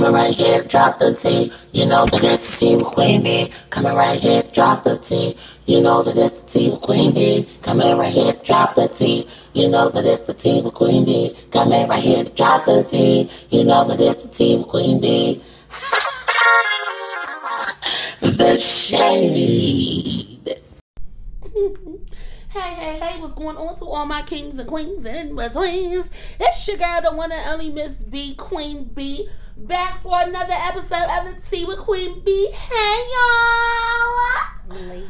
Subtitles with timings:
[0.00, 1.52] Coming right here, drop the T.
[1.72, 3.52] You know that it's the T with Queen Bee.
[3.68, 5.36] Coming right here, drop the T.
[5.66, 7.46] You know that it's the T with Queen Bee.
[7.60, 9.28] Coming right here, drop the T.
[9.52, 11.36] You know that it's the T with Queen Bee.
[11.52, 13.30] Coming right here, drop the T.
[13.50, 15.42] You know that it's the T with Queen Bee.
[18.22, 20.29] the shade.
[22.50, 26.08] Hey, hey, hey, what's going on to all my kings and queens and betweens?
[26.40, 31.06] It's your girl, the one and only Miss B, Queen B, back for another episode
[31.18, 32.50] of the Tea with Queen B.
[32.52, 34.88] Hey, y'all!
[34.88, 35.04] Late.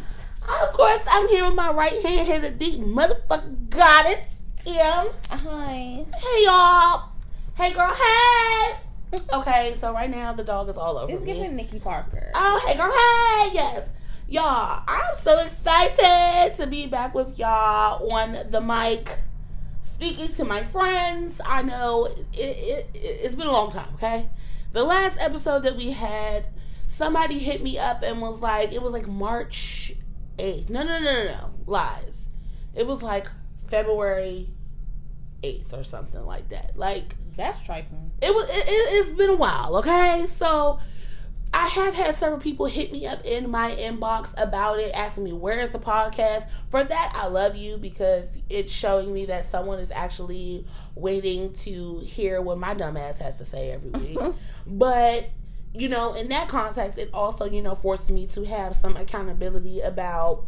[0.62, 5.22] Of course, I'm here with my right hand here, the deep motherfucking goddess, Ems.
[5.30, 6.04] Hi.
[6.14, 7.08] Hey, y'all!
[7.56, 8.76] Hey, girl, hey!
[9.32, 11.32] Okay, so right now the dog is all over It's me.
[11.32, 12.30] giving Nikki Parker.
[12.32, 13.88] Oh, hey, girl, hey, yes.
[14.30, 19.18] Y'all, I'm so excited to be back with y'all on the mic,
[19.80, 21.40] speaking to my friends.
[21.44, 24.30] I know it, it, it's been a long time, okay?
[24.70, 26.46] The last episode that we had,
[26.86, 29.94] somebody hit me up and was like, it was like March
[30.38, 30.70] 8th.
[30.70, 31.50] No, no, no, no, no.
[31.66, 32.28] Lies.
[32.72, 33.26] It was like
[33.66, 34.48] February
[35.42, 36.76] 8th or something like that.
[36.76, 38.12] Like, That's trifling.
[38.22, 40.78] it was it, it, it's been a while okay so
[41.52, 45.32] i have had several people hit me up in my inbox about it asking me
[45.32, 46.48] where's the podcast?
[46.70, 52.00] For that i love you because it's showing me that someone is actually waiting to
[52.00, 54.18] hear what my dumbass has to say every week.
[54.66, 55.30] But
[55.72, 59.80] you know in that context it also you know forced me to have some accountability
[59.80, 60.44] about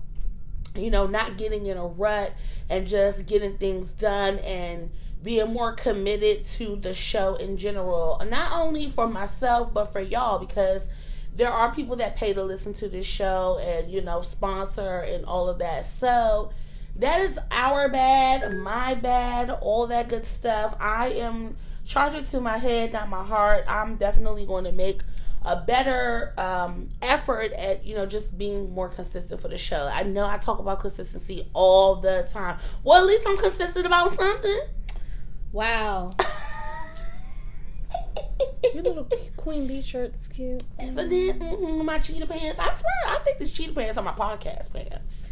[0.75, 2.33] you know, not getting in a rut
[2.71, 4.91] and just getting things done and
[5.23, 8.21] being more committed to the show in general.
[8.29, 10.91] Not only for myself, but for y'all, because
[11.35, 15.25] there are people that pay to listen to this show and, you know, sponsor and
[15.25, 15.87] all of that.
[15.87, 16.53] So
[16.97, 20.77] that is our bad, my bad, all that good stuff.
[20.79, 23.65] I am charging to my head, not my heart.
[23.67, 25.03] I'm definitely going to make
[25.45, 29.91] a better um, effort at you know just being more consistent for the show.
[29.93, 32.59] I know I talk about consistency all the time.
[32.85, 34.61] Well, at least I'm consistent about something.
[35.53, 36.11] Wow.
[38.75, 40.63] Your little Queen Bee shirt's cute.
[40.83, 41.39] Isn't it?
[41.39, 42.59] Mhm, My cheetah pants.
[42.59, 45.31] I swear, I think the cheetah pants are my podcast pants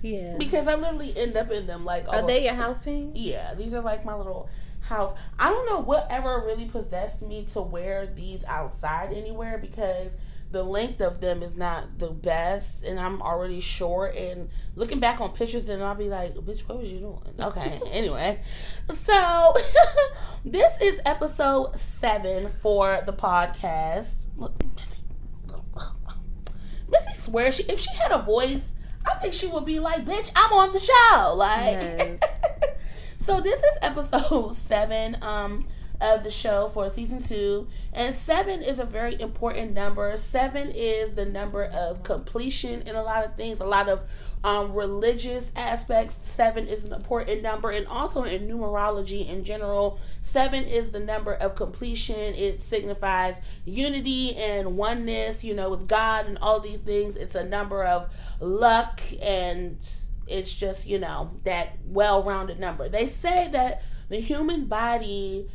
[0.00, 0.34] Yeah.
[0.38, 2.08] because I literally end up in them like.
[2.08, 3.16] Are they your house pants?
[3.18, 4.48] Yeah, these are like my little
[4.80, 5.14] house.
[5.38, 10.12] I don't know whatever really possessed me to wear these outside anywhere because
[10.52, 15.20] the length of them is not the best and I'm already short and looking back
[15.20, 17.34] on pictures then I'll be like, bitch, what was you doing?
[17.40, 17.80] Okay.
[17.90, 18.40] anyway.
[18.90, 19.54] So
[20.44, 24.26] this is episode seven for the podcast.
[24.36, 25.02] Look, Missy.
[26.88, 28.72] Missy swears she if she had a voice,
[29.06, 31.34] I think she would be like, bitch, I'm on the show.
[31.34, 32.20] Like Yes.
[33.16, 35.66] so this is episode seven um
[36.02, 37.68] of the show for season two.
[37.92, 40.16] And seven is a very important number.
[40.16, 44.04] Seven is the number of completion in a lot of things a lot of
[44.44, 46.18] um, religious aspects.
[46.28, 47.70] Seven is an important number.
[47.70, 52.34] And also in numerology in general seven is the number of completion.
[52.34, 57.16] It signifies unity and oneness you know with god and all these things.
[57.16, 59.76] It's a number of luck and
[60.26, 62.88] it's just you know that well-rounded number.
[62.88, 65.48] They say that the human body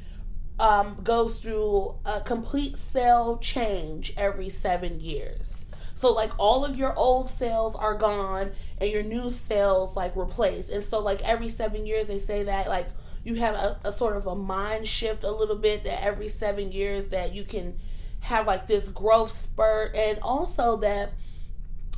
[0.60, 5.66] um, goes through a complete cell change every seven years.
[5.98, 10.70] So like all of your old cells are gone and your new cells like replaced.
[10.70, 12.88] And so like every seven years they say that like
[13.24, 16.72] you have a, a sort of a mind shift a little bit that every seven
[16.72, 17.80] years that you can
[18.22, 19.96] have like this growth spurt.
[19.96, 21.14] And also that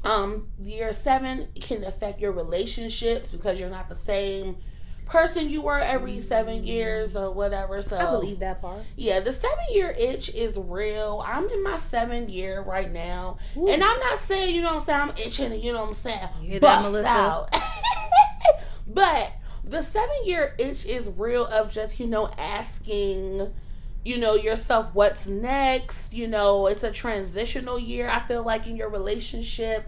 [0.06, 4.56] um year seven can affect your relationships because you're not the same
[5.10, 7.98] person you were every seven years or whatever so.
[7.98, 8.80] I believe that part.
[8.96, 11.24] yeah the seven year itch is real.
[11.26, 13.38] I'm in my seven year right now.
[13.58, 13.68] Ooh.
[13.68, 15.94] and i'm not saying you know what i'm saying i'm itching you know what i'm
[15.94, 16.30] saying.
[16.42, 17.10] You that, bust Melissa?
[17.10, 17.56] out.
[18.92, 19.32] But
[19.64, 23.54] the seven year itch is real of just you know asking
[24.04, 26.14] you know yourself what's next.
[26.14, 29.88] You know it's a transitional year i feel like in your relationship.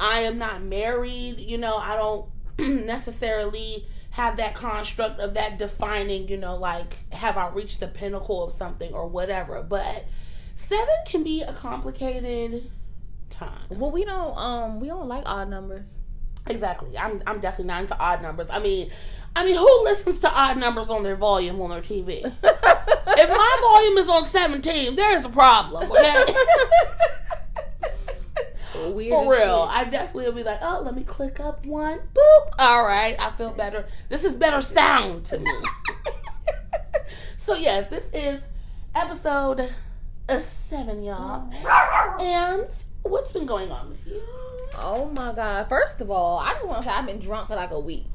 [0.00, 1.38] I am not married.
[1.38, 2.26] You know i don't
[2.86, 8.42] necessarily have that construct of that defining you know like have i reached the pinnacle
[8.44, 10.06] of something or whatever but
[10.54, 12.70] seven can be a complicated
[13.32, 15.98] time Well, we don't um we don't like odd numbers.
[16.46, 16.96] Exactly.
[16.98, 18.50] I'm I'm definitely not into odd numbers.
[18.50, 18.90] I mean,
[19.34, 22.10] I mean, who listens to odd numbers on their volume on their TV?
[22.42, 25.90] if my volume is on 17, there's a problem.
[25.90, 26.24] Okay.
[28.74, 29.68] Weird For real.
[29.70, 32.00] I definitely will be like, oh, let me click up one.
[32.14, 32.50] Boop.
[32.58, 33.86] All right, I feel better.
[34.08, 35.50] This is better sound to me.
[37.36, 38.44] so yes, this is
[38.94, 39.72] episode
[40.40, 41.50] seven, y'all.
[42.20, 42.66] And
[43.02, 44.20] what's been going on with you?
[44.74, 45.68] Oh my god.
[45.68, 48.06] First of all, I just want to say I've been drunk for like a week.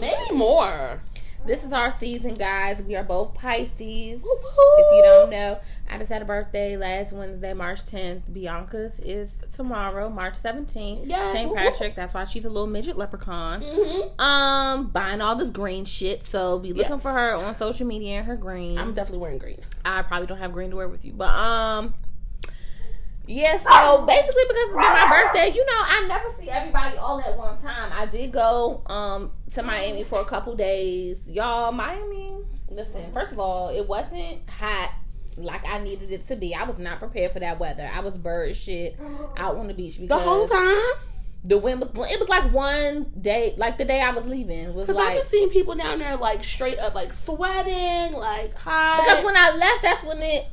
[0.00, 1.02] Maybe more.
[1.46, 2.80] This is our season, guys.
[2.82, 4.22] We are both Pisces.
[4.22, 4.38] Whoop,
[4.78, 5.60] If you don't know,
[5.90, 8.22] I just had a birthday last Wednesday, March 10th.
[8.32, 11.02] Bianca's is tomorrow, March 17th.
[11.04, 11.32] Yeah.
[11.32, 11.54] St.
[11.54, 11.96] Patrick.
[11.96, 13.60] That's why she's a little midget leprechaun.
[13.60, 14.18] Mhm.
[14.18, 16.24] Um, buying all this green shit.
[16.24, 17.02] So be looking Yes.
[17.02, 18.78] for her on social media and her green.
[18.78, 19.60] I'm definitely wearing green.
[19.84, 21.92] I probably don't have green to wear with you, but um,
[23.26, 23.56] yeah.
[23.56, 27.36] So basically, because it's been my birthday, you know, I never see everybody all at
[27.36, 27.90] one time.
[27.92, 31.72] I did go um to Miami for a couple days, y'all.
[31.72, 32.30] Miami.
[32.70, 34.92] Listen, first of all, it wasn't hot
[35.36, 36.54] like I needed it to be.
[36.54, 37.88] I was not prepared for that weather.
[37.92, 38.98] I was bird shit
[39.36, 40.80] out on the beach The whole time?
[41.46, 42.10] the wind was.
[42.10, 45.16] It was like one day, like the day I was leaving was Because I've like.
[45.18, 49.02] been seeing people down there like straight up like sweating, like hot.
[49.04, 50.46] Because when I left, that's when it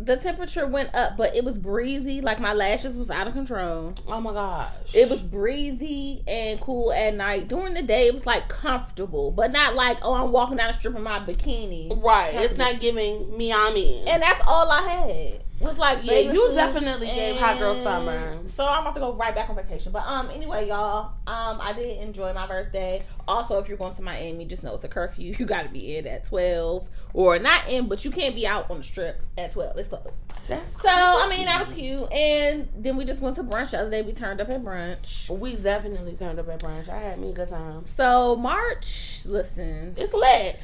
[0.00, 2.20] the temperature went up, but it was breezy.
[2.20, 3.94] Like my lashes was out of control.
[4.06, 4.94] oh my gosh.
[4.94, 7.48] It was breezy and cool at night.
[7.48, 10.72] During the day, it was like comfortable, but not like oh I'm walking down the
[10.74, 12.02] strip in my bikini.
[12.02, 12.30] right.
[12.34, 14.04] It's not giving me Miami.
[14.06, 15.44] And that's all I had.
[15.60, 18.38] Was like Yeah, you definitely gave hot girl summer.
[18.46, 19.90] So I'm about to go right back on vacation.
[19.90, 23.04] But um, anyway, y'all, um, I did enjoy my birthday.
[23.26, 25.34] Also, if you're going to Miami, just know it's a curfew.
[25.38, 28.70] You got to be in at twelve, or not in, but you can't be out
[28.70, 29.76] on the strip at twelve.
[29.76, 30.20] It's closed.
[30.46, 32.12] That's So I mean, that was cute.
[32.12, 34.02] And then we just went to brunch the other day.
[34.02, 35.28] We turned up at brunch.
[35.28, 36.88] we definitely turned up at brunch.
[36.88, 37.84] I had me a good time.
[37.84, 40.58] So March, listen, It's lit.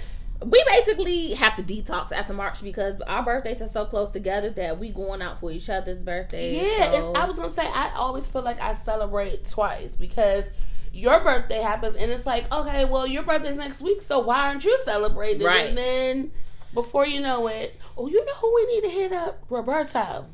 [0.44, 4.78] We basically have to detox after March because our birthdays are so close together that
[4.78, 6.62] we going out for each other's birthdays.
[6.62, 10.44] Yeah, so- it's, I was gonna say I always feel like I celebrate twice because
[10.92, 14.64] your birthday happens and it's like okay, well your birthday's next week, so why aren't
[14.64, 15.46] you celebrating?
[15.46, 15.68] Right.
[15.68, 16.32] And then
[16.72, 19.42] before you know it, oh, you know who we need to hit up?
[19.50, 20.26] Roberto.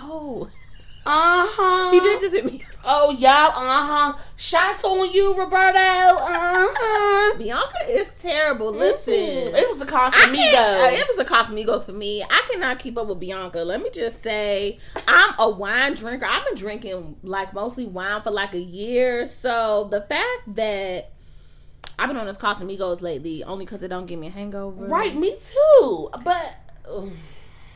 [0.00, 0.48] oh,
[1.06, 1.90] Uh huh.
[1.92, 2.64] he did this to me.
[2.86, 3.48] Oh yeah.
[3.48, 4.18] Uh huh.
[4.36, 5.78] Shots on you, Roberto.
[5.78, 7.38] Uh huh.
[7.38, 8.72] Bianca is terrible.
[8.72, 9.14] Listen.
[9.14, 12.22] it was a can't, uh, it was a Casamigos for me.
[12.22, 13.58] I cannot keep up with Bianca.
[13.58, 16.26] Let me just say, I'm a wine drinker.
[16.26, 19.28] I've been drinking like mostly wine for like a year.
[19.28, 21.12] So the fact that
[21.98, 24.86] I've been on this Casamigos lately, only because it don't give me a hangover.
[24.86, 25.14] right.
[25.14, 26.10] Me too.
[26.24, 26.58] But.
[26.88, 27.10] ugh.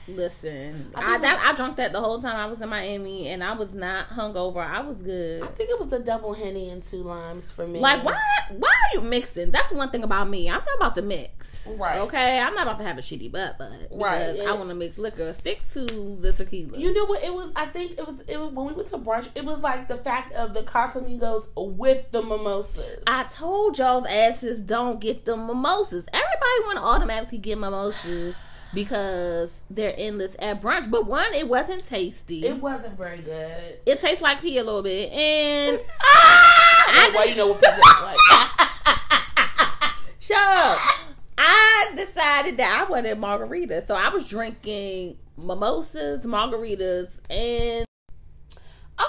[0.08, 3.44] Listen, I I, that, I drank that the whole time I was in Miami, and
[3.44, 4.66] I was not hungover.
[4.66, 5.42] I was good.
[5.42, 7.80] I think it was the double henny and two limes for me.
[7.80, 8.18] Like why?
[8.50, 9.50] Why are you mixing?
[9.50, 10.48] That's one thing about me.
[10.48, 11.68] I'm not about to mix.
[11.78, 11.98] Right.
[12.00, 12.40] Okay.
[12.40, 14.32] I'm not about to have a shitty butt, but Right.
[14.32, 15.32] because I want to mix liquor.
[15.34, 15.84] Stick to
[16.20, 16.78] the tequila.
[16.78, 17.22] You know what?
[17.22, 17.52] It was.
[17.54, 18.16] I think it was.
[18.26, 19.28] It was when we went to brunch.
[19.34, 23.02] It was like the fact of the Casamigos with the mimosas.
[23.06, 26.06] I told y'all's asses don't get the mimosas.
[26.12, 28.34] Everybody want to automatically get mimosas
[28.74, 30.90] because they're endless at brunch.
[30.90, 32.40] But one, it wasn't tasty.
[32.46, 33.78] it wasn't very good.
[33.86, 37.10] It tastes like pee a little bit, and Ah!
[37.14, 38.16] Well, you know what pizza is like.
[40.20, 40.78] Shut up.
[41.38, 47.86] I decided that I wanted margaritas, so I was drinking mimosas, margaritas, and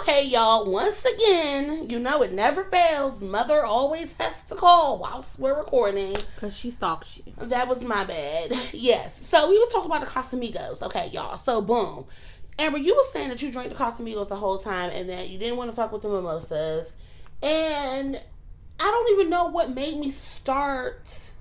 [0.01, 0.69] Okay, y'all.
[0.69, 3.23] Once again, you know it never fails.
[3.23, 6.15] Mother always has to call whilst we're recording.
[6.35, 7.33] because she stalks you.
[7.37, 8.51] That was my bad.
[8.71, 9.25] Yes.
[9.27, 10.81] So we was talking about the Casamigos.
[10.83, 11.37] Okay, y'all.
[11.37, 12.05] So boom.
[12.59, 15.39] Amber, you was saying that you drank the Casamigos the whole time and that you
[15.39, 16.91] didn't want to fuck with the mimosas.
[17.41, 18.21] And
[18.79, 21.31] I don't even know what made me start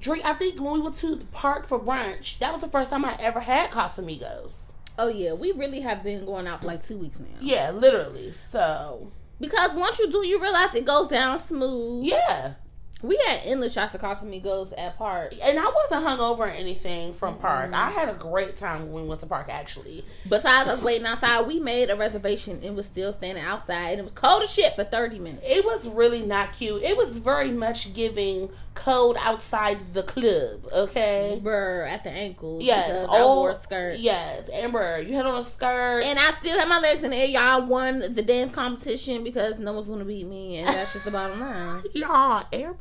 [0.00, 0.24] drink.
[0.24, 3.04] I think when we went to the park for brunch, that was the first time
[3.04, 4.69] I ever had Casamigos.
[5.02, 7.26] Oh yeah, we really have been going out for like two weeks now.
[7.40, 8.32] Yeah, literally.
[8.32, 12.04] So Because once you do, you realize it goes down smooth.
[12.04, 12.54] yeah.
[13.02, 15.32] We had endless shots of Casamigos at park.
[15.42, 17.66] And I wasn't hungover or anything from park.
[17.66, 17.74] Mm-hmm.
[17.74, 20.04] I had a great time when we went to park actually.
[20.28, 23.90] Besides us waiting outside, we made a reservation and was still standing outside.
[23.92, 25.44] And it was cold as shit for 30 minutes.
[25.46, 26.82] It was really not cute.
[26.82, 31.38] It was very much giving cold outside the club, okay?
[31.42, 32.62] Brr, at the ankles.
[32.62, 33.98] Yes, Because all- I wore a skirt.
[33.98, 36.02] Yes, Amber, you had on a skirt.
[36.04, 37.26] And I still had my legs in the air.
[37.26, 41.10] Y'all won the dance competition because no one's gonna beat me, and that's just the
[41.10, 41.82] bottom line.
[41.94, 42.76] Y'all, Amber.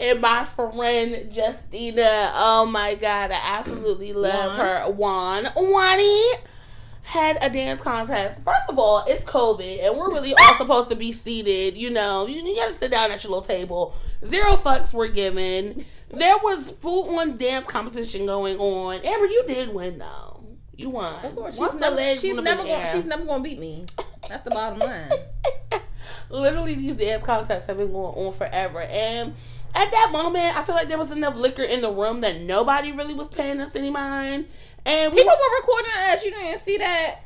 [0.00, 4.66] And my friend Justina, oh my god, I absolutely love Juan.
[4.66, 4.90] her.
[4.90, 6.32] Juan, Juani
[7.02, 8.38] had a dance contest.
[8.44, 11.76] First of all, it's COVID, and we're really all supposed to be seated.
[11.76, 13.94] You know, you, you gotta sit down at your little table.
[14.26, 15.84] Zero fucks were given.
[16.10, 19.00] There was full on dance competition going on.
[19.04, 20.44] Amber, you did win though.
[20.76, 21.12] You won.
[21.24, 23.42] Of course, Once she's never, legs she's went up in never gonna, she's never gonna
[23.42, 23.84] beat me.
[24.28, 25.10] That's the bottom line.
[26.32, 28.80] Literally, these dance contests have been going on forever.
[28.80, 29.34] And
[29.74, 32.92] at that moment, I feel like there was enough liquor in the room that nobody
[32.92, 34.46] really was paying us any mind.
[34.84, 36.24] And we People were, recording us.
[36.24, 37.20] You didn't see that?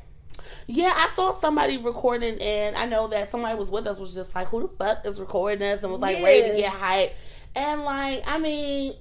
[0.67, 4.35] yeah, I saw somebody recording, and I know that somebody was with us was just
[4.35, 7.15] like, "Who the fuck is recording us?" and was like ready to get hype.
[7.57, 8.93] And like, I mean,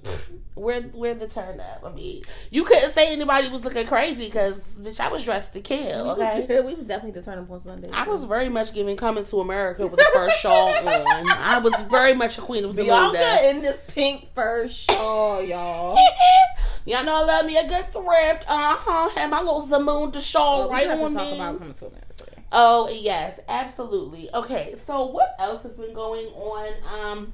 [0.54, 1.82] we're we're the turn up.
[1.84, 5.60] I mean, you couldn't say anybody was looking crazy because bitch, I was dressed to
[5.60, 6.12] kill.
[6.12, 6.46] Okay.
[6.64, 7.90] we was definitely the turn up on Sunday.
[7.92, 11.30] I was very much giving "Coming to America" with the first shawl on.
[11.30, 13.50] I was very much a queen of Bianca Zamunda.
[13.50, 15.98] in this pink fur shawl, y'all.
[16.86, 18.44] Y'all know I love me a good thrift.
[18.48, 19.08] Uh huh.
[19.16, 21.34] Had my little Zamunda shawl Well, we right on talk me.
[21.34, 22.06] about coming to America.
[22.52, 24.28] Oh yes, absolutely.
[24.32, 26.72] Okay, so what else has been going on?
[27.02, 27.32] Um,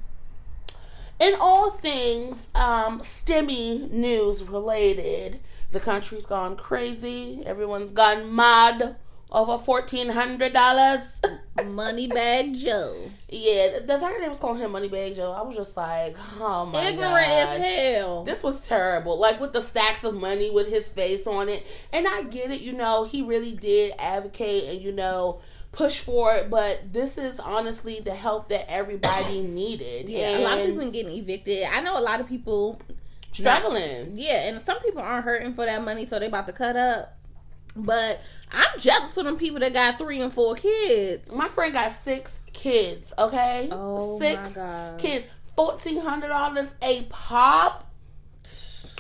[1.23, 7.43] in all things um, stimmy news related, the country's gone crazy.
[7.47, 8.97] Everyone's gone mad
[9.31, 11.21] over fourteen hundred dollars.
[11.59, 12.97] Moneybag Joe.
[13.29, 16.67] yeah, the fact that they was calling him Moneybag Joe, I was just like, oh
[16.67, 18.25] my Ignorant as hell.
[18.25, 19.19] This was terrible.
[19.19, 21.65] Like with the stacks of money with his face on it.
[21.93, 25.41] And I get it, you know, he really did advocate and, you know,
[25.73, 26.51] push for it.
[26.51, 30.09] But this is honestly the help that everybody needed.
[30.09, 31.65] yeah, a lot of people been getting evicted.
[31.65, 32.81] I know a lot of people
[33.33, 34.13] struggling.
[34.15, 37.19] Yeah, and some people aren't hurting for that money, so they about to cut up.
[37.75, 38.21] But
[38.53, 41.33] I'm jealous for them people that got three and four kids.
[41.35, 43.69] My friend got six kids, okay?
[43.73, 44.59] Oh, six
[44.99, 45.27] kids.
[45.57, 47.89] Fourteen hundred dollars a pop.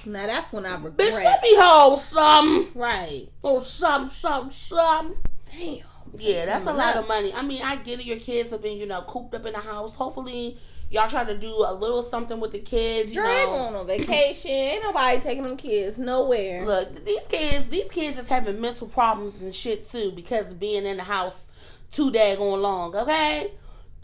[0.04, 0.96] Now that's when I regret.
[0.96, 2.70] Bitch, let me hold some.
[2.74, 3.28] Right.
[3.44, 5.16] Oh, some, some, some.
[5.50, 5.78] Damn.
[6.16, 7.32] Yeah, that's a lot of money.
[7.34, 8.06] I mean, I get it.
[8.06, 9.94] Your kids have been, you know, cooped up in the house.
[9.94, 10.58] Hopefully,
[10.90, 13.12] y'all try to do a little something with the kids.
[13.12, 14.50] You Girl, they know, going on vacation.
[14.50, 16.66] Ain't nobody taking them kids nowhere.
[16.66, 20.84] look, these kids, these kids is having mental problems and shit too because of being
[20.84, 21.48] in the house
[21.90, 22.94] too daggone long.
[22.94, 23.50] Okay,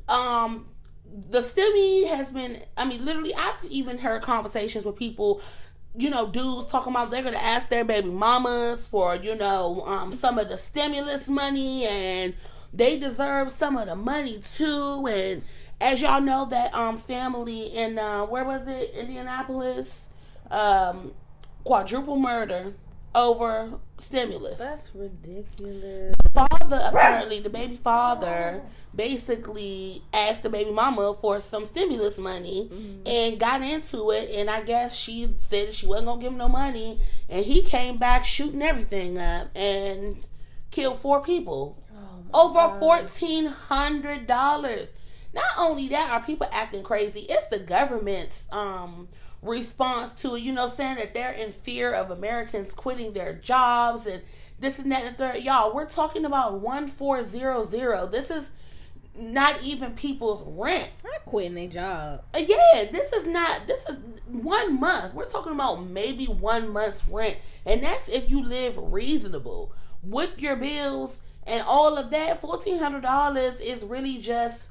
[0.08, 0.66] um,
[1.30, 2.58] the stimmy has been.
[2.76, 5.42] I mean, literally, I've even heard conversations with people.
[5.98, 10.12] You know, dudes talking about they're gonna ask their baby mamas for you know um,
[10.12, 12.34] some of the stimulus money, and
[12.72, 15.06] they deserve some of the money too.
[15.10, 15.42] And
[15.80, 20.08] as y'all know, that um family in uh, where was it, Indianapolis,
[20.52, 21.10] um,
[21.64, 22.74] quadruple murder
[23.14, 24.58] over stimulus.
[24.58, 26.14] That's ridiculous.
[26.34, 28.62] father apparently the baby father
[28.94, 32.70] basically asked the baby mama for some stimulus money
[33.06, 36.48] and got into it and i guess she said she wasn't gonna give him no
[36.48, 40.24] money and he came back shooting everything up and
[40.70, 41.78] killed four people.
[42.34, 44.92] Over fourteen hundred dollars.
[45.32, 47.20] Not only that are people acting crazy?
[47.28, 49.08] It's the government's um
[49.42, 54.06] response to it you know saying that they're in fear of americans quitting their jobs
[54.06, 54.20] and
[54.58, 58.50] this and that and third y'all we're talking about 1400 this is
[59.18, 62.22] not even people's rent I'm quitting their job.
[62.34, 63.66] uh, yeah, this is not.
[63.66, 65.14] This is one month.
[65.14, 70.56] We're talking about maybe one month's rent, and that's if you live reasonable with your
[70.56, 72.40] bills and all of that.
[72.40, 74.70] Fourteen hundred dollars is really just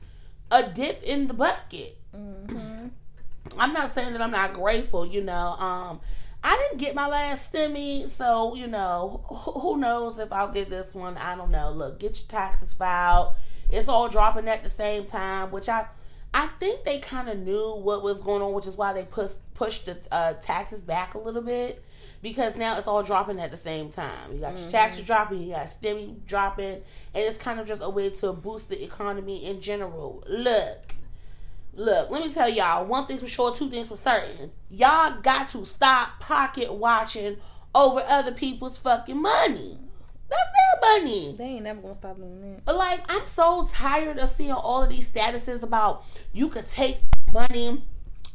[0.49, 1.97] a dip in the bucket.
[3.57, 5.05] I'm not saying that I'm not grateful.
[5.05, 5.99] You know, um,
[6.43, 10.93] I didn't get my last stimmy, so you know, who, knows if I'll get this
[10.95, 11.17] one?
[11.17, 11.71] I don't know.
[11.71, 13.33] Look, get your taxes filed.
[13.69, 15.87] It's all dropping at the same time, which I
[16.33, 19.31] I think they kind of knew what was going on, which is why they push
[19.53, 21.83] pushed the uh, taxes back a little bit
[22.21, 24.33] because now it's all dropping at the same time.
[24.33, 27.89] You got your taxes dropping, you got stimmy dropping, and it's kind of just a
[27.89, 30.23] way to boost the economy in general.
[30.27, 30.93] Look,
[31.77, 34.51] look, let me tell y'all one thing for sure, two things for certain.
[34.69, 37.37] Y'all got to stop pocket watching
[37.73, 39.77] over other people's fucking money.
[40.29, 41.35] That's their money.
[41.37, 42.65] They ain't never gonna stop doing that.
[42.65, 46.03] But like, I'm so tired of seeing all of these statuses about
[46.33, 46.97] you could take
[47.31, 47.83] money,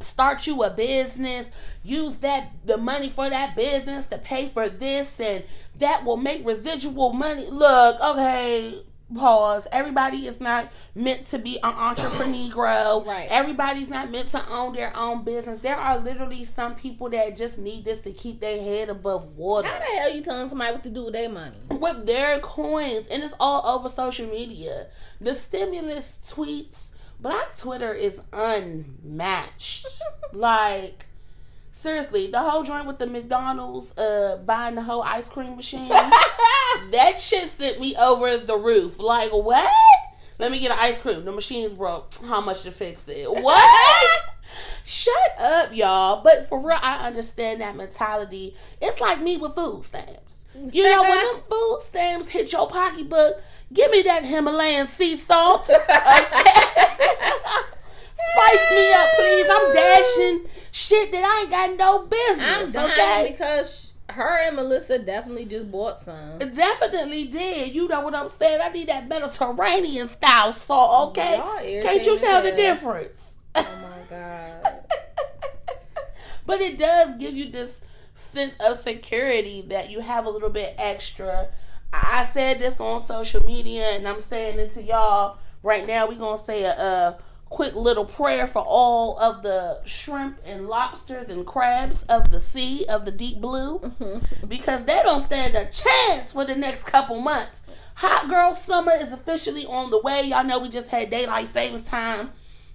[0.01, 1.49] start you a business,
[1.83, 5.45] use that the money for that business to pay for this, and
[5.81, 7.47] that will make residual money.
[7.51, 8.83] Look, okay,
[9.15, 9.67] pause.
[9.73, 12.23] Everybody is not meant to be an entrepreneur.
[13.05, 13.27] Right.
[13.31, 15.59] Everybody's not meant to own their own business.
[15.59, 19.69] There are literally some people that just need this to keep their head above water
[19.69, 21.57] How the hell you telling somebody what to do with their money?
[21.71, 24.87] with their coins, and it's all over social media.
[25.21, 26.91] The stimulus tweets,
[27.21, 29.87] Black Twitter is unmatched.
[30.33, 31.07] like,
[31.73, 35.89] seriously, the whole joint with the McDonald's uh buying the whole ice cream machine,
[36.91, 39.01] that shit sent me over the roof.
[39.01, 39.69] Like, what?
[40.39, 41.25] Let me get an ice cream.
[41.25, 42.15] The machine's broke.
[42.27, 43.31] How much to fix it?
[43.31, 44.21] What?
[44.85, 46.23] Shut up, y'all.
[46.23, 48.55] But for real, I understand that mentality.
[48.81, 50.47] It's like me with food stamps.
[50.55, 53.41] You know, when them food stamps hit your pocketbook,
[53.73, 55.71] give me that Himalayan sea salt.
[55.71, 55.89] Okay?
[58.31, 59.47] Spice me up, please.
[59.51, 62.77] I'm dashing shit that I ain't got no I'm business.
[62.77, 63.33] Okay.
[63.33, 66.39] because her and Melissa definitely just bought some.
[66.39, 67.75] Definitely did.
[67.75, 68.61] You know what I'm saying?
[68.63, 71.41] I need that Mediterranean style salt, okay?
[71.83, 73.39] Can't you tell the difference?
[73.55, 74.85] Oh my god.
[76.47, 77.83] but it does give you this
[78.15, 81.49] sense of security that you have a little bit extra.
[81.93, 86.09] I said this on social media, and I'm saying it to y'all right now.
[86.09, 87.19] We're gonna say a, a
[87.53, 92.85] quick little prayer for all of the shrimp and lobsters and crabs of the sea
[92.89, 94.47] of the deep blue, mm-hmm.
[94.47, 97.65] because they don't stand a chance for the next couple months.
[97.97, 100.23] Hot girl summer is officially on the way.
[100.23, 102.31] Y'all know we just had daylight savings time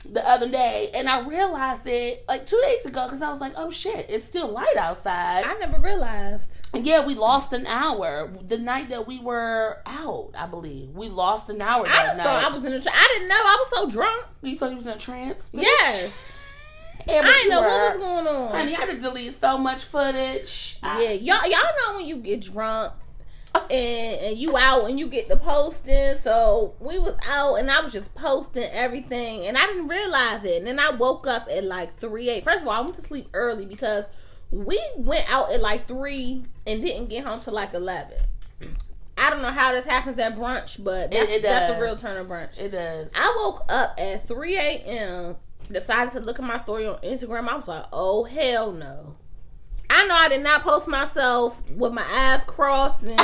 [0.05, 3.53] the other day, and I realized it like two days ago because I was like,
[3.57, 6.67] "Oh shit, it's still light outside." I never realized.
[6.73, 10.29] yeah, we lost an hour the night that we were out.
[10.37, 12.23] I believe we lost an hour I that just night.
[12.23, 12.81] thought I was in a.
[12.81, 14.25] Tra- I didn't know I was so drunk.
[14.43, 15.49] you thought you was in a trance?
[15.53, 15.63] bitch?
[15.63, 16.33] Yes,
[17.07, 17.67] Yeah, I didn't know were.
[17.67, 18.51] what was going on.
[18.55, 20.77] Honey, I had to delete so much footage.
[20.83, 22.93] I- Yeah, y'all y'all know when you get drunk
[23.71, 26.15] and, and you out and you get the posting.
[26.19, 30.57] So we was out and I was just posting everything and I didn't realize it.
[30.57, 32.43] And then I woke up at like three eight.
[32.43, 34.07] First of all, I went to sleep early because
[34.51, 38.17] we went out at like three and didn't get home till like eleven.
[39.17, 42.17] I don't know how this happens at brunch, but that's, it that's the real turn
[42.17, 42.59] of brunch.
[42.59, 43.11] it does.
[43.15, 45.35] I woke up at 3 a.m.
[45.71, 47.49] Decided to look at my story on Instagram.
[47.49, 49.15] I was like, oh hell no.
[49.97, 53.17] I know I did not post myself with my eyes crossed and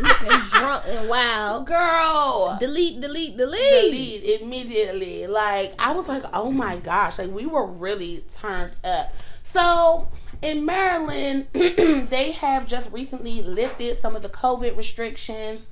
[0.00, 1.68] looking drunk and wild.
[1.68, 3.60] Girl, Delete, delete, delete.
[3.62, 5.28] delete immediately.
[5.28, 9.14] Like I was like, oh my gosh, like we were really turned up.
[9.44, 10.08] So
[10.42, 15.68] in Maryland, they have just recently lifted some of the COVID restrictions.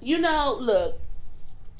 [0.00, 0.98] You know, look,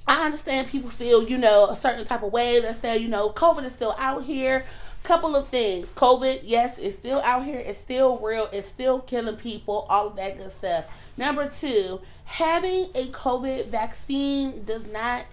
[0.06, 2.60] I understand people feel, you know, a certain type of way.
[2.60, 4.66] They're saying, you know, COVID is still out here.
[5.04, 5.92] Couple of things.
[5.92, 7.62] COVID, yes, it's still out here.
[7.62, 8.48] It's still real.
[8.54, 9.86] It's still killing people.
[9.90, 10.86] All of that good stuff.
[11.18, 15.26] Number two, having a COVID vaccine does not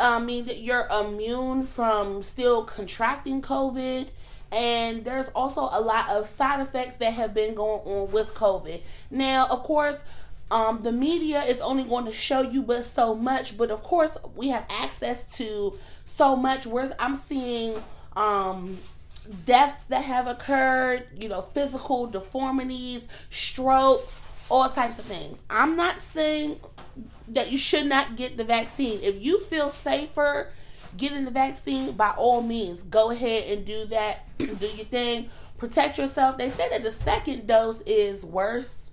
[0.00, 4.08] uh, mean that you're immune from still contracting COVID.
[4.50, 8.80] And there's also a lot of side effects that have been going on with COVID.
[9.12, 10.02] Now, of course,
[10.50, 13.56] um, the media is only going to show you but so much.
[13.56, 16.66] But of course, we have access to so much.
[16.66, 17.80] Whereas I'm seeing
[18.16, 18.78] um,
[19.46, 25.42] deaths that have occurred, you know, physical deformities, strokes, all types of things.
[25.48, 26.60] I'm not saying
[27.28, 29.00] that you should not get the vaccine.
[29.02, 30.50] If you feel safer
[30.96, 34.26] getting the vaccine, by all means, go ahead and do that.
[34.38, 35.30] do your thing.
[35.58, 36.36] Protect yourself.
[36.36, 38.90] They say that the second dose is worse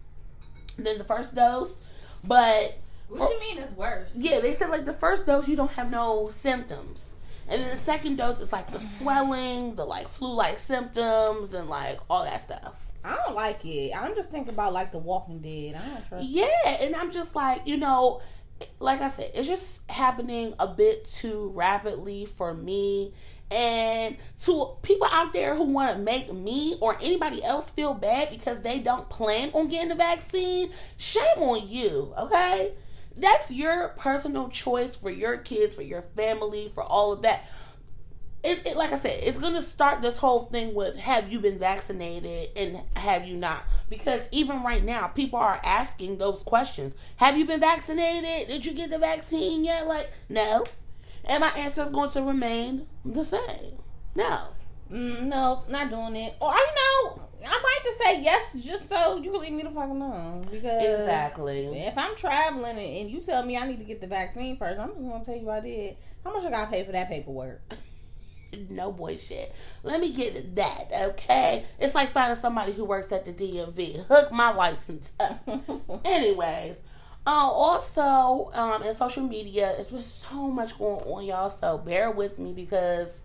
[0.78, 1.86] than the first dose,
[2.24, 2.78] but
[3.10, 4.16] What do you mean it's worse?
[4.16, 7.11] yeah, they said like the first dose you don't have no symptoms.
[7.52, 11.70] And then the second dose is like the swelling, the like flu like symptoms and
[11.70, 12.92] like all that stuff.
[13.04, 13.92] I don't like it.
[13.96, 15.76] I'm just thinking about like The Walking Dead.
[15.76, 16.26] I don't trust.
[16.26, 18.22] Yeah, and I'm just like, you know,
[18.80, 23.14] like I said, it's just happening a bit too rapidly for me.
[23.50, 28.30] And to people out there who want to make me or anybody else feel bad
[28.30, 32.72] because they don't plan on getting the vaccine, shame on you, okay?
[33.16, 37.46] That's your personal choice for your kids, for your family, for all of that.
[38.44, 41.40] It, it, like I said, it's going to start this whole thing with have you
[41.40, 43.64] been vaccinated and have you not?
[43.88, 46.96] Because even right now, people are asking those questions.
[47.18, 48.48] Have you been vaccinated?
[48.48, 49.88] Did you get the vaccine yet?
[49.88, 50.66] Like, no.
[51.26, 53.78] And my answer is going to remain the same.
[54.16, 54.48] No.
[54.92, 56.36] Mm, no, not doing it.
[56.42, 59.70] Or you know, I might just say yes just so you can leave me the
[59.70, 60.42] fuck alone.
[60.42, 61.66] Because Exactly.
[61.78, 64.90] if I'm traveling and, you tell me I need to get the vaccine first, I'm
[64.90, 65.98] just gonna tell you I did.
[66.24, 67.62] How much I gotta pay for that paperwork?
[68.70, 69.56] No boy shit.
[69.82, 71.64] Let me get that, okay?
[71.80, 74.06] It's like finding somebody who works at the DMV.
[74.08, 75.48] Hook my license up.
[76.06, 76.82] Anyways,
[77.26, 81.50] uh, also um, in social media, it's been so much going on, y'all.
[81.50, 83.22] So bear with me because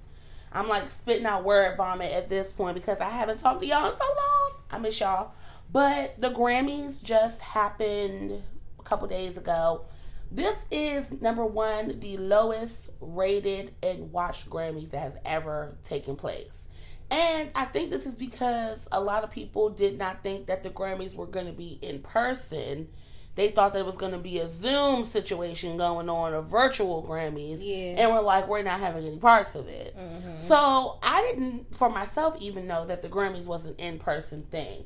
[0.56, 3.90] I'm like spitting out word vomit at this point because I haven't talked to y'all
[3.90, 4.52] in so long.
[4.70, 5.32] I miss y'all.
[5.70, 8.42] But the Grammys just happened
[8.78, 9.84] a couple days ago.
[10.30, 16.66] This is number one, the lowest rated and watched Grammys that has ever taken place.
[17.10, 20.70] And I think this is because a lot of people did not think that the
[20.70, 22.88] Grammys were going to be in person.
[23.36, 27.02] They thought that it was going to be a Zoom situation going on, a virtual
[27.06, 27.58] Grammys.
[27.60, 28.02] Yeah.
[28.02, 29.94] And we're like, we're not having any parts of it.
[30.38, 34.84] So I didn't, for myself, even know that the Grammys was an in person thing.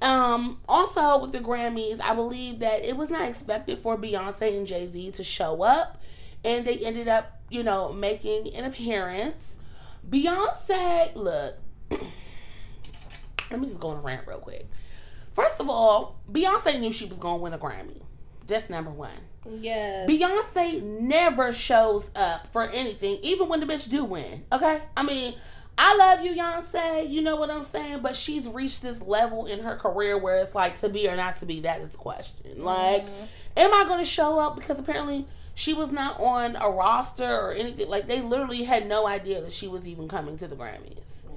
[0.00, 4.64] Um, also with the Grammys, I believe that it was not expected for Beyonce and
[4.66, 6.00] Jay Z to show up.
[6.44, 9.58] and they ended up, you know, making an appearance.
[10.08, 11.56] Beyonce, look,
[13.50, 14.66] let me just go on a rant real quick.
[15.38, 18.02] First of all, Beyonce knew she was gonna win a Grammy.
[18.48, 19.10] That's number one.
[19.48, 20.10] Yes.
[20.10, 24.44] Beyonce never shows up for anything, even when the bitch do win.
[24.52, 25.34] Okay, I mean,
[25.78, 27.08] I love you, Beyonce.
[27.08, 28.00] You know what I'm saying?
[28.02, 31.36] But she's reached this level in her career where it's like to be or not
[31.36, 31.60] to be.
[31.60, 32.54] That is the question.
[32.54, 32.62] Mm-hmm.
[32.64, 33.04] Like,
[33.56, 34.56] am I going to show up?
[34.56, 35.24] Because apparently
[35.54, 37.88] she was not on a roster or anything.
[37.88, 41.27] Like, they literally had no idea that she was even coming to the Grammys.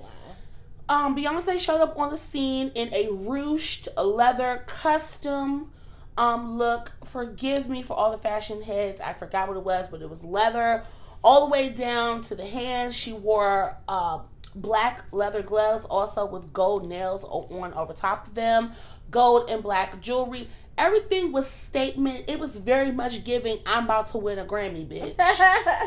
[0.89, 5.71] Um, Beyonce showed up on the scene in a ruched leather custom
[6.17, 6.91] um look.
[7.05, 8.99] Forgive me for all the fashion heads.
[8.99, 10.83] I forgot what it was, but it was leather
[11.23, 12.95] all the way down to the hands.
[12.95, 14.19] She wore uh
[14.53, 18.73] black leather gloves also with gold nails on over top of them,
[19.09, 20.47] gold and black jewelry.
[20.81, 22.27] Everything was statement.
[22.27, 25.13] It was very much giving I'm about to win a Grammy, bitch.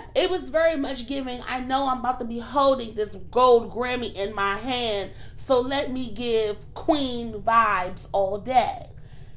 [0.15, 4.15] it was very much giving I know I'm about to be holding this gold Grammy
[4.15, 8.87] in my hand, so let me give queen vibes all day.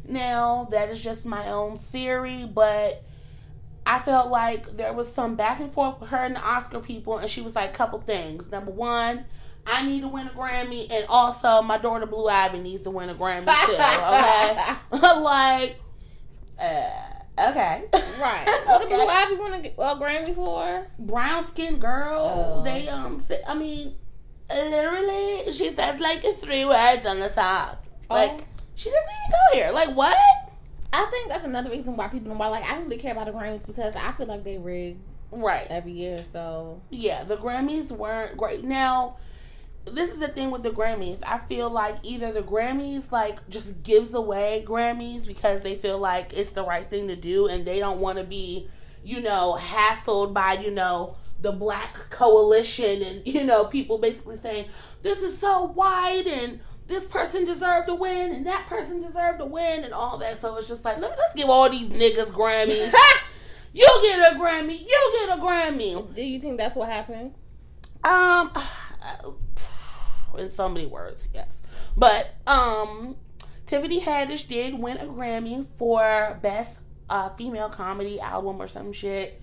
[0.08, 3.04] Now, that is just my own theory, but
[3.84, 7.18] I felt like there was some back and forth with her and the Oscar people,
[7.18, 8.52] and she was like, couple things.
[8.52, 9.26] Number one,
[9.70, 13.10] I need to win a Grammy, and also my daughter Blue Ivy needs to win
[13.10, 13.74] a Grammy too.
[15.02, 15.80] Okay, like,
[16.60, 17.84] uh, okay,
[18.20, 18.62] Right.
[18.66, 20.88] What did Blue Ivy to get a Grammy for?
[21.00, 22.60] brown skin girl.
[22.60, 22.64] Oh.
[22.64, 23.94] They um, I mean,
[24.50, 27.78] literally, she says like three words on the song.
[28.10, 28.38] Like Oh.
[28.76, 29.72] she doesn't even go here.
[29.74, 30.18] Like what?
[30.94, 32.64] I think that's another reason why people don't like.
[32.64, 34.98] I don't really care about the Grammys because I feel like they rig
[35.32, 35.68] Right.
[35.70, 36.24] every year.
[36.32, 38.64] So Yeah, the Grammys weren't great.
[38.64, 39.18] Now,
[39.92, 41.22] this is the thing with the Grammys.
[41.26, 46.34] I feel like either the Grammys like just gives away Grammys because they feel like
[46.38, 48.70] it's the right thing to do and they don't want to be,
[49.04, 54.66] you know, hassled by, you know, the black coalition and, you know, people basically saying,
[55.02, 59.46] this is so white and this person deserved to win and that person deserved to
[59.46, 60.40] win and all that.
[60.40, 62.94] So it's just like, let me, let's give all these niggas Grammys.
[63.74, 64.80] you get a Grammy.
[64.80, 66.16] You get a Grammy.
[66.16, 67.34] do you think that's what happened?
[68.04, 68.52] Um,
[70.38, 71.64] in so many words, yes.
[71.96, 73.16] But um,
[73.66, 79.42] Tiffany Haddish did win a Grammy for best uh, female comedy album or some shit.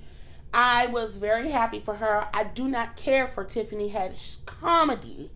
[0.53, 2.29] I was very happy for her.
[2.33, 5.31] I do not care for Tiffany Haddish's comedy.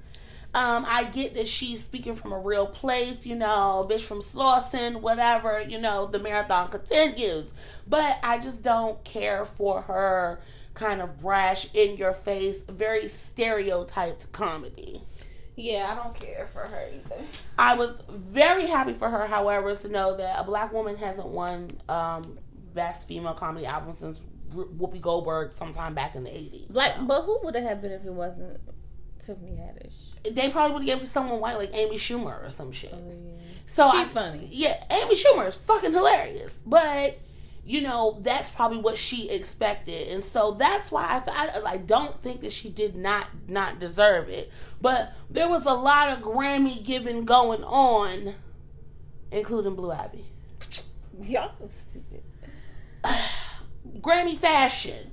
[0.54, 5.02] Um, I get that she's speaking from a real place, you know, bitch from Slauson,
[5.02, 7.52] whatever, you know, the marathon continues.
[7.86, 10.40] But I just don't care for her
[10.74, 15.02] kind of brash, in your face, very stereotyped comedy.
[15.58, 17.24] Yeah, I don't care for her either.
[17.58, 21.68] I was very happy for her, however, to know that a black woman hasn't won
[21.88, 22.38] um,
[22.74, 24.22] best female comedy album since
[24.54, 26.72] Whoopi Goldberg sometime back in the 80s.
[26.72, 28.60] Like, but who would it have been if it wasn't
[29.18, 30.12] Tiffany Haddish?
[30.32, 32.92] they probably would have given it to someone white like Amy Schumer or some shit.
[32.94, 33.42] Oh, yeah.
[33.66, 34.48] So She's I, funny.
[34.52, 36.60] Yeah, Amy Schumer is fucking hilarious.
[36.64, 37.18] But
[37.68, 42.18] you know that's probably what she expected, and so that's why I, I like don't
[42.22, 44.50] think that she did not not deserve it.
[44.80, 48.32] But there was a lot of Grammy giving going on,
[49.30, 50.24] including Blue Ivy.
[51.22, 52.22] Y'all are stupid.
[54.00, 55.10] Grammy fashion.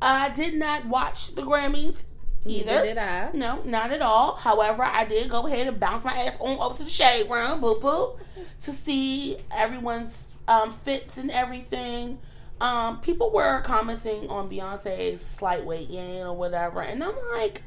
[0.00, 2.04] I did not watch the Grammys
[2.46, 2.66] either.
[2.66, 3.30] Neither did I.
[3.34, 4.36] No, not at all.
[4.36, 7.60] However, I did go ahead and bounce my ass on over to the shade room,
[7.60, 8.20] boo boo,
[8.60, 12.18] to see everyone's um, fits and everything.
[12.60, 17.62] Um, people were commenting on Beyonce's slight weight gain or whatever, and I'm like,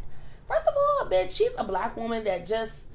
[0.48, 2.88] first of all, bitch, she's a black woman that just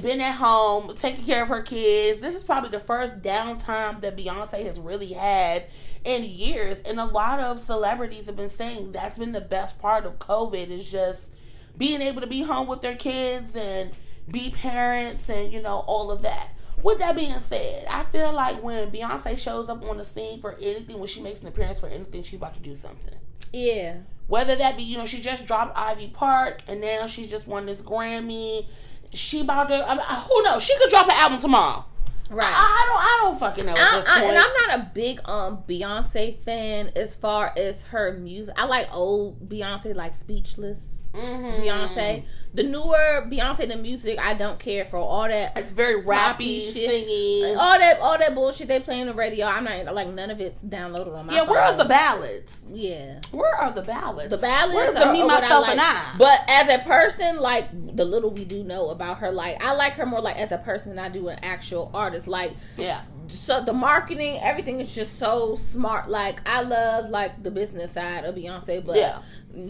[0.00, 2.20] been at home taking care of her kids.
[2.20, 5.64] This is probably the first downtime that Beyonce has really had
[6.04, 10.06] in years, and a lot of celebrities have been saying that's been the best part
[10.06, 11.34] of COVID is just
[11.76, 13.90] being able to be home with their kids and
[14.30, 16.50] be parents and you know all of that.
[16.84, 20.54] With that being said, I feel like when Beyonce shows up on the scene for
[20.60, 23.14] anything, when she makes an appearance for anything, she's about to do something.
[23.54, 23.96] Yeah.
[24.26, 27.64] Whether that be, you know, she just dropped Ivy Park and now she's just won
[27.64, 28.66] this Grammy.
[29.14, 30.62] She about to, I mean, who knows?
[30.62, 31.86] She could drop an album tomorrow.
[32.28, 32.46] Right.
[32.46, 35.64] I, I don't, I don't fucking know I, I, and I'm not a big um
[35.66, 38.54] Beyonce fan as far as her music.
[38.58, 41.60] I like old Beyonce, like Speechless Mhm.
[41.60, 42.24] Beyonce.
[42.54, 45.58] The newer Beyonce, the music, I don't care for all that.
[45.58, 46.88] It's very rappy, shit.
[46.88, 47.56] singing.
[47.56, 49.46] All that, all that bullshit they play on the radio.
[49.46, 51.34] I'm not like none of it's downloaded on my.
[51.34, 52.64] yeah, where are the ballads?
[52.72, 54.30] Yeah, Where are the ballads?
[54.30, 54.74] the ballads.
[54.74, 55.80] Where's the me, myself, I and.
[55.80, 56.14] I?
[56.16, 59.94] But as a person, like the little we do know about her, like I like
[59.94, 62.28] her more like as a person than I do an actual artist.
[62.28, 63.00] Like yeah.
[63.26, 66.08] so the marketing, everything is just so smart.
[66.08, 69.18] Like I love like the business side of Beyonce, but Yeah.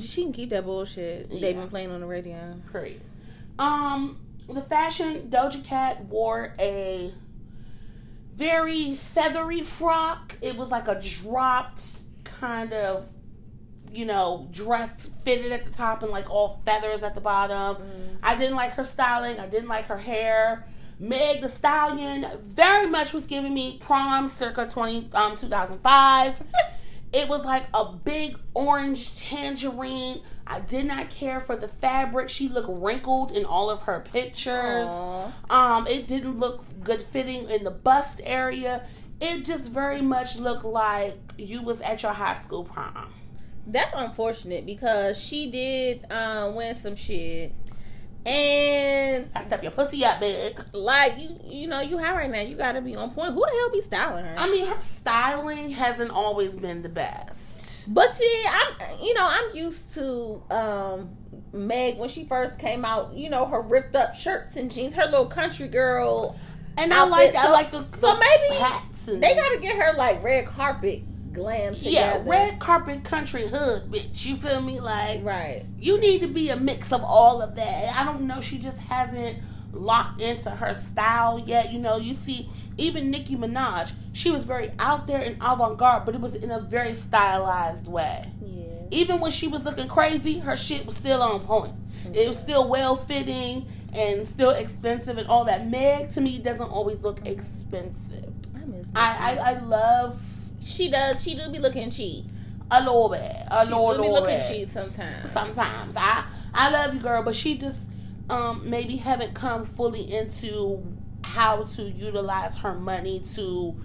[0.01, 1.41] She can keep that bullshit Yeah.
[1.41, 2.55] they've been playing on the radio.
[2.73, 3.01] Great.
[3.59, 4.19] Um,
[4.49, 7.13] the fashion Doja Cat wore a
[8.35, 10.35] very feathery frock.
[10.43, 13.07] It was like a dropped kind of,
[13.93, 17.77] you know, dress fitted at the top and like all feathers at the bottom.
[18.23, 19.39] I didn't like her styling.
[19.39, 20.67] I didn't like her hair.
[20.99, 26.43] Meg the Stallion very much was giving me prom circa 20 um 2005.
[27.15, 30.21] It was like a big orange tangerine.
[30.47, 32.29] I did not care for the fabric.
[32.29, 34.89] She looked wrinkled in all of her pictures.
[34.89, 35.33] Aw.
[35.49, 38.85] Um, it didn't look good fitting in the bust area.
[39.21, 43.13] It just very much looked like you was at your high school prom.
[43.67, 47.53] That's unfortunate because she did um, win some shit,
[48.27, 50.59] and I step your pussy up, big.
[50.73, 52.41] like you, you know, you have right now.
[52.41, 53.35] You got to be on point.
[53.35, 54.35] Who the hell be styling her?
[54.39, 57.93] I mean, her styling hasn't always been the best.
[57.93, 61.17] But see, I'm you know I'm used to um
[61.53, 63.15] Meg when she first came out.
[63.15, 66.37] You know her ripped up shirts and jeans, her little country girl.
[66.77, 67.37] And I like.
[67.37, 69.07] I like the, so maybe hats.
[69.09, 71.03] And, They got to get her like red carpet
[71.35, 74.25] glam yeah, red carpet country hood, bitch.
[74.25, 74.81] You feel me?
[74.81, 75.65] Like, Right.
[75.79, 77.95] you need to be a mix of all of that.
[77.97, 78.41] I don't know.
[78.41, 79.39] She just hasn't
[79.73, 81.73] locked into her style yet.
[81.73, 86.05] You know, you see, even Nicki Minaj, she was very out there and avant garde,
[86.07, 88.31] but it was in a very stylized way.
[88.41, 88.65] Yeah.
[88.91, 91.73] Even when she was looking crazy, her shit was still on point.
[92.13, 93.67] It was still well fitting
[93.97, 95.67] and still expensive and all that.
[95.69, 98.33] Meg to me doesn't always look expensive.
[98.55, 98.89] I miss.
[98.95, 100.21] I I, I love
[100.65, 101.23] she does.
[101.23, 102.25] She do be looking cheap.
[102.71, 104.49] a little bit, a She little, do be little looking bit.
[104.49, 105.31] cheap sometimes.
[105.31, 105.97] sometimes.
[105.97, 106.25] I
[106.55, 107.91] I love you, girl, but she just
[108.31, 110.83] um maybe haven't come fully into
[111.23, 113.77] how to utilize her money to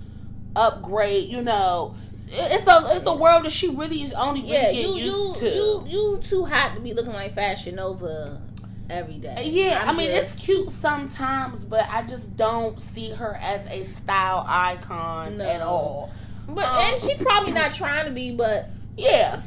[0.55, 1.29] upgrade.
[1.29, 1.93] You know,
[2.27, 5.41] it's a it's a world that she really is only really Yeah, getting you used
[5.41, 5.55] you to.
[5.55, 8.41] you you too hot to be looking like Fashion Nova
[8.89, 9.43] every day.
[9.45, 13.69] yeah, I'm I mean just- it's cute sometimes, but I just don't see her as
[13.69, 15.45] a style icon No.
[15.45, 16.11] at all.
[16.55, 19.41] But um, and she's probably not trying to be, but Yeah.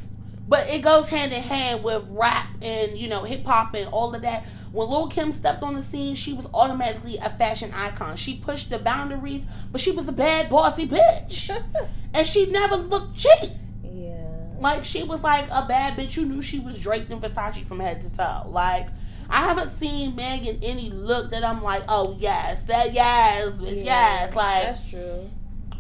[0.49, 4.15] But it goes hand in hand with rap and, you know, hip hop and all
[4.15, 4.45] of that.
[4.73, 8.17] When Lil Kim stepped on the scene, she was automatically a fashion icon.
[8.17, 11.49] She pushed the boundaries, but she was a bad, bossy bitch.
[12.15, 13.51] and she never looked cheap.
[13.83, 14.27] yeah.
[14.59, 16.17] Like, she was like a bad bitch.
[16.17, 18.43] You knew she was draped in Versace from head to toe.
[18.49, 18.89] Like,
[19.31, 23.85] I haven't seen Meg in any look that I'm like, oh, yes, that, yes, bitch,
[23.85, 24.35] yes.
[24.35, 25.31] Like, that's true.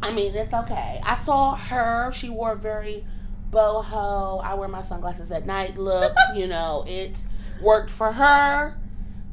[0.02, 1.00] I mean, it's okay.
[1.04, 2.10] I saw her.
[2.12, 3.04] She wore a very
[3.50, 4.42] boho.
[4.42, 6.12] I wear my sunglasses at night look.
[6.34, 7.24] you know, it
[7.62, 8.76] worked for her.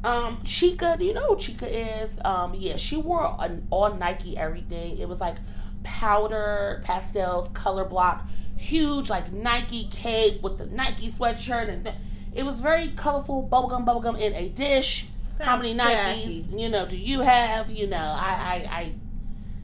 [0.04, 1.68] Um, Chika, do you know who Chika
[2.02, 2.18] is?
[2.24, 4.98] Um, yeah, she wore an all Nike everything.
[4.98, 5.36] It was like
[5.82, 11.96] powder, pastels, color block, huge like Nike cape with the Nike sweatshirt, and th-
[12.34, 13.48] it was very colorful.
[13.50, 15.06] Bubblegum, bubblegum in a dish.
[15.38, 16.42] How Sounds many tacky.
[16.42, 17.70] Nikes, you know, do you have?
[17.70, 18.92] You know, I, I, I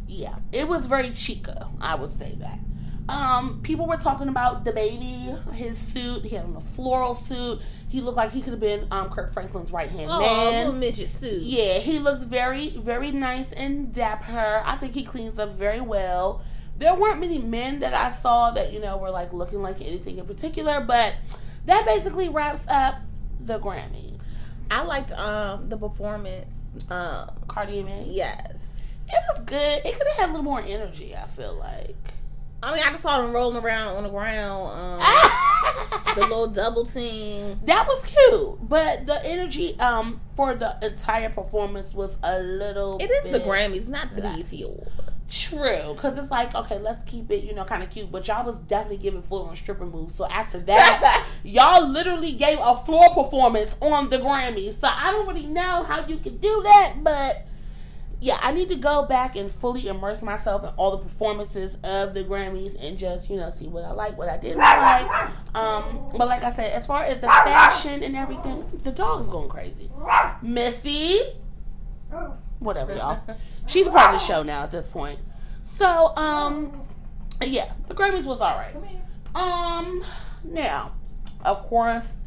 [0.09, 1.69] yeah, it was very chica.
[1.81, 2.59] I would say that.
[3.09, 6.25] Um, people were talking about DaBaby, his suit.
[6.25, 7.61] He had on a floral suit.
[7.88, 10.64] He looked like he could have been um Kirk Franklin's right hand Oh, man.
[10.64, 11.40] little midget suit.
[11.42, 14.61] Yeah, he looked very, very nice and dapper.
[14.64, 16.42] I think he cleans up very well.
[16.79, 20.19] There weren't many men that I saw that, you know, were like looking like anything
[20.19, 21.14] in particular, but
[21.66, 22.97] that basically wraps up
[23.40, 24.19] the Grammy.
[24.69, 26.55] I liked um the performance.
[26.90, 27.90] Um, Cardi B.
[28.09, 28.75] yes.
[29.09, 29.81] It was good.
[29.85, 31.97] It could have had a little more energy, I feel like.
[32.62, 34.71] I mean, I just saw them rolling around on the ground.
[34.73, 35.01] Um,
[36.16, 37.61] the little double team.
[37.64, 42.99] that was cute, but the energy um for the entire performance was a little.
[42.99, 44.53] It is the Grammys, not the BET.
[45.29, 48.45] True, because it's like okay, let's keep it you know kind of cute, but y'all
[48.45, 50.14] was definitely giving full on stripper moves.
[50.14, 54.81] So after that, y'all literally gave a floor performance on the Grammys.
[54.81, 57.47] So I don't really know how you can do that, but
[58.18, 62.14] yeah, I need to go back and fully immerse myself in all the performances of
[62.14, 65.31] the Grammys and just, you know, see what I like, what I didn't like.
[65.55, 69.48] Um, but like I said, as far as the fashion and everything, the dog's going
[69.50, 69.90] crazy.
[70.40, 71.18] Missy,
[72.59, 73.20] whatever, y'all.
[73.66, 75.18] She's part of the show now at this point.
[75.62, 76.87] So, um,
[77.44, 78.74] yeah, the Grammys was alright.
[79.35, 80.02] Um,
[80.42, 80.92] now,
[81.44, 82.24] of course,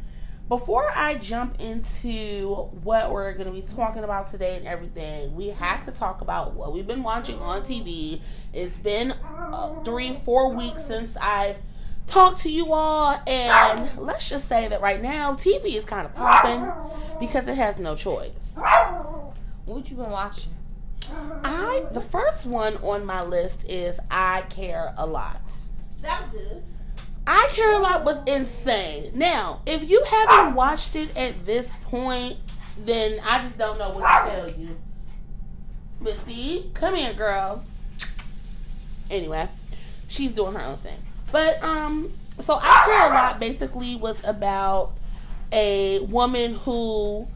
[0.50, 5.46] before I jump into what we're going to be talking about today and everything, we
[5.50, 8.20] have to talk about what we've been watching on TV.
[8.52, 11.54] It's been uh, three, four weeks since I've
[12.08, 16.16] talked to you all, and let's just say that right now, TV is kind of
[16.16, 16.68] popping
[17.20, 18.56] because it has no choice.
[19.66, 20.52] What you been watching?
[21.44, 25.52] I the first one on my list is I care a lot.
[26.02, 26.62] That was good.
[27.32, 29.12] I care a lot was insane.
[29.14, 32.36] Now, if you haven't watched it at this point,
[32.76, 34.76] then I just don't know what to tell you.
[36.00, 37.62] But see, come here, girl.
[39.08, 39.46] Anyway,
[40.08, 40.96] she's doing her own thing.
[41.30, 43.38] But um, so I care a lot.
[43.38, 44.94] Basically, was about
[45.52, 47.28] a woman who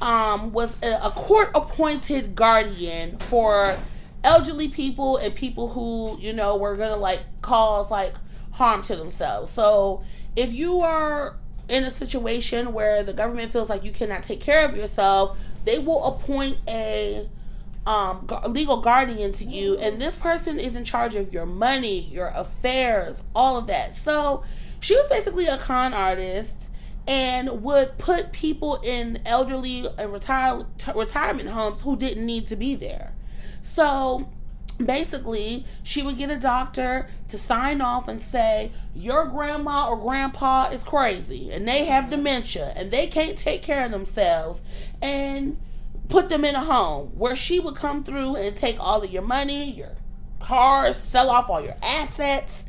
[0.00, 3.76] um was a, a court appointed guardian for
[4.24, 8.14] elderly people and people who you know were gonna like cause like
[8.58, 9.50] harm to themselves.
[9.50, 10.02] So
[10.36, 11.36] if you are
[11.68, 15.78] in a situation where the government feels like you cannot take care of yourself, they
[15.78, 17.28] will appoint a
[17.86, 22.28] um, legal guardian to you, and this person is in charge of your money, your
[22.28, 23.94] affairs, all of that.
[23.94, 24.42] So
[24.80, 26.70] she was basically a con artist
[27.06, 32.74] and would put people in elderly and retire, retirement homes who didn't need to be
[32.74, 33.14] there.
[33.62, 34.28] So
[34.84, 40.68] basically she would get a doctor to sign off and say your grandma or grandpa
[40.70, 44.62] is crazy and they have dementia and they can't take care of themselves
[45.02, 45.56] and
[46.08, 49.22] put them in a home where she would come through and take all of your
[49.22, 49.96] money your
[50.38, 52.66] cars sell off all your assets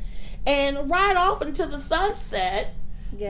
[0.48, 2.74] and ride off into the sunset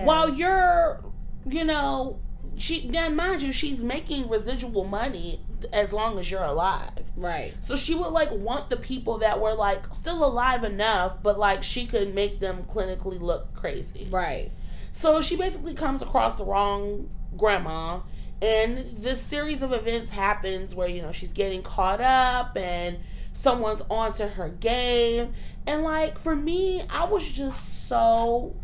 [0.05, 1.03] while you're
[1.45, 2.19] you know
[2.59, 5.39] she now mind you she's making residual money
[5.73, 7.53] as long as you're alive right.
[7.59, 11.63] so she would like want the people that were like still alive enough, but like
[11.63, 14.07] she could make them clinically look crazy.
[14.09, 14.51] Right.
[14.91, 18.01] So she basically comes across the wrong grandma,
[18.41, 22.97] and this series of events happens where you know she's getting caught up and
[23.33, 25.33] someone's onto her game.
[25.67, 28.55] And like for me, I was just so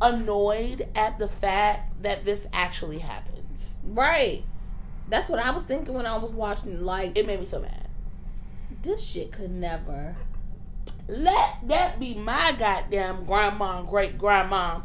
[0.00, 3.80] annoyed at the fact that this actually happens.
[3.84, 4.42] Right.
[5.08, 6.84] That's what I was thinking when I was watching.
[6.84, 7.88] Like, It made me so mad.
[8.82, 10.14] this shit could never.
[11.08, 14.80] Let that be my goddamn grandma and great grandma.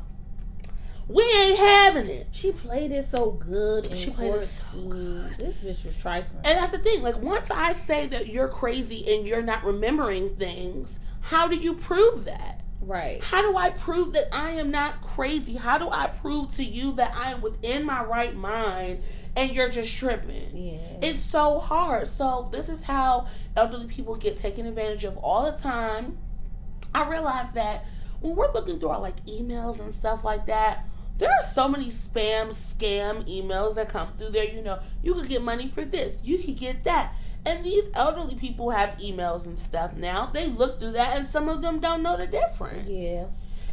[1.08, 2.28] We ain't having it.
[2.32, 3.86] She played it so good.
[3.86, 5.24] In She played it so too.
[5.38, 6.42] This bitch was trifling.
[6.46, 7.04] And that's the thing.
[7.04, 11.76] Like, once I say that you're crazy and you're not remembering things, how do you
[11.76, 12.62] prove that?
[12.86, 13.24] Right.
[13.24, 15.56] How do I prove that I am not crazy?
[15.56, 19.04] How do I prove to you that I am within my right mind
[19.36, 20.52] and you're just tripping?
[20.54, 20.80] Yeah.
[21.02, 22.08] It's so hard.
[22.08, 26.18] So this is how elderly people get taken advantage of all the time.
[26.94, 27.86] I realize that
[28.22, 30.86] when we're looking through our like emails and stuff like that,
[31.18, 34.44] there are so many spam scam emails that come through there.
[34.44, 37.14] You know, you could get money for this, you could get that.
[37.46, 40.28] And these elderly people have emails and stuff now.
[40.28, 42.90] They look through that and some of them don't know the difference.
[42.90, 43.26] yeah.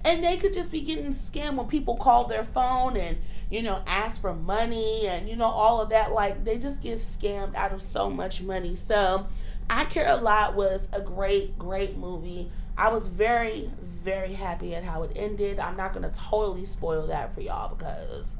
[0.04, 3.18] And they could just be getting scammed when people call their phone and,
[3.50, 6.10] you know, ask for money and, you know, all of that.
[6.10, 8.74] Like, they just get scammed out of so much money.
[8.74, 9.26] So,
[9.70, 12.50] I Care a Lot was a great, great movie.
[12.76, 13.70] I was very,
[14.02, 15.60] very happy at how it ended.
[15.60, 18.36] I'm not going to totally spoil that for y'all because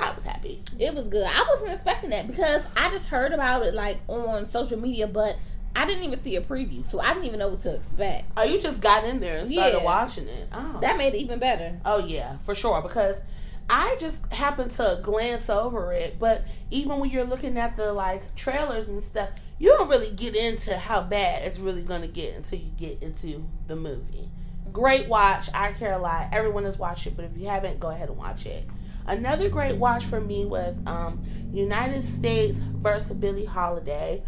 [0.00, 0.62] I was happy.
[0.78, 1.26] It was good.
[1.26, 5.36] I wasn't expecting that because I just heard about it like on social media, but
[5.74, 8.24] I didn't even see a preview, so I didn't even know what to expect.
[8.36, 9.84] Oh, you just got in there and started Yeah.
[9.84, 10.48] watching it.
[10.52, 10.78] Oh.
[10.80, 11.78] That made it even better.
[11.84, 12.80] Oh yeah, for sure.
[12.82, 13.20] Because
[13.68, 18.34] I just happened to glance over it, but even when you're looking at the like
[18.36, 19.28] trailers and stuff,
[19.58, 23.44] you don't really get into how bad it's really gonna get until you get into
[23.66, 24.28] the movie.
[24.72, 25.48] Great watch.
[25.54, 26.28] I care a lot.
[26.32, 28.66] Everyone has watched it, but if you haven't, go ahead and watch it.
[29.06, 34.22] Another great watch for me was um, United States versus Billie Holiday.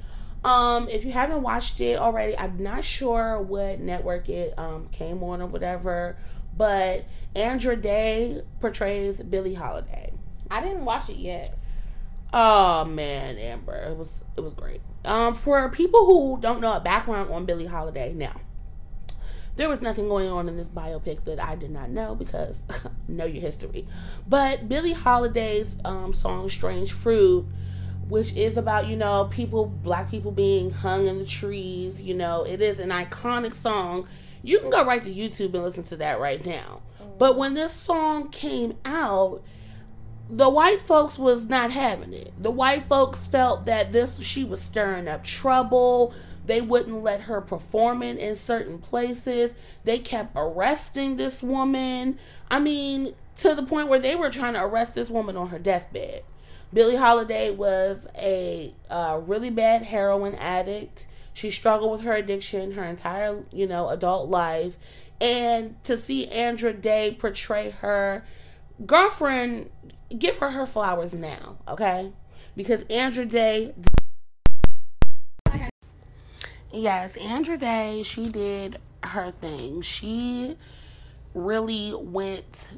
[0.44, 5.22] Um, if you haven't watched it already, I'm not sure what network it um, came
[5.22, 6.16] on or whatever,
[6.56, 10.12] but Andra Day portrays Billie Holiday.
[10.50, 11.58] I didn't watch it yet.
[12.32, 14.80] Oh man, Amber, it was it was great.
[15.04, 18.38] Um, for people who don't know a background on Billie Holiday, now
[19.58, 22.64] there was nothing going on in this biopic that I did not know because
[23.08, 23.86] know your history.
[24.26, 27.44] But Billie Holiday's um, song "Strange Fruit,"
[28.08, 32.00] which is about you know people, black people being hung in the trees.
[32.00, 34.06] You know, it is an iconic song.
[34.44, 36.80] You can go right to YouTube and listen to that right now.
[37.18, 39.42] But when this song came out,
[40.30, 42.32] the white folks was not having it.
[42.40, 46.14] The white folks felt that this she was stirring up trouble.
[46.48, 49.54] They wouldn't let her perform it in certain places.
[49.84, 52.18] They kept arresting this woman.
[52.50, 55.58] I mean, to the point where they were trying to arrest this woman on her
[55.58, 56.22] deathbed.
[56.72, 61.06] Billie Holiday was a uh, really bad heroin addict.
[61.34, 64.78] She struggled with her addiction her entire, you know, adult life.
[65.20, 68.24] And to see Andra Day portray her
[68.86, 69.68] girlfriend,
[70.18, 72.12] give her her flowers now, okay?
[72.56, 73.74] Because Andra Day
[76.72, 79.80] Yes, Andra Day, she did her thing.
[79.80, 80.56] She
[81.34, 82.68] really went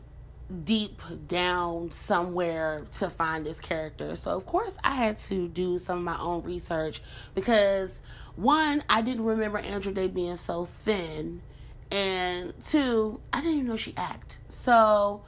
[0.64, 4.16] deep down somewhere to find this character.
[4.16, 7.02] So, of course, I had to do some of my own research
[7.34, 7.92] because
[8.36, 11.42] one, I didn't remember Andra Day being so thin,
[11.90, 14.38] and two, I didn't even know she acted.
[14.48, 15.22] So,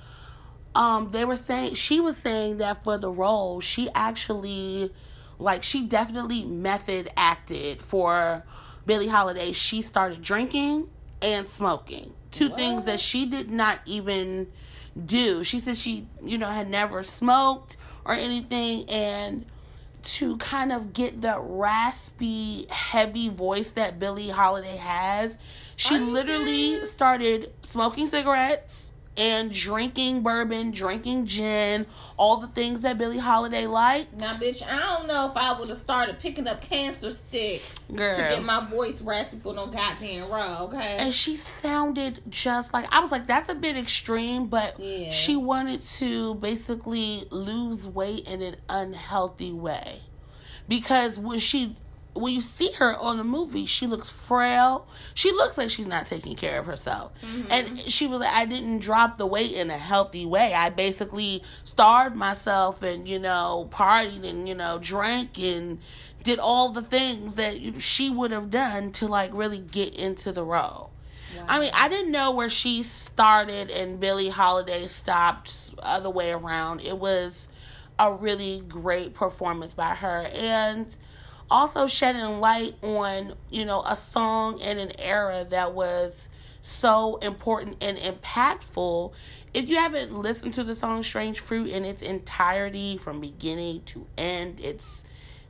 [0.74, 4.92] um, they were saying she was saying that for the role, she actually,
[5.38, 8.44] like, she definitely method acted for
[8.86, 9.52] Billie Holiday.
[9.52, 10.88] She started drinking
[11.20, 12.58] and smoking, two What?
[12.58, 14.48] things that she did not even
[15.06, 15.44] do.
[15.44, 19.46] She said she, you know, had never smoked or anything, and
[20.02, 25.38] to kind of get the raspy, heavy voice that Billie Holiday has,
[25.76, 26.90] she literally serious?
[26.90, 31.84] started smoking cigarettes and drinking bourbon, drinking gin,
[32.16, 34.14] all the things that Billie Holiday liked.
[34.14, 38.16] Now, bitch, I don't know if I would have started picking up cancer sticks Girl.
[38.16, 40.96] to get my voice raspy for no goddamn raw, okay?
[40.98, 45.12] and she sounded just like I was like, that's a bit extreme, but Yeah.
[45.12, 50.00] she wanted to basically lose weight in an unhealthy way.
[50.68, 51.76] Because when she
[52.14, 54.86] when you see her on the movie, she looks frail.
[55.14, 57.12] She looks like she's not taking care of herself.
[57.22, 57.50] Mm-hmm.
[57.50, 60.52] And she was like, I didn't drop the weight in a healthy way.
[60.52, 65.78] I basically starved myself and, you know, partied and, you know, drank and
[66.22, 70.44] did all the things that she would have done to like really get into the
[70.44, 70.90] role.
[71.48, 76.30] I mean, I didn't know where she started and Billie Holiday stopped the other way
[76.30, 76.80] around.
[76.80, 77.48] It was
[77.98, 80.94] a really great performance by her and
[81.52, 86.28] also shedding light on, you know, a song in an era that was
[86.62, 89.12] so important and impactful.
[89.52, 94.06] If you haven't listened to the song Strange Fruit in its entirety from beginning to
[94.16, 95.04] end, it's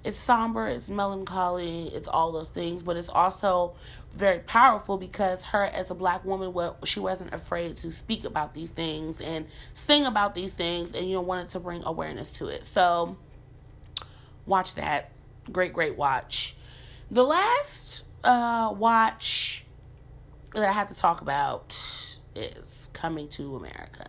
[0.04, 3.74] it's somber, it's melancholy, it's all those things, but it's also
[4.12, 8.52] very powerful because her as a black woman well, she wasn't afraid to speak about
[8.52, 12.48] these things and sing about these things and you know wanted to bring awareness to
[12.48, 12.64] it.
[12.64, 13.16] So
[14.44, 15.12] watch that.
[15.50, 16.54] Great, great watch.
[17.10, 19.64] The last uh watch
[20.54, 21.70] that I have to talk about
[22.34, 24.06] is coming to America.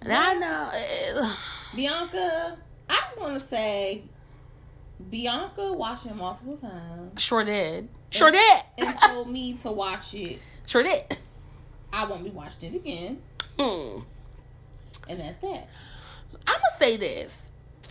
[0.00, 1.34] And I know eh,
[1.76, 2.56] Bianca,
[2.88, 4.02] I just want to say,
[5.10, 7.88] Bianca watched it multiple times sure did.
[8.10, 8.62] Sure did.
[8.78, 10.38] and told me to watch it.
[10.66, 11.04] Sure did.
[11.92, 13.20] I won't be watching it again,
[13.58, 14.00] Hmm.
[15.08, 15.68] and that's that.
[16.46, 17.32] I'm gonna say this.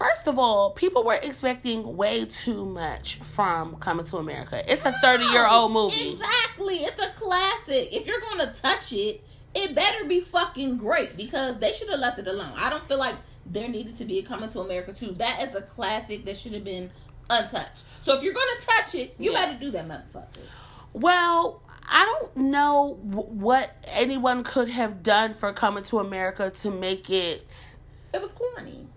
[0.01, 4.63] First of all, people were expecting way too much from Coming to America.
[4.67, 6.09] It's a 30 year old movie.
[6.09, 6.77] Exactly.
[6.77, 7.89] It's a classic.
[7.93, 9.23] If you're gonna touch it,
[9.53, 12.51] it better be fucking great because they should have left it alone.
[12.57, 13.13] I don't feel like
[13.45, 15.11] there needed to be a Coming to America too.
[15.19, 16.89] That is a classic that should have been
[17.29, 17.83] untouched.
[18.01, 19.45] So if you're gonna touch it, you Yeah.
[19.45, 20.41] better do that, motherfucker.
[20.93, 27.11] Well, I don't know what anyone could have done for Coming to America to make
[27.11, 27.77] it.
[28.15, 28.87] It was corny.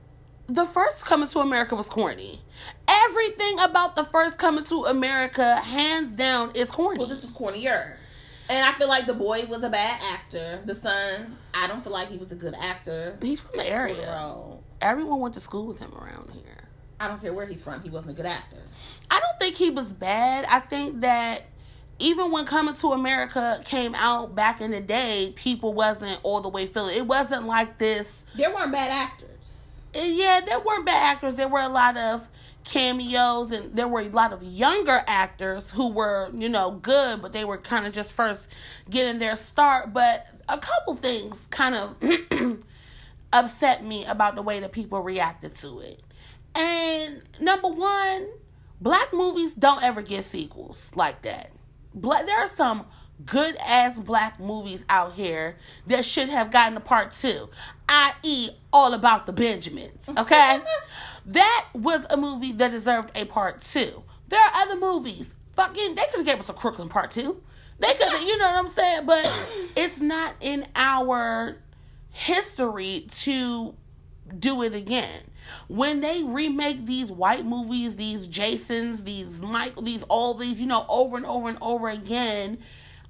[0.46, 2.40] The first Coming to America was corny.
[2.86, 6.98] Everything about the first Coming to America, hands down, is corny.
[6.98, 7.96] Well, this was cornier.
[8.50, 10.60] And I feel like the boy was a bad actor.
[10.66, 13.16] The son, I don't feel like he was a good actor.
[13.22, 14.06] He's from the area.
[14.06, 16.68] Bro, Everyone went to school with him around here.
[17.00, 17.82] I don't care where he's from.
[17.82, 18.58] He wasn't a good actor.
[19.10, 20.44] I don't think he was bad.
[20.44, 21.44] I think that
[21.98, 26.50] even when Coming to America came out back in the day, people wasn't all the
[26.50, 26.96] way feeling.
[26.98, 28.26] It wasn't like this.
[28.36, 29.30] There weren't bad actors.
[29.94, 31.36] Yeah, there weren't bad actors.
[31.36, 32.28] There were a lot of
[32.64, 37.32] cameos, and there were a lot of younger actors who were, you know, good, but
[37.32, 38.48] they were kind of just first
[38.90, 39.92] getting their start.
[39.92, 41.96] But a couple things kind of
[43.32, 46.00] upset me about the way that people reacted to it.
[46.54, 48.28] And number one,
[48.80, 51.50] black movies don't ever get sequels like that.
[51.94, 52.86] Black, there are some
[53.24, 57.48] good ass black movies out here that should have gotten a part two,
[57.88, 60.08] i.e., All About the Benjamins.
[60.16, 60.58] Okay?
[61.26, 64.02] that was a movie that deserved a part two.
[64.28, 65.30] There are other movies.
[65.56, 67.40] Fucking, they could have gave us a Crooklyn part two.
[67.78, 69.06] They could have, you know what I'm saying?
[69.06, 69.32] But
[69.76, 71.56] it's not in our
[72.10, 73.74] history to
[74.38, 75.22] do it again.
[75.68, 80.86] When they remake these white movies, these Jasons, these Mike, these all these, you know,
[80.88, 82.58] over and over and over again,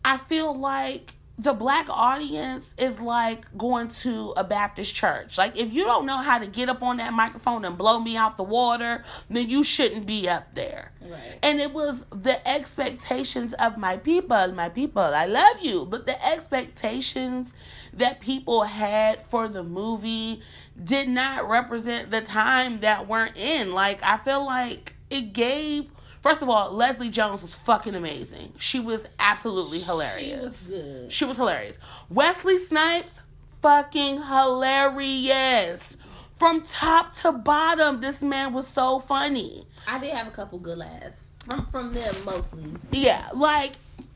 [0.04, 5.36] I feel like the black audience is like going to a Baptist church.
[5.36, 8.16] Like if you don't know how to get up on that microphone and blow me
[8.16, 10.92] out the water, then you shouldn't be up there.
[11.00, 11.38] Right.
[11.42, 15.86] And it was the expectations of my people, my people, I love you.
[15.86, 17.52] But the expectations
[17.94, 20.40] that people had for the movie
[20.82, 23.72] did not represent the time that we're in.
[23.72, 25.90] Like, I feel like it gave
[26.24, 28.54] First of all, Leslie Jones was fucking amazing.
[28.58, 30.38] She was absolutely hilarious.
[30.68, 31.12] She was good.
[31.12, 31.78] She was hilarious.
[32.08, 33.20] Wesley Snipes,
[33.60, 35.98] fucking hilarious.
[36.36, 39.66] From top to bottom, this man was so funny.
[39.86, 42.64] I did have a couple good laughs from from them mostly.
[42.90, 43.72] Yeah, like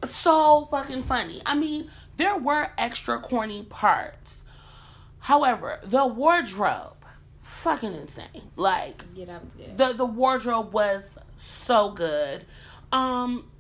[0.07, 1.43] so fucking funny.
[1.45, 4.45] I mean, there were extra corny parts.
[5.19, 6.97] However, the wardrobe,
[7.43, 8.51] fucking insane.
[8.57, 9.77] Like Yeah, that was good.
[9.77, 11.03] the the wardrobe was
[11.39, 12.45] so good.
[12.93, 13.51] Um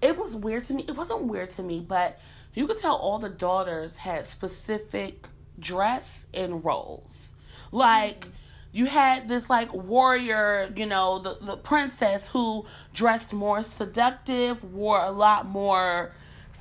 [0.00, 0.84] it was weird to me.
[0.86, 2.18] It wasn't weird to me, but
[2.54, 5.26] you could tell all the daughters had specific
[5.58, 7.32] dress and roles.
[7.72, 8.26] Like
[8.72, 15.00] you had this like warrior, you know, the the princess who dressed more seductive, wore
[15.00, 16.12] a lot more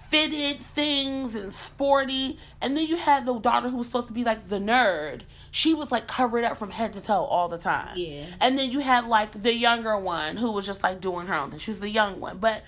[0.10, 2.38] fitted things and sporty.
[2.62, 5.22] And then you had the daughter who was supposed to be like the nerd.
[5.58, 7.98] She was like covered up from head to toe all the time.
[7.98, 8.26] Yeah.
[8.40, 11.50] And then you had like the younger one who was just like doing her own
[11.50, 11.58] thing.
[11.58, 12.38] She was the young one.
[12.38, 12.62] But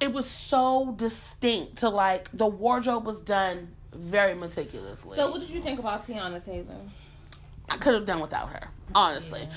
[0.00, 5.18] it was so distinct to like the wardrobe was done very meticulously.
[5.18, 6.80] So, what did you think about Teyana Taylor?
[7.68, 9.48] I could have done without her, honestly.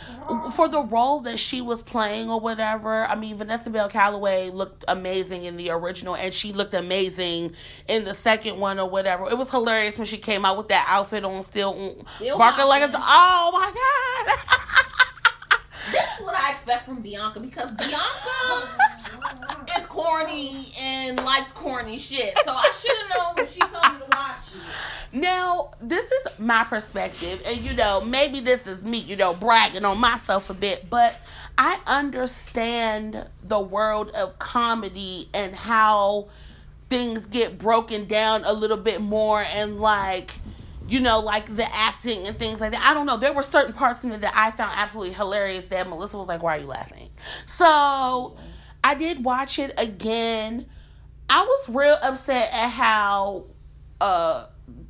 [0.56, 4.86] For the role that she was playing or whatever, I mean, Vanessa Bell Calloway looked
[4.88, 7.54] amazing in the original, and she looked amazing
[7.88, 9.30] in the second one or whatever.
[9.30, 12.82] It was hilarious when she came out with that outfit on, still, Still barking like
[12.82, 12.96] hopping.
[13.04, 13.72] oh my
[14.26, 15.04] god.
[15.92, 18.70] That's what I expect from Bianca because Bianca
[19.78, 22.38] is corny and likes corny shit.
[22.44, 25.18] So I should have known when she told me to watch it.
[25.18, 29.86] Now, this is my perspective, and you know, maybe this is me, you know, bragging
[29.86, 31.16] on myself a bit, but
[31.58, 36.28] I understand the world of comedy and how
[36.90, 40.36] things get broken down a little bit more and like
[40.88, 43.74] you know like the acting and things like that i don't know there were certain
[43.74, 46.68] parts in it that i found absolutely hilarious that melissa was like why are you
[46.68, 47.10] laughing
[47.46, 48.38] so
[48.84, 50.66] i did watch it again
[51.30, 53.46] i was real upset at how
[54.02, 54.48] uh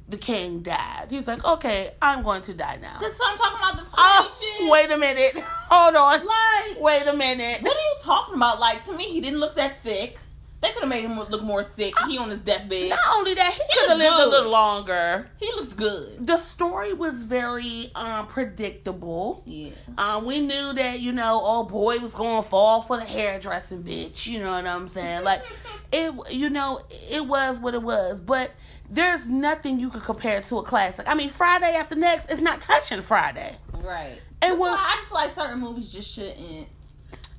[0.09, 3.31] the king died he was like okay i'm going to die now This is what
[3.33, 3.77] I'm talking about.
[3.77, 4.71] This oh shit.
[4.71, 5.33] wait a minute
[5.69, 8.59] hold on Like, wait a minute what are you talking about?
[8.59, 10.17] Like, to me, he didn't look that sick.
[10.59, 11.93] They could have made him look more sick.
[12.07, 12.89] He on his deathbed.
[12.89, 16.25] not only that he, He could have lived a little longer He looked good.
[16.25, 19.43] the story was very um, predictable.
[19.45, 19.71] Yeah.
[19.99, 23.83] Um, we knew that you know, old boy was going to fall for the hairdressing
[23.83, 24.25] bitch.
[24.25, 25.23] You know what I'm saying?
[25.23, 25.43] Like
[25.91, 26.81] it, you know,
[27.11, 28.19] it was what it was.
[28.19, 28.51] But
[28.89, 31.05] there's nothing you could compare to a classic.
[31.07, 33.55] I mean, Friday after next is not touching Friday.
[33.73, 34.19] Right.
[34.41, 36.67] And why I just feel like certain movies just shouldn't.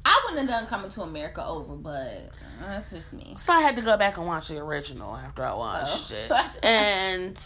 [0.04, 2.30] I wouldn't have done Coming to America over, but
[2.60, 3.34] that's just me.
[3.38, 6.36] So I had to go back and watch the original after I watched Oh.
[6.36, 6.58] it.
[6.64, 7.40] And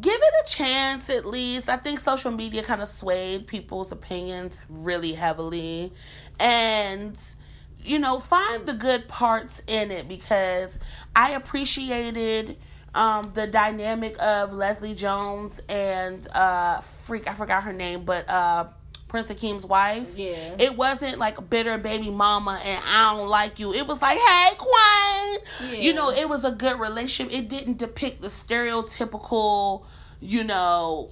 [0.00, 1.68] give it a chance at least.
[1.68, 5.92] I think social media kind of swayed people's opinions really heavily.
[6.38, 7.16] And
[7.82, 10.78] you know, find the good parts in it because
[11.14, 12.56] I appreciated
[12.94, 18.66] um, the dynamic of Leslie Jones and uh freak I forgot her name, but uh
[19.14, 20.08] Prince Akeem's wife.
[20.16, 20.56] Yeah.
[20.58, 23.72] It wasn't like bitter baby mama and I don't like you.
[23.72, 25.70] It was like, hey, Queen.
[25.70, 25.78] Yeah.
[25.78, 27.32] You know, it was a good relationship.
[27.32, 29.84] It didn't depict the stereotypical,
[30.20, 31.10] you know,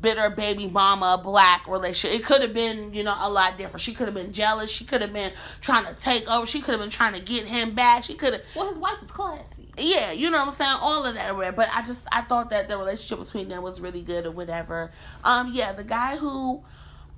[0.00, 2.20] bitter baby mama black relationship.
[2.20, 3.80] It could have been, you know, a lot different.
[3.80, 4.70] She could have been jealous.
[4.70, 6.46] She could have been trying to take over.
[6.46, 8.04] She could have been trying to get him back.
[8.04, 9.68] She could have well, his wife was classy.
[9.76, 10.76] yeah, you know what I'm saying?
[10.80, 11.56] All of that.
[11.56, 14.92] But I just I thought that the relationship between them was really good or whatever.
[15.24, 16.62] Um, yeah, the guy who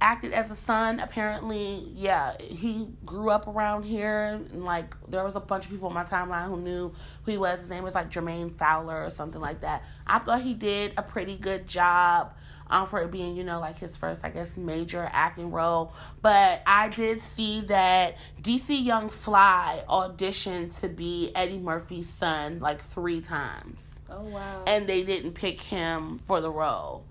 [0.05, 5.35] acted as a son, apparently, yeah, he grew up around here and like there was
[5.35, 6.93] a bunch of people on my timeline who knew
[7.23, 7.59] who he was.
[7.59, 9.83] His name was like Jermaine Fowler or something like that.
[10.07, 12.35] I thought he did a pretty good job.
[12.67, 15.93] Um, for it being, you know, like his first, I guess, major acting role.
[16.23, 22.83] But I did see that DC Young Fly auditioned to be Eddie Murphy's son like
[22.83, 24.01] three times.
[24.09, 24.65] Oh wow.
[24.67, 27.05] And they didn't pick him for the role.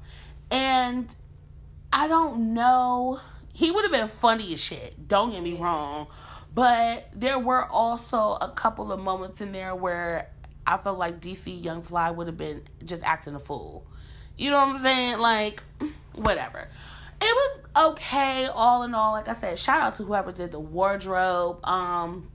[0.50, 1.16] And
[1.94, 3.20] I don't know.
[3.54, 5.08] He would have been funny as shit.
[5.08, 6.08] Don't get me wrong.
[6.52, 10.32] But there were also a couple of moments in there where
[10.66, 13.86] I felt like DC Young Fly would have been just acting a fool.
[14.36, 15.20] You know what I'm saying?
[15.20, 15.62] Like,
[16.16, 16.68] whatever.
[17.22, 19.12] It was okay, all in all.
[19.12, 21.64] Like I said, shout out to whoever did the wardrobe.
[21.64, 22.28] Um,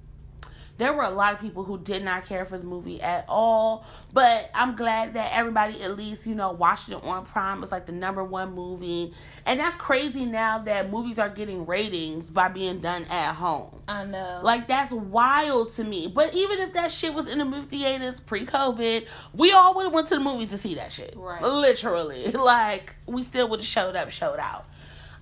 [0.78, 3.84] there were a lot of people who did not care for the movie at all,
[4.12, 7.62] but I'm glad that everybody at least, you know, watched it on Prime.
[7.62, 9.12] It's like the number one movie.
[9.44, 13.82] And that's crazy now that movies are getting ratings by being done at home.
[13.88, 14.40] I know.
[14.42, 16.06] Like that's wild to me.
[16.06, 19.92] But even if that shit was in the movie theaters pre-COVID, we all would have
[19.92, 21.14] went to the movies to see that shit.
[21.16, 21.42] Right.
[21.42, 24.66] Literally, like we still would have showed up, showed out.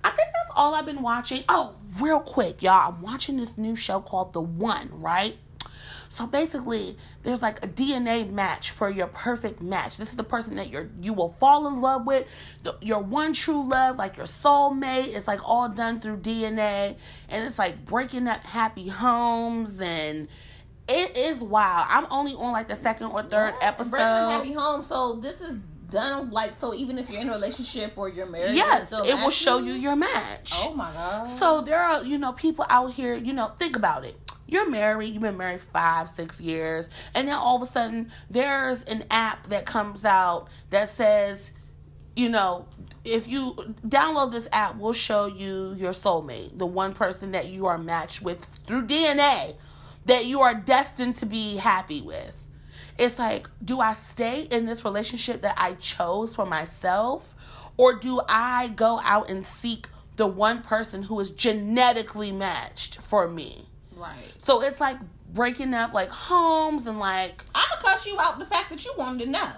[0.03, 1.43] I think that's all I've been watching.
[1.49, 2.93] Oh, real quick, y'all.
[2.93, 5.35] I'm watching this new show called The One, right?
[6.17, 9.97] So basically, there's like a DNA match for your perfect match.
[9.97, 12.25] This is the person that you're you will fall in love with,
[12.63, 15.15] the, your one true love, like your soulmate.
[15.15, 16.95] It's like all done through DNA,
[17.29, 20.27] and it's like breaking up happy homes, and
[20.89, 21.85] it is wild.
[21.87, 23.91] I'm only on like the second or third episode.
[23.91, 24.83] Breaking Happy Home.
[24.85, 25.59] So this is
[25.91, 26.73] done like so.
[26.73, 29.95] Even if you're in a relationship or you're married, Yes, it will show you your
[29.95, 30.53] match.
[30.55, 31.25] Oh my god.
[31.25, 34.19] So there are, you know, people out here, you know, think about it.
[34.47, 38.81] You're married, you've been married five, six years, and then all of a sudden there's
[38.83, 41.51] an app that comes out that says,
[42.15, 42.67] you know,
[43.03, 43.53] if you
[43.87, 48.21] download this app, we'll show you your soulmate, the one person that you are matched
[48.21, 49.55] with through DNA
[50.07, 52.43] that you are destined to be happy with.
[52.97, 57.35] It's like, do I stay in this relationship that I chose for myself?
[57.75, 63.27] Or do I go out and seek the one person who is genetically matched for
[63.27, 63.67] me?
[63.97, 64.15] Right.
[64.37, 64.97] So it's like
[65.33, 68.93] breaking up like homes and like I'm gonna cuss you out the fact that you
[68.97, 69.51] wanted to know.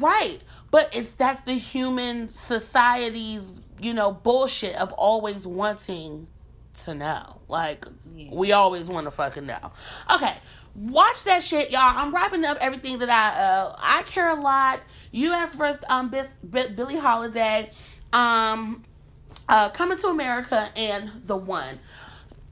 [0.00, 0.38] right.
[0.70, 6.26] But it's that's the human society's, you know, bullshit of always wanting
[6.84, 7.40] to know.
[7.48, 7.86] Like
[8.16, 8.30] Yeah.
[8.32, 9.72] we always want to fucking know.
[10.12, 10.32] Okay.
[10.74, 11.82] Watch that shit, y'all.
[11.96, 14.80] I'm wrapping up everything that I uh I care a lot.
[15.12, 17.70] US versus um Bis- Bi- Billie Holiday,
[18.12, 18.82] um
[19.48, 21.78] uh Coming to America and The One.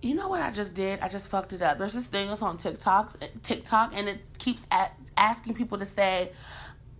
[0.03, 0.99] You know what I just did?
[1.01, 1.79] I just fucked it up.
[1.79, 6.33] There's this thing that's on TikTok, TikTok, and it keeps a asking people to say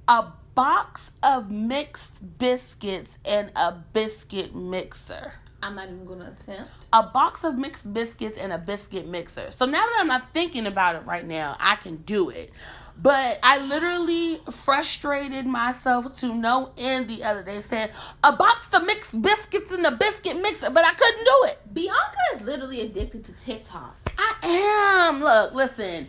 [0.07, 5.33] a box of mixed biscuits and a biscuit mixer.
[5.63, 6.87] I'm not even gonna attempt.
[6.93, 9.51] A box of mixed biscuits and a biscuit mixer.
[9.51, 12.53] So now that I'm not thinking about it right now, I can do it.
[13.01, 17.91] But I literally frustrated myself to no end the other day saying
[18.23, 21.75] a box of mixed biscuits and a biscuit mixer, but I couldn't do it.
[21.75, 23.97] Bianca is literally addicted to TikTok.
[24.19, 25.21] I am.
[25.21, 26.09] Look, listen.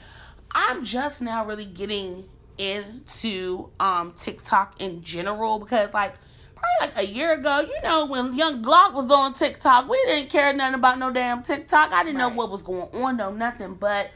[0.51, 2.25] I'm just now really getting
[2.59, 6.13] into um TikTok in general because like
[6.55, 10.29] probably like a year ago, you know, when young Glock was on TikTok, we didn't
[10.29, 11.91] care nothing about no damn TikTok.
[11.91, 13.75] I didn't know what was going on, no nothing.
[13.75, 14.11] But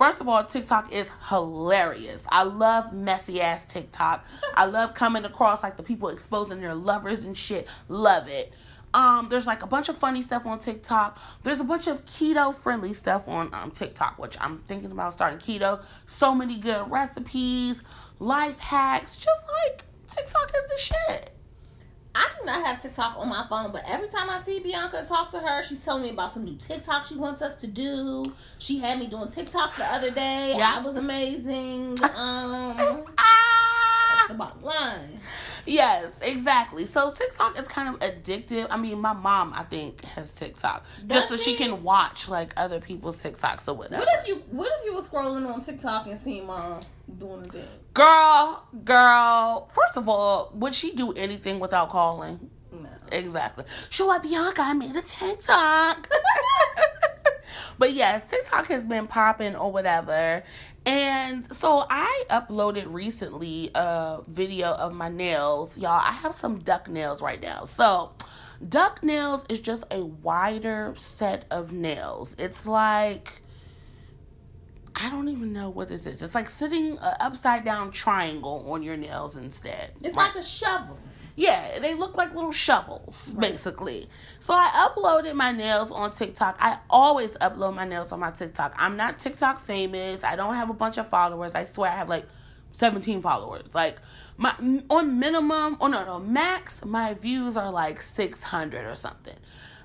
[0.00, 2.22] first of all, TikTok is hilarious.
[2.30, 4.24] I love messy ass TikTok.
[4.54, 7.68] I love coming across like the people exposing their lovers and shit.
[7.88, 8.50] Love it.
[8.94, 11.18] Um, there's like a bunch of funny stuff on TikTok.
[11.42, 15.38] There's a bunch of keto friendly stuff on um, TikTok, which I'm thinking about starting
[15.38, 15.82] keto.
[16.06, 17.82] So many good recipes,
[18.20, 21.30] life hacks, just like TikTok is the shit.
[22.14, 25.30] I do not have TikTok on my phone, but every time I see Bianca talk
[25.30, 28.24] to her, she's telling me about some new TikTok she wants us to do.
[28.58, 30.54] She had me doing TikTok the other day.
[30.56, 30.74] Yeah.
[30.78, 31.98] I was amazing.
[32.16, 34.24] Um, that's Ah!
[34.28, 35.20] the bottom line.
[35.66, 36.86] Yes, exactly.
[36.86, 38.66] So TikTok is kind of addictive.
[38.70, 41.56] I mean, my mom, I think, has TikTok Does just so she she?
[41.56, 44.04] can watch like other people's TikToks or whatever.
[44.04, 46.80] What if you What if you were scrolling on TikTok and seen mom
[47.18, 47.68] doing a thing?
[47.94, 49.68] Girl, girl.
[49.72, 52.50] First of all, would she do anything without calling?
[53.12, 53.64] Exactly.
[53.90, 56.08] She'll like Bianca, I made a TikTok.
[57.78, 60.42] but yes, TikTok has been popping or whatever.
[60.86, 65.76] And so I uploaded recently a video of my nails.
[65.76, 67.64] Y'all, I have some duck nails right now.
[67.64, 68.12] So
[68.66, 72.34] duck nails is just a wider set of nails.
[72.38, 73.42] It's like
[74.94, 76.20] I don't even know what this is.
[76.20, 79.92] It's like sitting an upside down triangle on your nails instead.
[80.02, 80.26] It's Right.
[80.34, 80.98] like a shovel.
[81.36, 83.50] Yeah, they look like little shovels, Right.
[83.52, 84.08] basically.
[84.40, 86.56] So I uploaded my nails on TikTok.
[86.60, 88.74] I always upload my nails on my TikTok.
[88.78, 90.24] I'm not TikTok famous.
[90.24, 91.54] I don't have a bunch of followers.
[91.54, 92.26] I swear I have like
[92.72, 93.74] 17 followers.
[93.74, 93.98] Like
[94.36, 94.54] my
[94.90, 99.36] on minimum, oh no, no, max, my views are like 600 or something.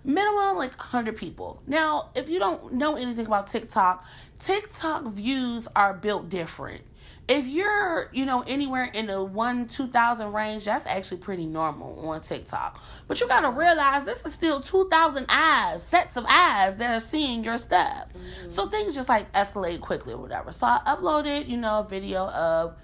[0.04, 1.62] Minimum like 100 people.
[1.66, 4.06] Now, if you don't know anything about TikTok,
[4.40, 6.82] TikTok views are built different
[7.28, 12.08] if you're you know anywhere in the one two thousand range that's actually pretty normal
[12.08, 12.82] on tiktok.
[13.08, 17.44] But you gotta realize this is still 2000 eyes sets of eyes that are seeing
[17.44, 18.08] your stuff.
[18.10, 18.50] Mm-hmm.
[18.50, 20.52] So things just like escalate quickly or whatever.
[20.52, 22.76] So i uploaded you know a video of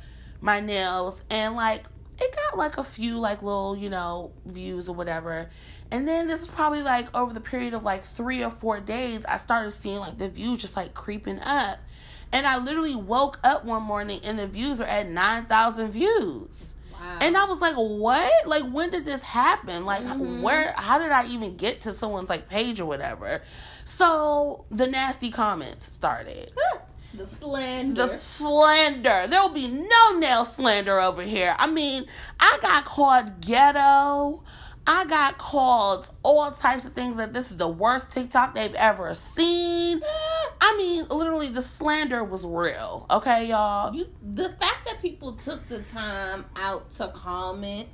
[0.41, 1.83] my nails and like
[2.19, 5.49] it got like a few like little you know views or whatever.
[5.91, 9.25] And then this is probably like over the period of like three or four days
[9.25, 11.79] i started seeing like the views just like creeping up
[12.31, 16.75] and I literally woke up one morning and the views are at 9,000 views.
[16.93, 17.17] Wow.
[17.21, 18.31] And I was like, what?
[18.47, 19.85] Like, when did this happen?
[19.85, 20.41] Like, Mhm.
[20.43, 23.41] where, how did I even get to someone's like page or whatever?
[23.85, 26.51] So the nasty comments started.
[27.13, 28.07] the slander.
[28.07, 29.27] The slander.
[29.27, 31.55] There will be no nail slander over here.
[31.57, 32.05] I mean,
[32.39, 34.43] I got called ghetto.
[34.87, 39.13] I got called all types of things that this is the worst TikTok they've ever
[39.13, 40.01] seen.
[40.59, 43.05] I mean, literally, the slander was real.
[43.09, 43.93] Okay, y'all.
[43.93, 47.89] You the fact that people took the time out to comment.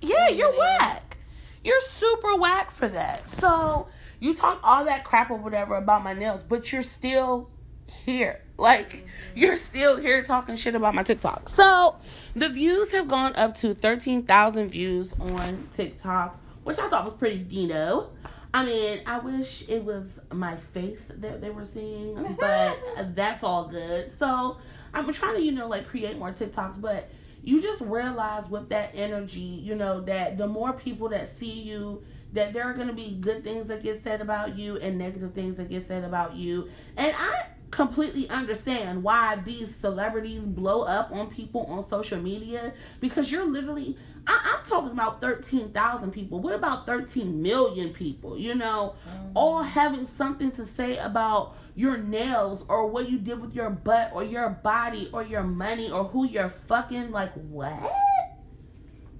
[0.00, 0.58] Yeah, you're Yeah.
[0.78, 1.18] whack.
[1.62, 3.28] You're super whack for that.
[3.28, 3.88] So
[4.20, 7.50] you talk all that crap or whatever about my nails, but you're still
[7.86, 8.43] here.
[8.56, 11.48] Like you're still here talking shit about my TikTok.
[11.48, 11.96] So
[12.36, 17.14] the views have gone up to thirteen thousand views on TikTok, which I thought was
[17.14, 18.10] pretty dino.
[18.52, 22.34] I mean, I wish it was my face that they were seeing, mm-hmm.
[22.34, 24.16] but that's all good.
[24.16, 24.58] So
[24.92, 27.10] I'm trying to, you know, like create more TikToks, but
[27.42, 32.04] you just realize with that energy, you know, that the more people that see you,
[32.32, 35.34] that there are going to be good things that get said about you and negative
[35.34, 36.68] things that get said about you.
[36.96, 43.30] And I completely understand why these celebrities blow up on people on social media because
[43.30, 43.96] you're literally
[44.26, 46.40] I, I'm talking about 13,000 people.
[46.40, 48.38] What about 13 million people?
[48.38, 49.32] You know, mm.
[49.34, 54.12] all having something to say about your nails or what you did with your butt
[54.14, 57.10] or your body or your money or who you're fucking.
[57.10, 57.92] Like, what?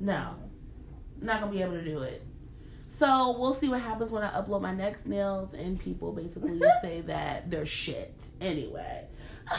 [0.01, 0.37] No,
[1.21, 2.23] not gonna be able to do it.
[2.97, 7.01] So we'll see what happens when I upload my next nails and people basically say
[7.03, 8.15] that they're shit.
[8.41, 9.07] Anyway,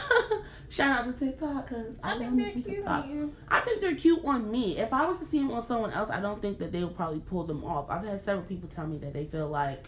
[0.70, 3.04] shout out to TikTok because I, I think they're cute TikTok.
[3.04, 3.34] on you.
[3.48, 4.78] I think they're cute on me.
[4.78, 6.96] If I was to see them on someone else, I don't think that they would
[6.96, 7.90] probably pull them off.
[7.90, 9.84] I've had several people tell me that they feel like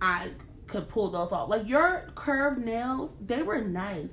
[0.00, 0.30] I
[0.66, 1.48] could pull those off.
[1.48, 4.10] Like your curved nails, they were nice,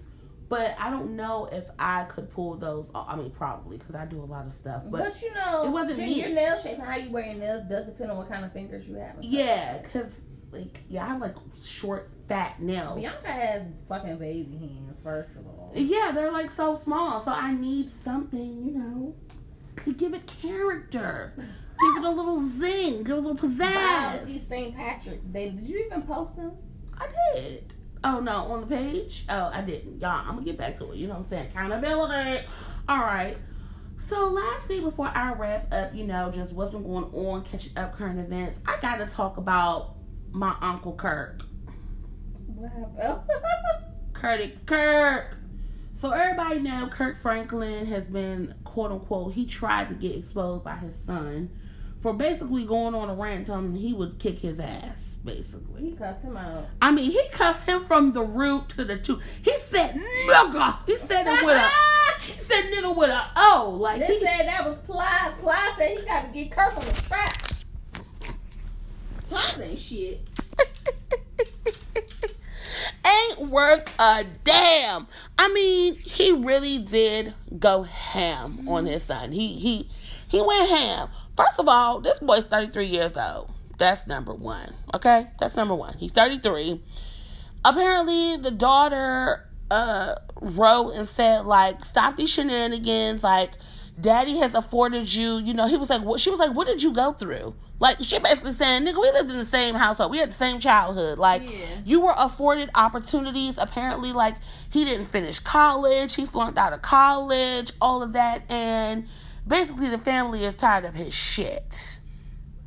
[0.50, 3.08] but I don't know if I could pull those off.
[3.10, 4.84] I mean, probably because I do a lot of stuff.
[4.90, 6.22] But, But, you know, it wasn't your- me.
[6.22, 8.54] Your nail shape and how you wear your nails does depend on what kind of
[8.54, 9.16] fingers you have.
[9.22, 10.20] yeah, because
[10.52, 13.00] like yeah, I have like short, fat nails.
[13.02, 14.96] Bianca has fucking baby hands.
[15.04, 19.16] First of all, Yeah, they're like so small, so I need something, you know,
[19.84, 24.48] to give it character, give it a little zing, give it a little pizzazz.
[24.48, 24.74] St.
[24.76, 25.20] Patrick.
[25.34, 26.54] They did you even post them?
[26.98, 27.74] I did.
[28.04, 29.26] Oh no, on the page?
[29.30, 30.00] Oh, I didn't.
[30.02, 30.98] Y'all, I'm gonna get back to it.
[30.98, 31.48] You know what I'm saying?
[31.48, 32.46] Accountability.
[32.88, 33.38] All right.
[34.08, 37.98] So lastly, before I wrap up, you know, just what's been going on, catching up
[37.98, 39.96] current events, I gotta talk about
[40.32, 41.42] my uncle Kirk.
[42.48, 43.24] What happened?
[44.14, 45.38] Kirk Kirk.
[46.00, 50.76] So everybody know Kirk Franklin has been quote unquote he tried to get exposed by
[50.76, 51.50] his son
[52.02, 55.82] for basically going on a rant on him he would kick his ass basically.
[55.82, 56.66] he cussed him out.
[56.82, 59.22] I mean he cussed him from the root to the tooth.
[59.44, 60.78] He said nigga.
[60.88, 61.70] He said it with a
[62.22, 65.34] he said nigga with a O like They he said that was Plies.
[65.42, 67.42] Plies said he got to get Kirk on the track.
[69.30, 70.22] Plies ain't shit.
[73.06, 75.08] ain't worth a damn.
[75.38, 79.32] I mean, he really did go ham on his son.
[79.32, 79.90] He he
[80.28, 81.10] he went ham.
[81.36, 83.52] First of all, this boy's 33 years old.
[83.78, 84.74] That's number one.
[84.94, 85.28] Okay?
[85.40, 85.98] That's number one.
[85.98, 86.82] He's 33.
[87.66, 93.52] Apparently the daughter uh wrote and said, like, stop these shenanigans, like
[94.00, 96.84] Daddy has afforded you, you know, he was like, what she was like, what did
[96.84, 97.56] you go through?
[97.80, 100.12] Like, she basically saying, nigga, we lived in the same household.
[100.12, 101.20] We had the same childhood.
[101.20, 101.66] Like, Yeah.
[101.86, 103.58] you were afforded opportunities.
[103.60, 104.36] Apparently, like,
[104.72, 106.16] he didn't finish college.
[106.16, 108.50] He flunked out of college, all of that.
[108.52, 109.08] And
[109.48, 112.00] basically, the family is tired of his shit.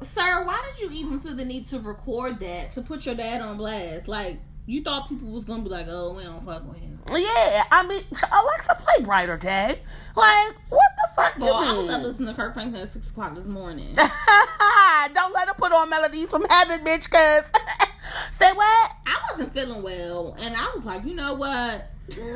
[0.03, 3.43] Sir, why did you even feel the need to record that to put your dad
[3.43, 4.09] on blast?
[4.09, 7.65] Like you thought people was gonna be like, "Oh, we don't fuck with him." Yeah,
[7.71, 9.79] I mean, Alexa, play Brighter Day.
[10.17, 13.09] Like, what the fuck Well, I you was up listening to Kirk Franklin at six
[13.09, 13.95] o'clock this morning.
[13.95, 17.45] Don't let her put on melodies from heaven, bitch, cause
[18.31, 18.93] say what?
[19.07, 21.91] I wasn't feeling well, and I was like, you know what?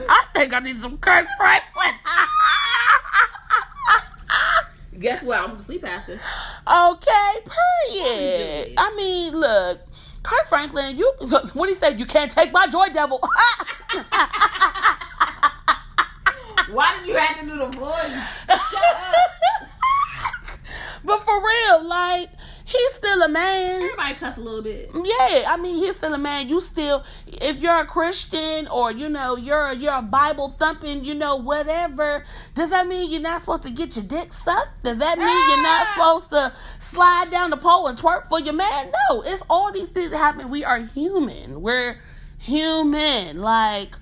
[0.09, 1.95] I think I need some Kirk Franklin.
[4.99, 5.39] Guess what?
[5.39, 6.13] I'm gonna sleep after.
[6.13, 7.33] okay,
[7.91, 8.75] period.
[8.77, 9.81] I mean, look,
[10.23, 11.13] Kirk Franklin, you
[11.53, 13.21] what he said, you can't take my joy devil.
[16.71, 18.19] Why did you have to do the voice?
[21.05, 22.31] but for real, like,
[22.65, 23.83] he's still a man.
[23.83, 24.91] Everybody cuss a little bit.
[24.95, 26.49] Yeah, I mean he's still a man.
[26.49, 31.15] You still, if you're a Christian or you know you're you're a Bible thumping, you
[31.15, 32.25] know whatever.
[32.55, 34.83] Does that mean you're not supposed to get your dick sucked?
[34.83, 35.93] Does that mean you're not ah!
[35.95, 38.93] supposed to slide down the pole and twerk for your man?
[39.11, 40.51] No, it's all these things that happen.
[40.51, 41.61] We are human.
[41.61, 41.99] We're
[42.39, 43.41] human.
[43.41, 43.95] Like,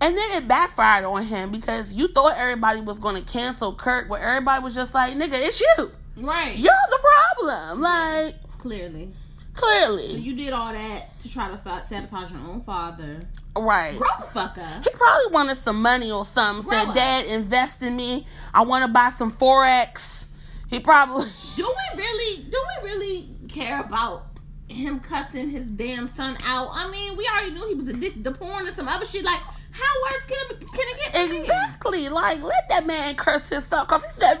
[0.00, 4.08] and then it backfired on him because you thought everybody was going to cancel Kirk,
[4.08, 5.92] but everybody was just like, "Nigga, it's you.
[6.16, 6.56] Right.
[6.56, 6.98] You're the
[7.38, 9.12] problem." Like, Clearly.
[9.54, 13.20] So clearly, you did all that to try to sabotage your own father.
[13.56, 13.96] right.
[13.96, 14.84] Grow the fuck up.
[14.84, 16.68] He probably wanted some money or something.
[16.68, 16.94] Said, up.
[16.94, 18.26] Dad, invest in me.
[18.52, 20.26] I want to buy some Forex.
[20.68, 21.26] He probably.
[21.56, 24.26] Do we really do we really care about
[24.68, 26.70] him cussing his damn son out?
[26.72, 29.24] I mean, we already knew he was addicted to porn and some other shit.
[29.24, 29.40] Like,
[29.74, 31.42] how worse can it, can it get?
[31.42, 32.08] Exactly.
[32.08, 34.40] Like, let that man curse his son because he said,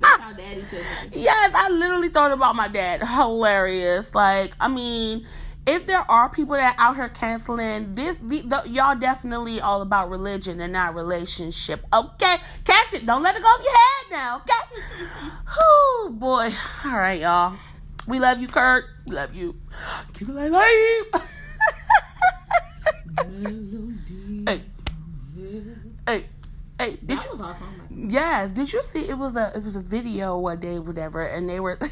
[0.00, 1.16] That's how daddy says it.
[1.16, 3.02] Yes, I literally thought about my dad.
[3.02, 4.14] Hilarious.
[4.14, 5.26] Like, I mean,
[5.66, 10.08] if there are people that out here canceling this, the, the, y'all definitely all about
[10.08, 11.84] religion and not relationship.
[11.92, 13.06] Okay, catch it.
[13.06, 14.36] Don't let it go over your head now.
[14.36, 14.54] Okay.
[15.62, 16.50] Oh boy.
[16.84, 17.56] All right, y'all.
[18.06, 18.84] We love you, Kirk.
[19.04, 19.56] We love you.
[20.14, 21.28] Keep it like life.
[24.46, 24.62] hey,
[26.06, 26.24] hey,
[26.78, 26.96] hey.
[27.04, 27.56] Did That
[27.90, 28.50] you Yes.
[28.50, 31.60] Did you see it was a it was a video one day, whatever, and they
[31.60, 31.78] were.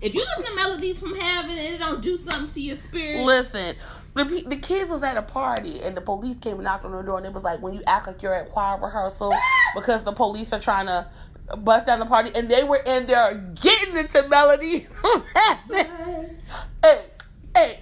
[0.00, 3.24] If you listen to melodies from heaven and it don't do something to your spirit,
[3.24, 3.76] Listen,
[4.14, 7.02] the the kids was at a party and the police came and knocked on the
[7.02, 9.32] door and it was like when you act like you're at choir rehearsal
[9.74, 11.06] because the police are trying to
[11.58, 16.36] bust down the party and they were in there getting into melodies from heaven.
[16.82, 17.00] Hey,
[17.56, 17.80] hey,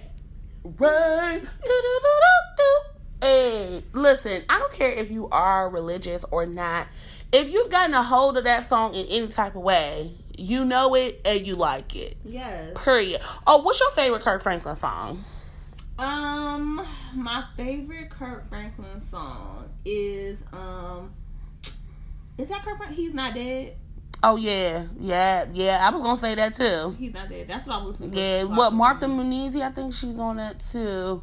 [0.77, 1.47] rain.
[3.21, 6.87] Hey, listen, I don't care if you are religious or not.
[7.31, 10.95] If you've gotten a hold of that song in any type of way, you know
[10.95, 12.17] it and you like it.
[12.23, 12.73] yes.
[12.75, 13.21] Period.
[13.47, 15.23] Oh, what's your favorite Kirk Franklin song?
[15.97, 21.13] Um, my favorite Kirk Franklin song is um,
[22.37, 22.93] is that Kirk Franklin?
[22.93, 23.75] He's not dead.
[24.27, 25.85] Oh yeah, yeah, yeah.
[25.87, 26.95] I was gonna say that too.
[26.97, 27.47] He's not dead.
[27.47, 28.01] That's what I was.
[28.01, 29.55] Yeah, what Martha Muniz?
[29.61, 31.21] I think she's on that too.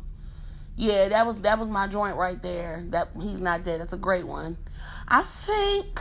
[0.76, 2.84] Yeah, that was that was my joint right there.
[2.90, 3.80] That he's not dead.
[3.80, 4.56] That's a great one.
[5.08, 6.00] I think.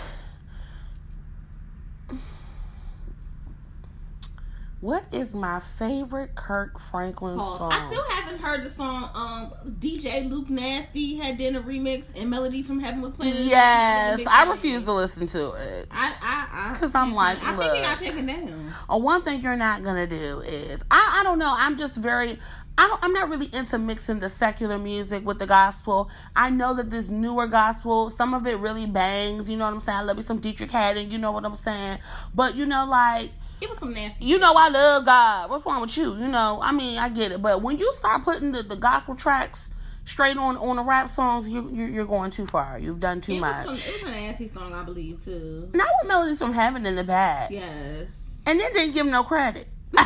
[4.81, 7.59] What is my favorite Kirk Franklin Pause.
[7.59, 7.71] song?
[7.71, 9.09] I still haven't heard the song.
[9.13, 13.47] Um, DJ Luke Nasty had did a remix, and Melodies from Heaven was playing.
[13.47, 15.87] yes, I refuse to listen to it.
[15.91, 17.73] I, I, because I'm like, I think look.
[17.73, 18.73] you're not taking down.
[18.89, 22.37] Uh, one thing you're not gonna do is I, I don't know i'm just very
[22.77, 26.73] I don't, i'm not really into mixing the secular music with the gospel i know
[26.73, 30.01] that this newer gospel some of it really bangs you know what i'm saying i
[30.01, 31.99] love me some Deitrick Haddon you know what i'm saying
[32.33, 33.29] but you know like
[33.61, 34.25] It was some nasty.
[34.25, 37.31] you know i love god what's wrong with you you know i mean i get
[37.31, 39.69] it but when you start putting the, the gospel tracks
[40.05, 43.33] straight on on the rap songs you, you you're going too far you've done too
[43.33, 45.69] It much some, it was a nasty song, I believe, too.
[45.73, 48.07] not with melodies from heaven in the back Yes.
[48.47, 49.67] and then didn't give him no credit.
[49.97, 50.01] okay,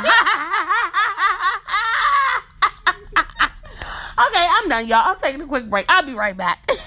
[4.17, 5.03] I'm done, y'all.
[5.05, 5.85] I'm taking a quick break.
[5.89, 6.69] I'll be right back.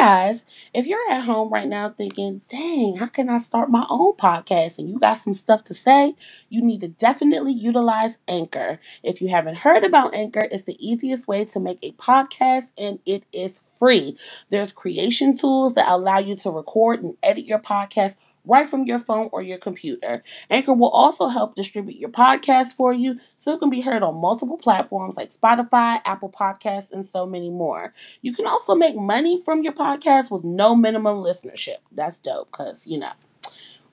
[0.00, 4.14] guys, if you're at home right now thinking, dang, how can I start my own
[4.14, 4.78] podcast?
[4.78, 6.16] And you got some stuff to say,
[6.48, 8.80] you need to definitely utilize Anchor.
[9.02, 12.98] If you haven't heard about Anchor, it's the easiest way to make a podcast and
[13.04, 14.16] it is free.
[14.48, 18.98] There's creation tools that allow you to record and edit your podcast right from your
[18.98, 20.22] phone or your computer.
[20.48, 24.20] Anchor will also help distribute your podcast for you so it can be heard on
[24.20, 27.94] multiple platforms like Spotify, Apple Podcasts, and so many more.
[28.22, 31.78] You can also make money from your podcast with no minimum listenership.
[31.92, 33.12] That's dope because, you know,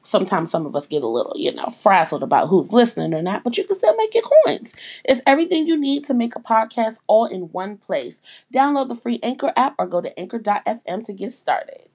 [0.07, 3.43] sometimes some of us get a little, you know, frazzled about who's listening or not,
[3.43, 4.73] but you can still make your coins.
[5.03, 8.21] It's everything you need to make a podcast all in one place.
[8.53, 11.86] Download the free Anchor app or go to anchor.fm to get started.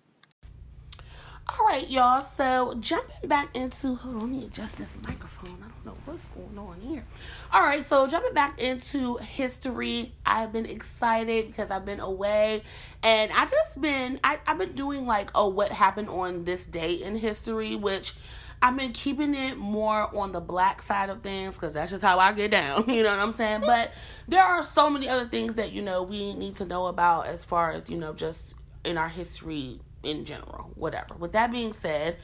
[1.58, 2.20] All right, y'all.
[2.20, 5.58] So jumping back into hold on, let me adjust this microphone.
[5.60, 7.04] I don't know what's going on here.
[7.52, 12.62] All right, so jumping back into history, I've been excited because I've been away,
[13.02, 16.94] and I just been I, I've been doing like oh what happened on this day
[16.94, 18.14] in history, which
[18.62, 22.18] I've been keeping it more on the black side of things because that's just how
[22.18, 22.84] I get down.
[22.88, 23.60] You know what I'm saying?
[23.60, 23.92] But
[24.26, 27.44] there are so many other things that you know we need to know about as
[27.44, 31.14] far as you know just in our history in general, whatever.
[31.18, 32.16] With that being said,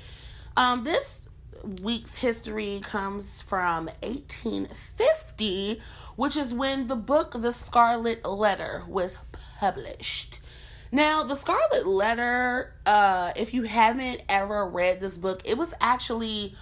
[0.56, 1.28] um, this
[1.82, 5.80] week's history comes from 1850,
[6.16, 9.16] which is when the book The Scarlet Letter was
[9.58, 10.40] published.
[10.90, 16.54] Now, The Scarlet Letter, uh, if you haven't ever read this book, it was actually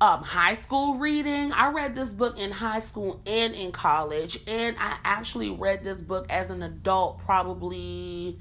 [0.00, 1.52] um, high school reading.
[1.52, 6.00] I read this book in high school and in college, and I actually read this
[6.00, 8.40] book as an adult probably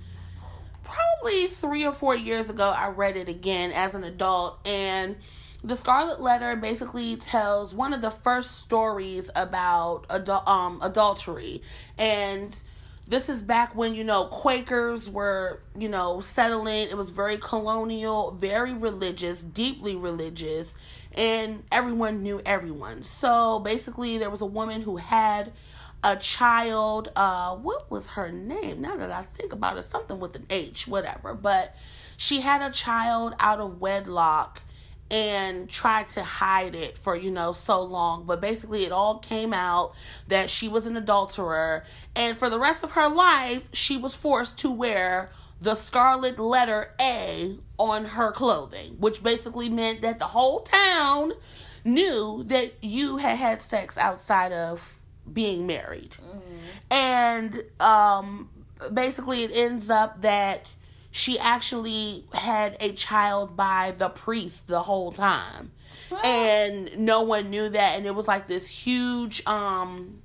[0.91, 4.65] probably three or four years ago, I read it again as an adult.
[4.67, 5.15] And
[5.63, 11.61] the Scarlet Letter basically tells one of the first stories about adul- um, adultery.
[11.97, 12.59] And
[13.07, 16.89] this is back when, you know, Quakers were, you know, settling.
[16.89, 20.75] It was very colonial, very religious, deeply religious.
[21.15, 23.03] And everyone knew everyone.
[23.03, 25.51] So basically, there was a woman who had
[26.03, 28.81] a child uh what was her name?
[28.81, 31.33] Now that i think about it something with an h whatever.
[31.33, 31.75] But
[32.17, 34.61] she had a child out of wedlock
[35.09, 38.25] and tried to hide it for you know so long.
[38.25, 39.93] But basically it all came out
[40.27, 41.83] that she was an adulterer.
[42.15, 45.29] And for the rest of her life she was forced to wear
[45.59, 51.33] the scarlet letter A on her clothing which basically meant that the whole town
[51.83, 55.00] knew that you had had sex outside of
[55.31, 56.15] being married.
[56.89, 58.49] And um
[58.93, 60.69] basically it ends up that
[61.11, 65.71] she actually had a child by the priest the whole time.
[66.23, 67.97] And no one knew that.
[67.97, 70.21] And it was like this huge um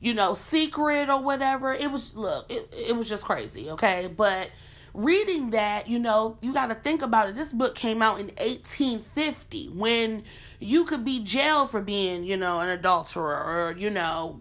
[0.00, 1.72] you know secret or whatever.
[1.72, 4.08] It was look it, it was just crazy okay?
[4.14, 4.50] But
[4.96, 8.26] reading that you know you got to think about it this book came out in
[8.26, 10.24] 1850 when
[10.58, 14.40] you could be jailed for being you know an adulterer or you know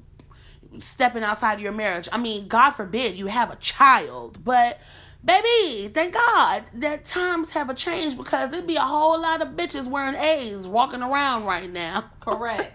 [0.79, 2.09] stepping outside of your marriage.
[2.11, 4.79] I mean, God forbid you have a child, but
[5.23, 9.49] baby, thank God that times have a changed because there'd be a whole lot of
[9.49, 12.03] bitches wearing A's walking around right now.
[12.19, 12.71] Correct.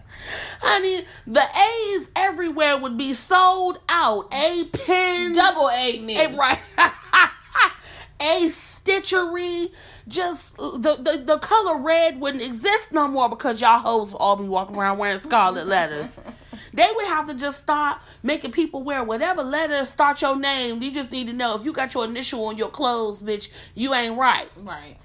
[0.61, 4.33] Honey, the A's everywhere would be sold out.
[4.35, 6.17] A pins, Double A me.
[6.23, 6.59] a right,
[8.21, 9.73] a stitchery.
[10.09, 14.49] Just the, the the color red wouldn't exist no more because y'all hoes all be
[14.49, 16.21] walking around wearing scarlet letters.
[16.73, 20.81] They would have to just start making people wear whatever letter start your name.
[20.83, 23.93] You just need to know if you got your initial on your clothes, bitch, you
[23.93, 24.49] ain't right.
[24.57, 24.97] Right.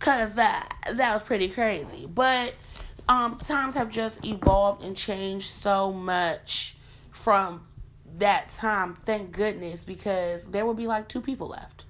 [0.00, 2.08] Cause that that was pretty crazy.
[2.12, 2.54] But
[3.08, 6.76] um times have just evolved and changed so much
[7.12, 7.66] from
[8.18, 8.94] that time.
[8.94, 11.84] Thank goodness, because there would be like two people left.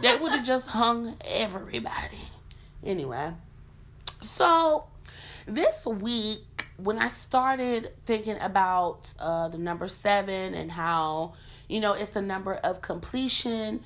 [0.00, 2.18] They would have just hung everybody.
[2.84, 3.32] Anyway.
[4.20, 4.84] So
[5.46, 11.34] this week when I started thinking about uh, the number seven and how,
[11.68, 13.82] you know, it's the number of completion,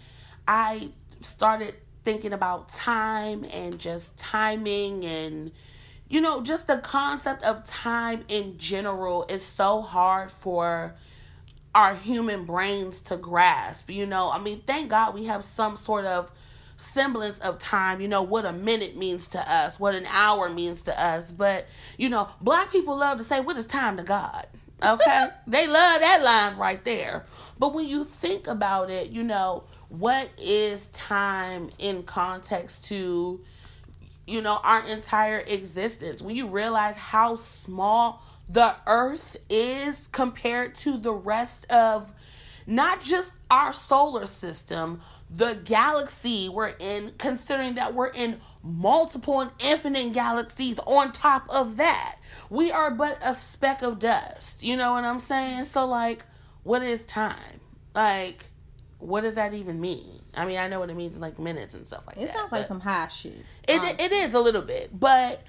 [0.48, 1.74] I started
[2.04, 5.50] thinking about time and just timing and,
[6.08, 10.94] you know, just the concept of time in general is so hard for
[11.76, 13.90] our human brains to grasp.
[13.90, 16.32] You know, I mean, thank God we have some sort of
[16.76, 20.82] semblance of time, you know, what a minute means to us, what an hour means
[20.82, 21.32] to us.
[21.32, 21.66] But,
[21.98, 24.46] you know, black people love to say, what is time to God?
[24.82, 25.28] Okay?
[25.46, 27.26] they love that line right there.
[27.58, 33.38] But when you think about it, you know, what is time in context to,
[34.26, 36.22] you know, our entire existence?
[36.22, 42.12] When you realize how small the earth is compared to the rest of
[42.66, 49.50] not just our solar system, the galaxy we're in, considering that we're in multiple and
[49.60, 52.16] infinite galaxies on top of that.
[52.50, 54.62] We are but a speck of dust.
[54.62, 55.66] You know what I'm saying?
[55.66, 56.24] So, like,
[56.62, 57.60] what is time?
[57.94, 58.46] Like,
[58.98, 60.20] what does that even mean?
[60.34, 62.28] I mean, I know what it means in like minutes and stuff like It that.
[62.28, 63.34] It sounds like some high shit.
[63.68, 65.42] it, it is a little bit, but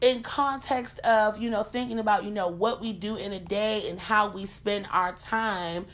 [0.00, 3.88] in context of you know thinking about you know what we do in a day
[3.88, 5.86] and how we spend our time,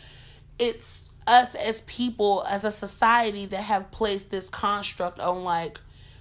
[0.59, 5.81] it's us as people as a society that have placed this construct on like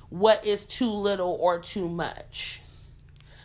[0.09, 2.61] what is too little or too much.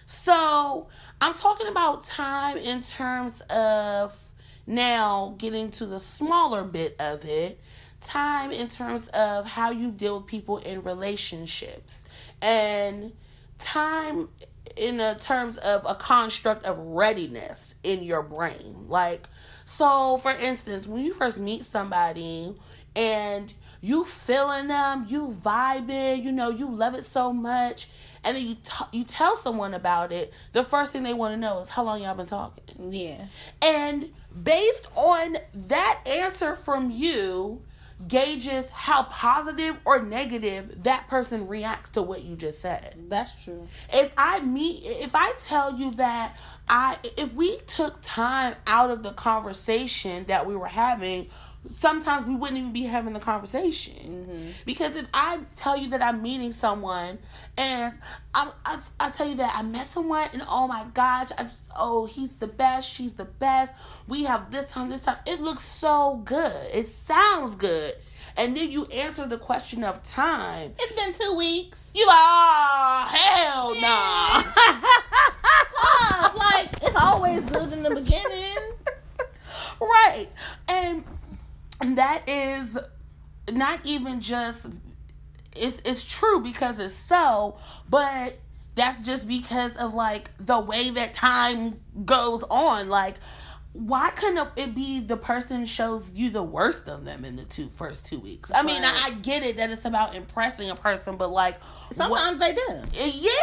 [0.06, 0.88] So
[1.20, 4.18] I'm talking about time in terms of
[4.66, 7.60] now getting to the smaller bit of it.
[8.00, 12.04] Time in terms of how you deal with people in relationships.
[12.40, 13.12] And
[13.58, 14.28] time
[14.76, 18.86] in a terms of a construct of readiness in your brain.
[18.88, 19.28] Like,
[19.64, 22.56] so for instance, when you first meet somebody
[22.94, 27.88] and you feeling them, you vibing, you know, you love it so much,
[28.24, 31.36] and then you t- you tell someone about it, the first thing they want to
[31.36, 32.92] know is how long y'all been talking.
[32.92, 33.26] Yeah.
[33.62, 34.10] And
[34.42, 37.62] based on that answer from you,
[38.06, 43.66] gauges how positive or negative that person reacts to what you just said That's true.
[43.92, 49.02] if I meet, if I tell you that I, if we took time out of
[49.02, 51.28] the conversation that we were having,
[51.68, 54.26] sometimes we wouldn't even be having the conversation.
[54.28, 54.50] Mm-hmm.
[54.66, 57.18] Because if I tell you that I'm meeting someone
[57.56, 57.94] and
[58.34, 61.70] I, I, I tell you that I met someone and oh my gosh, I just,
[61.76, 63.74] oh, he's the best, she's the best.
[64.06, 65.18] We have this time, this time.
[65.26, 66.66] It looks so good.
[66.72, 67.94] It sounds good.
[68.36, 70.72] And then you answer the question of time.
[70.78, 71.90] It's been two weeks.
[71.94, 74.42] You like, oh, hell no.
[76.28, 78.74] Cause like it's always good in the beginning.
[79.80, 80.28] right.
[80.68, 81.04] And
[81.80, 82.78] that is
[83.52, 84.68] not even just
[85.56, 87.56] it's it's true because it's so,
[87.88, 88.38] but
[88.74, 92.88] that's just because of like the way that time goes on.
[92.88, 93.16] Like
[93.74, 97.68] why couldn't it be the person shows you the worst of them in the two
[97.68, 98.50] first two weeks?
[98.52, 99.02] I mean, Right.
[99.04, 101.58] I, I get it that it's about impressing a person, but like,
[101.92, 102.82] Sometimes they do.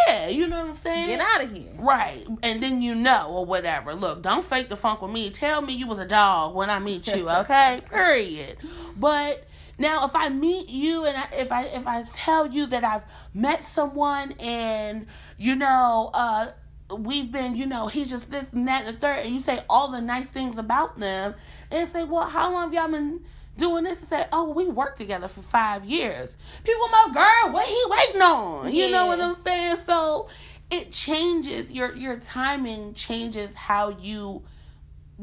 [0.07, 1.07] yeah, you know what I'm saying?
[1.07, 1.71] Get out of here.
[1.79, 3.93] Right, and then you know or whatever.
[3.93, 5.29] Look, don't fake the funk with me.
[5.29, 7.81] Tell me you was a dog when I meet you, okay?
[7.89, 8.57] Period.
[8.97, 9.45] But
[9.77, 13.03] now, if I meet you and I, if I if I tell you that I've
[13.33, 15.05] met someone and
[15.37, 16.47] you know, uh,
[16.89, 19.61] we've been, you know, he's just this and that and the third, and you say
[19.69, 21.35] all the nice things about them,
[21.71, 23.21] and say, well, how long have y'all been?
[23.57, 26.35] Doing this and say, oh, we worked together for five years.
[26.65, 28.73] People, my girl, what he waiting on?
[28.73, 29.77] You know what I'm saying?
[29.85, 30.27] So
[30.71, 34.43] it changes your your timing changes how you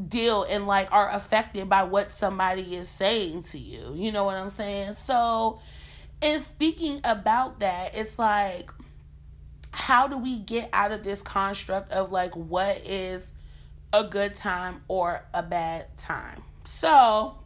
[0.09, 4.37] deal and like are affected by what somebody is saying to you you know what
[4.37, 5.61] i'm saying so
[6.23, 8.71] in speaking about that it's like
[9.73, 13.33] how do we get out of this construct of like what is
[13.93, 16.43] a good time or a bad time?
[16.65, 17.39] So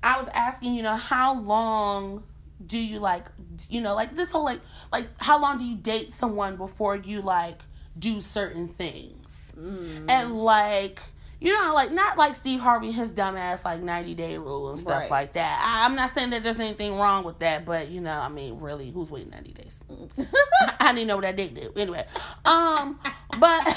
[0.00, 2.22] i was asking you know how long
[2.64, 3.24] do you like
[3.68, 4.60] you know like this whole like
[4.92, 7.58] like how long do you date someone before you like
[7.98, 9.52] do certain things?
[9.58, 10.06] Mm.
[10.08, 11.00] And like
[11.40, 15.02] you know like not like steve harvey his dumbass like 90 day rule and stuff
[15.02, 15.10] Right.
[15.10, 18.12] like that I, i'm not saying that there's anything wrong with that but you know
[18.18, 19.84] i mean really who's waiting 90 days
[20.18, 20.26] I,
[20.80, 22.04] I didn't know what that date did anyway
[22.44, 22.98] um
[23.38, 23.64] but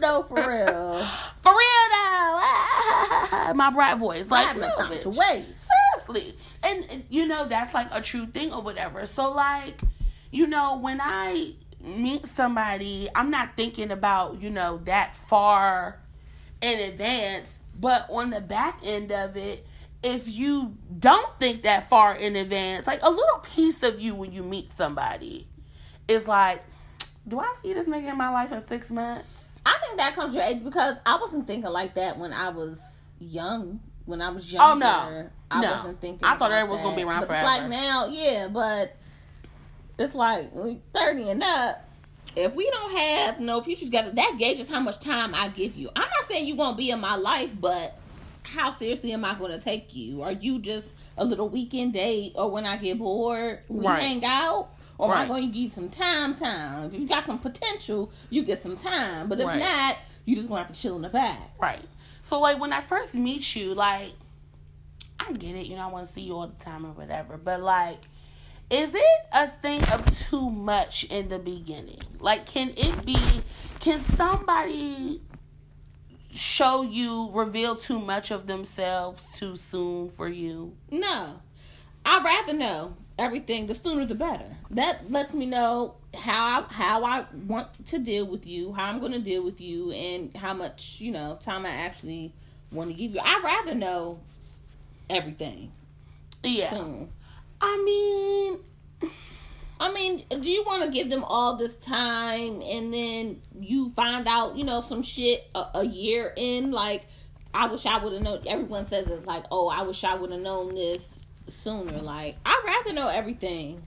[0.00, 1.06] no, for real.
[1.42, 5.02] for real though my bright voice I like have no time bitch.
[5.02, 5.68] to waste.
[6.06, 6.36] Seriously.
[6.62, 9.04] And, you know, that's like a true thing or whatever.
[9.06, 9.80] So, like,
[10.30, 16.00] you know, when I meet somebody, I'm not thinking about, you know, that far
[16.60, 17.58] in advance.
[17.78, 19.66] But on the back end of it,
[20.02, 24.32] if you don't think that far in advance, like a little piece of you when
[24.32, 25.46] you meet somebody
[26.08, 26.62] is like,
[27.28, 29.60] do I see this nigga in my life in six months?
[29.64, 32.80] I think that comes your age because I wasn't thinking like that when I was
[33.18, 33.80] young.
[34.06, 35.30] When I was Oh, younger, no.
[35.50, 35.70] I No.
[35.70, 36.26] wasn't thinking.
[36.26, 37.46] I thought everyone was gonna be around but forever.
[37.48, 38.96] It's like now, yeah, but
[40.00, 40.50] it's like
[40.92, 41.86] thirty and up.
[42.36, 45.90] If we don't have no future together, that gauges how much time I give you.
[45.96, 47.96] I'm not saying you won't be in my life, but
[48.44, 50.22] how seriously am I going to take you?
[50.22, 54.00] Are you just a little weekend date, or when I get bored, we Right.
[54.00, 54.70] hang out?
[54.96, 55.28] Or am I Right.
[55.28, 56.34] going to give you some time?
[56.36, 56.84] Time.
[56.84, 59.28] If you got some potential, you get some time.
[59.28, 59.58] But if Right.
[59.58, 61.50] not, you just gonna have to chill in the back.
[61.58, 61.82] Right.
[62.22, 64.12] So like when I first meet you, like
[65.18, 67.36] I get it, you know, I want to see you all the time or whatever,
[67.36, 67.98] but like
[68.70, 72.00] is it a thing of too much in the beginning?
[72.18, 73.18] Like can it be
[73.80, 75.20] can somebody
[76.32, 80.74] show you reveal too much of themselves too soon for you?
[80.90, 81.40] No,
[82.04, 83.66] I'd rather know everything.
[83.66, 84.56] The sooner the better.
[84.70, 89.00] That lets me know how I, how I want to deal with you, how I'm
[89.00, 92.32] going to deal with you, and how much you know time I actually
[92.72, 93.20] want to give you.
[93.22, 94.20] I'd rather know
[95.08, 95.72] everything
[96.42, 96.70] Yeah.
[96.70, 97.10] soon.
[97.60, 99.10] I mean,
[99.80, 104.28] I mean, do you want to give them all this time and then you find
[104.28, 106.70] out, you know, some shit a, a year in?
[106.70, 107.06] Like,
[107.54, 108.42] I wish I would have known.
[108.46, 111.98] Everyone says it's like, oh, I wish I would have known this sooner.
[111.98, 113.82] Like, I'd rather know everything.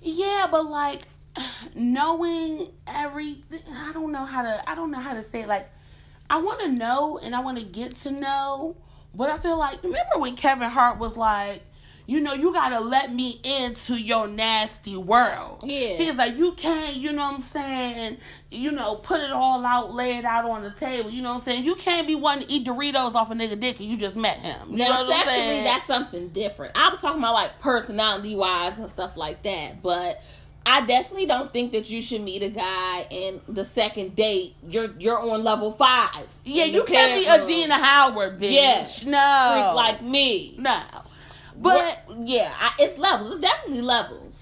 [0.00, 1.02] Yeah, but like
[1.74, 4.70] knowing everything, I don't know how to.
[4.70, 5.48] I don't know how to say it.
[5.48, 5.70] Like,
[6.28, 8.76] I want to know and I want to get to know,
[9.14, 11.62] but I feel like remember when Kevin Hart was like,
[12.12, 15.62] you know, you gotta let me into your nasty world.
[15.64, 15.96] Yeah.
[15.96, 16.94] he's like, you can't.
[16.94, 18.18] You know what I'm saying?
[18.50, 21.08] You know, put it all out, lay it out on the table.
[21.08, 21.64] You know what I'm saying?
[21.64, 24.36] You can't be one to eat Doritos off a nigga dick and you just met
[24.36, 24.72] him.
[24.72, 25.64] You know Now, what I'm saying?
[25.64, 26.72] that's something different.
[26.76, 30.22] I was talking about like personality wise and stuff like that, but
[30.66, 34.90] I definitely don't think that you should meet a guy and the second date you're
[34.98, 36.26] you're on level five.
[36.44, 37.26] yeah, you can't be.
[37.28, 38.52] Adina Howard, bitch.
[38.52, 39.04] Yes.
[39.06, 40.54] no, freak like me.
[40.58, 40.78] No.
[41.62, 43.32] But But yeah, I, it's levels.
[43.32, 44.38] It's definitely levels.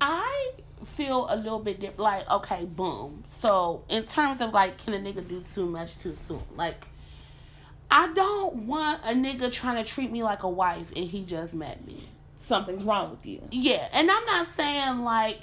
[0.00, 0.52] I
[0.84, 2.00] feel a little bit different.
[2.00, 3.24] Like, okay, boom.
[3.38, 6.42] So, in terms of like, can a nigga do too much too soon?
[6.56, 6.86] Like,
[7.90, 11.54] I don't want a nigga trying to treat me like a wife and he just
[11.54, 12.02] met me.
[12.38, 13.42] Something's wrong with you.
[13.50, 15.42] Yeah, and I'm not saying like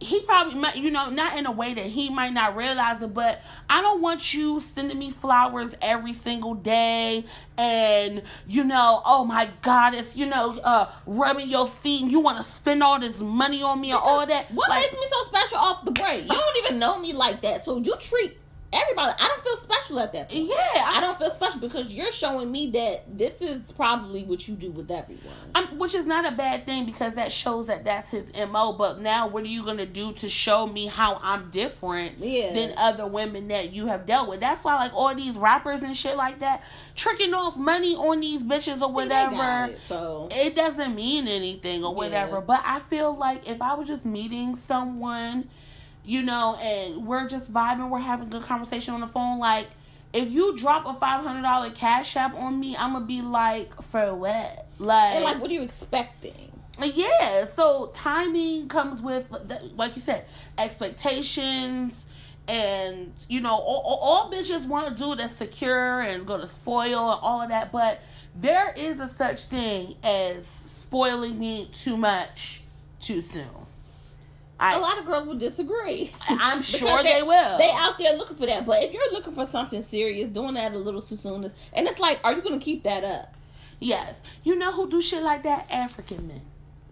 [0.00, 3.12] he probably might, you know, not in a way that he might not realize it,
[3.12, 7.26] but I don't want you sending me flowers every single day
[7.58, 12.18] and, you know, oh my God, it's, you know, uh, rubbing your feet and you
[12.20, 14.50] want to spend all this money on me and all that.
[14.52, 16.22] What Like, makes me so special off the break?
[16.22, 18.38] You don't even know me like that, so you treat
[18.72, 19.12] everybody.
[19.18, 20.48] I don't feel special at that point.
[20.48, 24.54] Yeah, I don't feel special because you're showing me that this is probably what you
[24.54, 25.22] do with everyone.
[25.54, 28.72] I'm, which is not a bad thing because that shows that that's his mo.
[28.72, 32.52] But now, what are you gonna do to show me how I'm different Yeah.
[32.52, 34.40] than other women that you have dealt with?
[34.40, 36.62] That's why, like all these rappers and shit like that,
[36.94, 39.72] tricking off money on these bitches or See, whatever.
[39.72, 42.36] it, so it doesn't mean anything or whatever.
[42.36, 42.40] Yeah.
[42.46, 45.48] But I feel like if I was just meeting someone,
[46.10, 49.68] you know, and we're just vibing, we're having a good conversation on the phone, like
[50.12, 53.80] if you drop a five hundred dollar cash app on me, I'm gonna be like,
[53.80, 54.66] for what?
[54.80, 56.50] Like, and like, what are you expecting?
[56.82, 57.44] yeah.
[57.54, 59.28] So timing comes with,
[59.76, 60.24] like you said,
[60.58, 62.08] expectations.
[62.48, 67.20] And you know, all, all, bitches want to do that's secure and gonna spoil and
[67.22, 68.00] all of that, but
[68.34, 70.44] there is a such thing as
[70.76, 72.62] spoiling me too much
[72.98, 73.46] too soon.
[74.60, 76.12] I, A lot of girls will disagree.
[76.28, 77.58] I'm sure they, will.
[77.58, 78.66] They out there looking for that.
[78.66, 81.88] But if you're looking for something serious, doing that a little too soon is, and
[81.88, 83.34] it's like, are you going to keep that up?
[83.82, 85.66] yes, you know who do shit like that?
[85.70, 86.42] African men.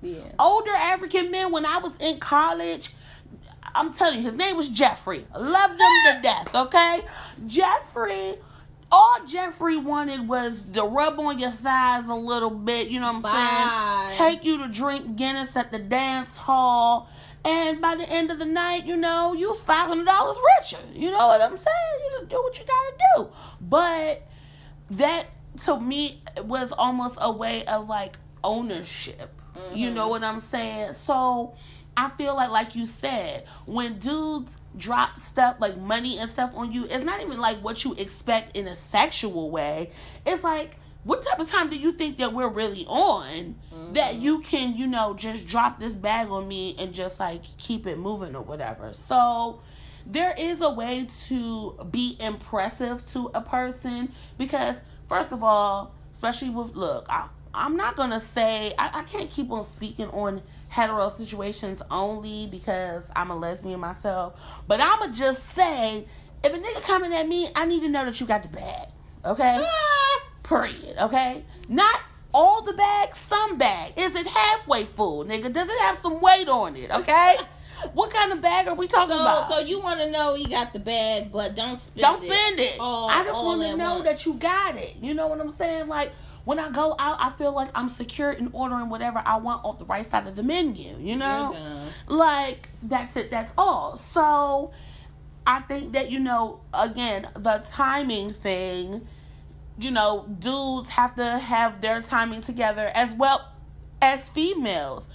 [0.01, 0.23] Yeah.
[0.39, 2.95] older African men when I was in college.
[3.75, 5.27] I'm telling you, his name was Jeffrey.
[5.39, 7.03] Loved him to death, okay?
[7.47, 8.37] Jeffrey,
[8.91, 13.17] all Jeffrey wanted was to rub on your thighs a little bit, you know what
[13.17, 14.07] I'm Bye.
[14.09, 14.19] saying?
[14.19, 17.11] Take you to drink Guinness at the dance hall.
[17.49, 20.79] And by the end of the night, you know, you're $500 richer.
[20.95, 22.01] You know what I'm saying?
[22.05, 23.29] You just do what you gotta do.
[23.63, 24.29] But
[24.91, 25.29] that,
[25.63, 29.33] to me, was almost a way of like ownership.
[29.75, 29.95] You mm-hmm.
[29.95, 30.93] know what I'm saying?
[30.93, 31.55] So
[31.97, 36.71] I feel like, like you said, when dudes drop stuff like money and stuff on
[36.71, 39.91] you, it's not even like what you expect in a sexual way.
[40.27, 43.55] It's like, what type of time do you think that we're really on
[43.93, 44.21] that mm-hmm.
[44.21, 47.99] you can, you know, just drop this bag on me and just like keep it
[47.99, 48.93] moving or whatever?
[48.93, 49.61] So
[50.07, 54.77] there is a way to be impressive to a person because,
[55.09, 59.51] first of all, especially with look, I, I'm not gonna say I, I can't keep
[59.51, 66.07] on speaking on hetero situations only because I'm a lesbian myself, but I'ma just say
[66.45, 68.89] if a nigga coming at me, I need to know that you got the bag,
[69.25, 69.61] okay?
[69.65, 70.28] Ah!
[70.49, 71.45] Period, okay?
[71.69, 72.01] Not
[72.33, 73.93] all the bag, some bag.
[73.97, 75.53] Is it halfway full, nigga?
[75.53, 77.35] Does it have some weight on it, okay?
[77.93, 79.49] what kind of bag are we talking So, about?
[79.51, 82.01] so you want to know you got the bag, but don't spend it.
[82.03, 82.33] Don't it.
[82.33, 82.77] spend it.
[82.81, 84.05] all- I just want to know once.
[84.05, 84.97] that you got it.
[85.03, 85.89] You know what I'm saying?
[85.89, 86.13] Like
[86.45, 89.79] when I go out, I feel like I'm secure in ordering whatever I want off
[89.79, 90.97] the right side of the menu.
[90.99, 91.55] You know,
[92.07, 93.31] like that's it.
[93.31, 93.99] That's all.
[93.99, 94.73] So
[95.47, 99.07] I think that you know, again, the timing thing.
[99.79, 103.49] You know, dudes have to have their timing together as well
[104.03, 105.09] as females.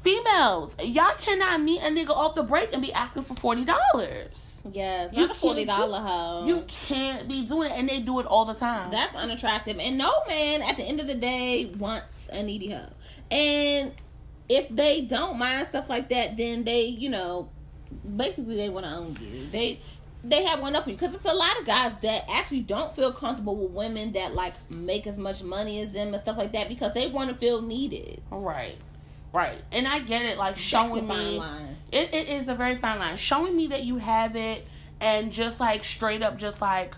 [0.00, 4.62] Females, y'all cannot meet a nigga off the break and be asking for forty dollars.
[4.72, 6.44] Yes, You not a forty can't hoe.
[6.46, 8.90] You can't be doing it, and they do it all the time.
[8.90, 9.78] That's unattractive.
[9.78, 12.88] And no man at the end of the day wants a needy hoe.
[13.30, 13.92] And
[14.48, 17.48] if they don't mind stuff like that, then they, you know,
[18.16, 19.46] basically they want to own you.
[19.50, 19.80] They
[20.24, 23.12] they have one up you because it's a lot of guys that actually don't feel
[23.12, 26.68] comfortable with women that like make as much money as them and stuff like that
[26.68, 28.20] because they want to feel needed.
[28.30, 28.76] right,
[29.32, 30.38] right, and I get it.
[30.38, 31.76] Like showing a fine me, line.
[31.92, 33.16] it, it is a very fine line.
[33.16, 34.66] Showing me that you have it,
[35.00, 36.94] and just like straight up, just like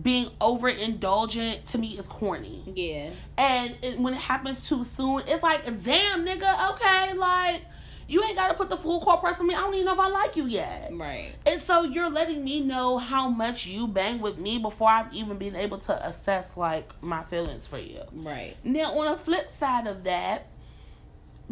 [0.00, 2.62] being overindulgent to me is corny.
[2.74, 3.10] Yeah.
[3.36, 7.62] And it, when it happens too soon, it's like, damn, nigga, okay, like
[8.10, 9.54] you ain't got to put the full court press on me.
[9.54, 10.90] I don't even know if I like you yet.
[10.92, 11.30] Right.
[11.46, 15.38] And so you're letting me know how much you bang with me before I've even
[15.38, 18.00] been able to assess like my feelings for you.
[18.12, 18.56] Right.
[18.64, 20.48] Now, on the flip side of that,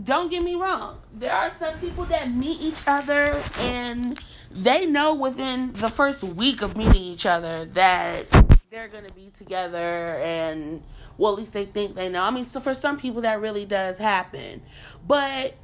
[0.03, 0.99] don't get me wrong.
[1.15, 4.21] There are some people that meet each other and
[4.51, 8.25] they know within the first week of meeting each other that
[8.71, 10.83] they're going to be together and,
[11.19, 12.23] well, at least they think they know.
[12.23, 14.63] I mean, so for some people that really does happen.
[15.07, 15.55] But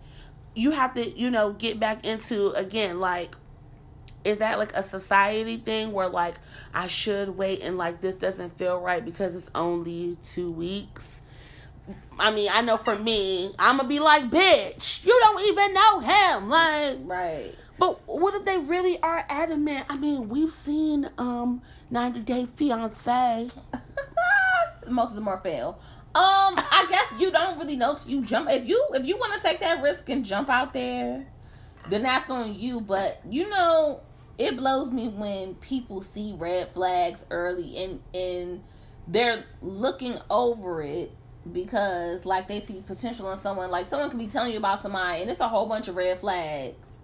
[0.55, 3.35] you have to, you know, get back into, again, like,
[4.24, 6.35] is that like a society thing where like
[6.72, 11.20] I should wait and like this doesn't feel right because it's only two weeks?
[12.18, 16.01] I mean, I know for me, I'm gonna be like, bitch, you don't even know
[16.01, 16.48] him.
[16.48, 17.52] Like, Right.
[17.78, 19.85] but what if they really are adamant?
[19.90, 21.60] I mean, we've seen um
[21.90, 23.48] 90 Day Fiance.
[24.89, 25.78] Most of them are fail.
[26.16, 28.48] Um, I guess you don't really know you jump.
[28.48, 31.26] If you if you want to take that risk and jump out there,
[31.88, 32.80] then that's on you.
[32.80, 34.00] But you know,
[34.38, 38.62] it blows me when people see red flags early and and
[39.08, 41.10] they're looking over it
[41.52, 43.72] because like they see potential in someone.
[43.72, 46.20] Like someone can be telling you about somebody and it's a whole bunch of red
[46.20, 47.00] flags.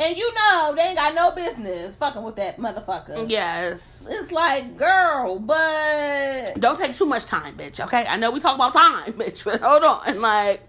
[0.00, 3.30] And you know they ain't got no business fucking with that motherfucker.
[3.30, 4.08] Yes.
[4.10, 7.84] It's like, girl, but Don't take too much time, bitch.
[7.84, 10.20] Okay, I know we talk about time, bitch, but hold on.
[10.20, 10.60] Like,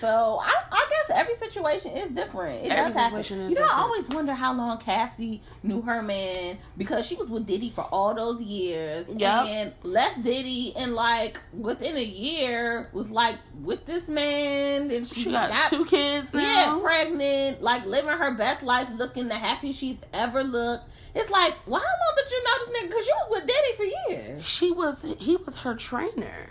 [0.00, 2.64] So I, I guess every situation is different.
[2.64, 3.50] It Every does happen.
[3.50, 7.46] You know, I always wonder how long Cassie knew her man because she was with
[7.46, 9.44] Diddy for all those years Yep.
[9.46, 15.20] and left Diddy and like within a year was like with this man and she,
[15.20, 16.40] she got, two kids now.
[16.40, 20.84] yeah pregnant, like living her best life, looking the happiest she's ever looked.
[21.14, 22.88] It's like, well, how long did you know this nigga?
[22.88, 24.46] Because you was with Diddy for years.
[24.46, 25.16] She was.
[25.18, 26.46] He was her trainer.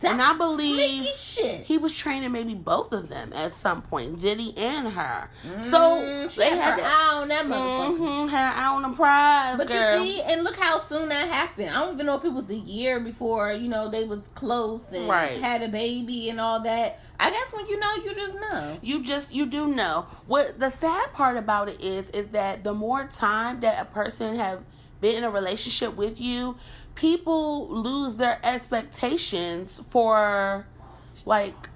[0.00, 1.04] That's And I believe.
[1.64, 5.28] He was training maybe both of them at some point, Diddy and her.
[5.46, 7.98] Mm, so she they had had her eye on that motherfucker.
[7.98, 9.98] Mhm, had an eye on the prize, But girl.
[9.98, 11.70] you see, and look how soon that happened.
[11.70, 14.84] I don't even know if it was a year before, you know, they was close
[14.92, 15.38] and Right.
[15.40, 16.98] had a baby and all that.
[17.18, 18.78] I guess when you know, you just know.
[18.80, 22.72] you just you do know what the sad part about it is is that the
[22.72, 24.60] more time that a person have
[25.00, 26.56] been in a relationship with you
[26.94, 30.66] people lose their expectations for
[31.24, 31.68] like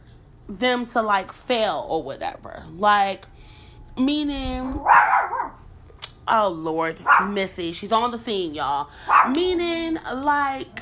[0.48, 3.24] them to like fail or whatever like
[3.96, 4.80] meaning
[6.28, 6.98] oh lord
[7.28, 8.88] missy she's on the scene y'all
[9.34, 10.80] meaning like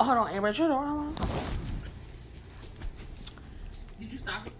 [0.00, 1.08] hold on amber the door.
[3.98, 4.52] Did you stop it?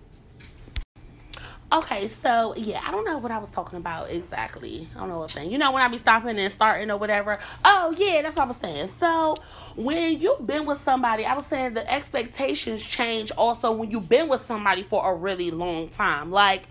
[1.73, 4.86] Okay, so yeah, I don't know what I was talking about exactly.
[4.94, 5.51] I don't know what thing.
[5.51, 7.39] You know when I be stopping and starting or whatever.
[7.65, 8.89] Oh yeah, that's what I was saying.
[8.89, 9.36] So
[9.74, 14.28] when you've been with somebody, I was saying the expectations change also when you've been
[14.28, 16.31] with somebody for a really long time.
[16.31, 16.65] Like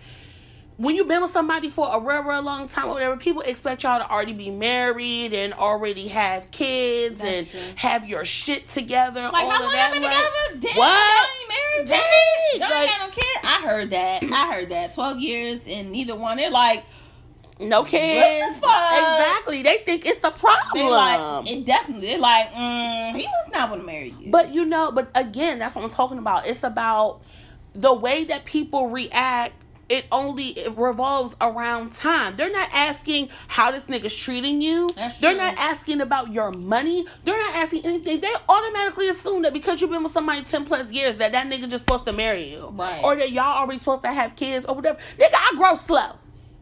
[0.78, 3.82] when you've been with somebody for a real, real long time or whatever, people expect
[3.82, 7.60] y'all to already be married and already have kids That's and true.
[7.76, 9.22] have your shit together.
[9.32, 9.92] Like, all how of long that.
[9.92, 10.12] y'all been like,
[10.52, 10.68] together?
[10.74, 10.88] Damn, what?
[11.18, 11.88] y'all ain't married?
[11.88, 13.38] Dang, Y'all like- ain't got no kid?
[13.44, 14.22] I heard that.
[14.24, 14.94] I heard that.
[14.94, 16.36] 12 years and neither one.
[16.38, 16.84] They're like,
[17.60, 18.58] No kids.
[18.58, 18.92] fuck?
[18.92, 19.62] Exactly.
[19.62, 20.88] They think it's a problem.
[20.90, 24.30] like, it definitely, they're like, mm, he was not going to marry you.
[24.32, 26.46] but you know, but again, that's what I'm talking about.
[26.46, 27.20] It's about
[27.74, 29.54] the way that people react.
[29.92, 32.34] It only it revolves around time.
[32.34, 34.88] They're not asking how this nigga's treating you.
[35.20, 37.04] They're not asking about your money.
[37.24, 38.20] They're not asking anything.
[38.20, 41.68] They automatically assume that because you've been with somebody ten plus years that that nigga
[41.68, 43.04] just supposed to marry you, Right.
[43.04, 44.98] Or that y'all already supposed to have kids or whatever.
[45.18, 46.16] Nigga, I grow slow.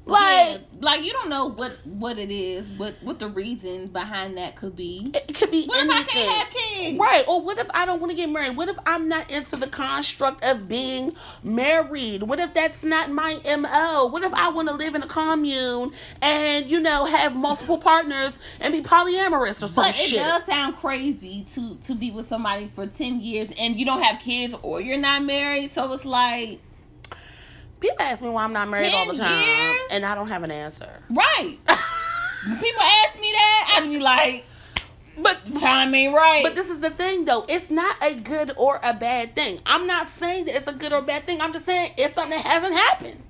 [0.06, 4.38] Like Yeah, like you don't know what what it is, what what the reason behind
[4.38, 5.10] that could be.
[5.14, 5.90] it could be What if.
[5.92, 6.98] I can't have kids?
[6.98, 7.22] Right.
[7.28, 8.56] Or what if I don't want to get married?
[8.56, 11.12] What if I'm not into the construct of being
[11.44, 12.22] married?
[12.24, 14.06] What if that's not my MO?
[14.06, 18.38] What if I want to live in a commune and, you know, have multiple partners
[18.60, 20.18] and be polyamorous or some But it shit?
[20.18, 24.18] does sound crazy to to be with somebody for ten years and you don't have
[24.20, 25.70] kids or you're not married.
[25.72, 26.60] So it's like
[27.80, 29.40] People ask me why I'm not married all the time.
[29.40, 29.76] years?
[29.92, 30.88] And I don't have an answer.
[31.10, 31.56] right.
[32.42, 34.46] People ask me that, I'd be like,
[35.18, 36.40] But time ain't right.
[36.42, 37.44] But this is the thing, though.
[37.48, 39.60] It's not a good or a bad thing.
[39.66, 41.40] I'm not saying that it's a good or bad thing.
[41.42, 43.22] I'm just saying it's something that hasn't happened.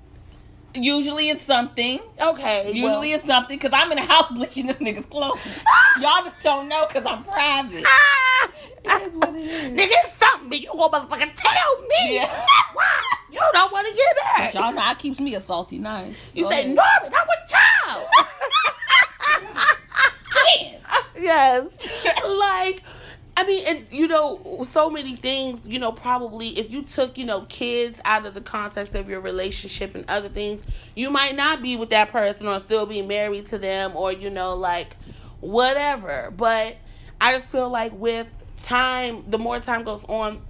[0.75, 1.99] Usually it's something.
[2.21, 2.67] Okay.
[2.67, 5.39] Usually well- it's something because I'm in the house bleaching this nigga's clothes.
[6.01, 7.83] Y'all just don't know because I'm private.
[7.85, 8.51] Ah!
[8.83, 9.71] It is what it is.
[9.71, 12.15] Nigga, it's something, but you gonna motherfucking tell me.
[12.15, 12.45] Yeah.
[12.73, 13.01] Why?
[13.31, 14.53] You don't want to get back.
[14.53, 16.13] Y'all know I keeps me a salty night.
[16.33, 16.75] You Go say, ahead.
[16.75, 18.07] Norman, I'm a child.
[21.15, 21.87] yes.
[22.39, 22.83] like,
[23.37, 27.25] I mean, and you know, so many things, you know, probably if you took, you
[27.25, 30.63] know, kids out of the context of your relationship and other things,
[30.95, 34.29] you might not be with that person or still be married to them or, you
[34.29, 34.95] know, like
[35.39, 36.31] whatever.
[36.35, 36.77] But
[37.19, 38.27] I just feel like with
[38.63, 40.41] time, the more time goes on,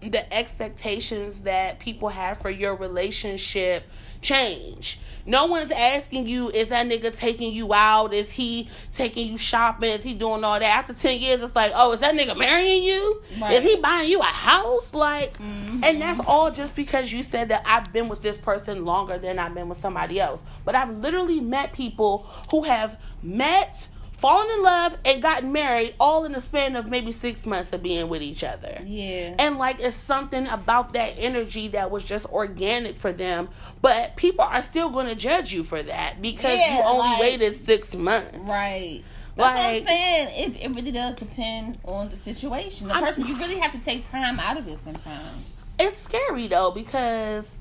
[0.00, 3.84] the expectations that people have for your relationship
[4.22, 5.00] change.
[5.26, 8.14] No one's asking you, is that nigga taking you out?
[8.14, 9.90] Is he taking you shopping?
[9.90, 10.62] Is he doing all that?
[10.62, 13.22] After 10 years, it's like, oh, is that nigga marrying you?
[13.38, 13.52] Right.
[13.52, 14.94] Is he buying you a house?
[14.94, 15.84] Like, Mhm.
[15.84, 19.38] and that's all just because you said that I've been with this person longer than
[19.38, 20.42] I've been with somebody else.
[20.64, 23.86] But I've literally met people who have met,
[24.18, 27.82] fallen in love, and gotten married all in the span of maybe six months of
[27.82, 28.80] being with each other.
[28.84, 29.34] Yeah.
[29.38, 33.48] And like it's something about that energy that was just organic for them.
[33.80, 37.20] But people are still going to judge you for that because Yeah, you only like-
[37.20, 38.36] waited six months.
[38.38, 39.02] Right.
[39.36, 40.28] That's what I'm saying.
[40.56, 42.88] It, it really does depend on the situation.
[42.88, 45.56] The I'm- person, you really have to take time out of it sometimes.
[45.78, 47.57] It's scary though because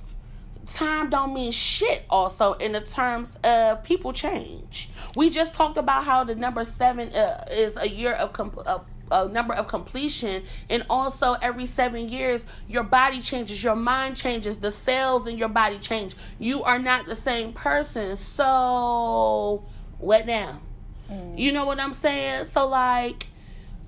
[0.74, 4.90] time don't mean shit also in the terms of people change.
[5.16, 8.86] We just talked about how the number 7 uh, is a year of com- of
[9.12, 14.58] a number of completion, and also every seven years, your body changes, your mind changes,
[14.58, 16.16] the cells in your body change.
[16.40, 18.18] You are not the same person.
[18.18, 19.64] So,
[20.00, 20.60] what now?
[21.10, 21.40] Mm.
[21.40, 22.46] You know what I'm saying?
[22.46, 23.28] So, like,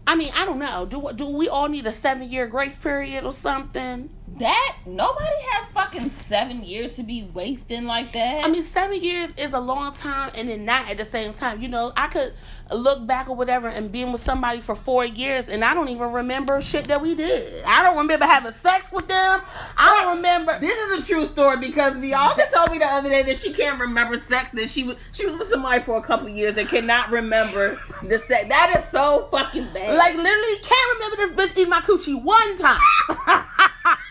[0.07, 0.85] I mean, I don't know.
[0.85, 4.09] Do do we all need a seven year grace period or something?
[4.39, 8.45] That nobody has fucking seven years to be wasting like that.
[8.45, 11.61] I mean, seven years is a long time, and then not at the same time.
[11.61, 12.33] You know, I could
[12.71, 16.13] look back or whatever and being with somebody for four years, and I don't even
[16.13, 17.63] remember shit that we did.
[17.65, 19.41] I don't remember having sex with them.
[19.77, 20.57] I don't remember.
[20.59, 23.79] This is a true story because Beyonce told me the other day that she can't
[23.79, 24.51] remember sex.
[24.51, 28.19] That she was she was with somebody for a couple years and cannot remember the
[28.19, 28.47] sex.
[28.47, 29.97] That is so fucking bad.
[29.97, 32.79] Like literally, can't remember this bitch eating my coochie one time.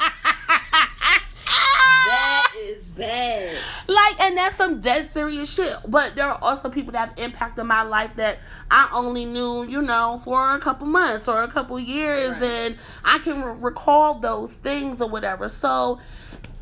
[2.58, 3.56] is bad.
[3.86, 5.76] Like, and that's some dead serious shit.
[5.88, 8.38] But there are also people that have impacted my life that
[8.70, 12.42] I only knew, you know, for a couple months or a couple years, Right.
[12.42, 15.48] and I can re- recall those things or whatever.
[15.48, 16.00] So.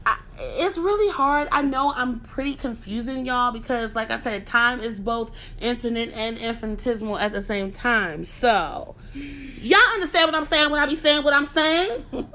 [0.09, 1.49] I, it's really hard.
[1.51, 6.39] I know I'm pretty confusing y'all because, like I said, time is both infinite and
[6.39, 8.23] infinitesimal at the same time.
[8.23, 12.05] So, y'all understand what I'm saying when I be saying what I'm saying?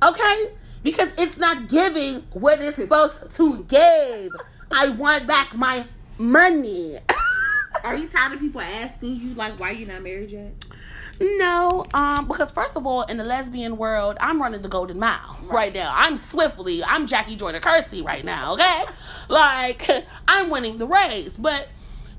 [0.00, 0.44] Okay?
[0.82, 4.32] Because it's not giving what it's supposed to give.
[4.70, 5.84] I want back my
[6.18, 6.98] money.
[7.84, 10.52] Are you tired of people asking you like why you not married yet?
[11.20, 15.38] no, um, because first of all, in the lesbian world, I'm running the golden mile
[15.44, 15.92] right, now.
[15.94, 18.84] I'm swiftly, I'm Jackie Joyner Kersee right now, okay?
[19.28, 19.88] like,
[20.28, 21.36] I'm winning the race.
[21.36, 21.68] But,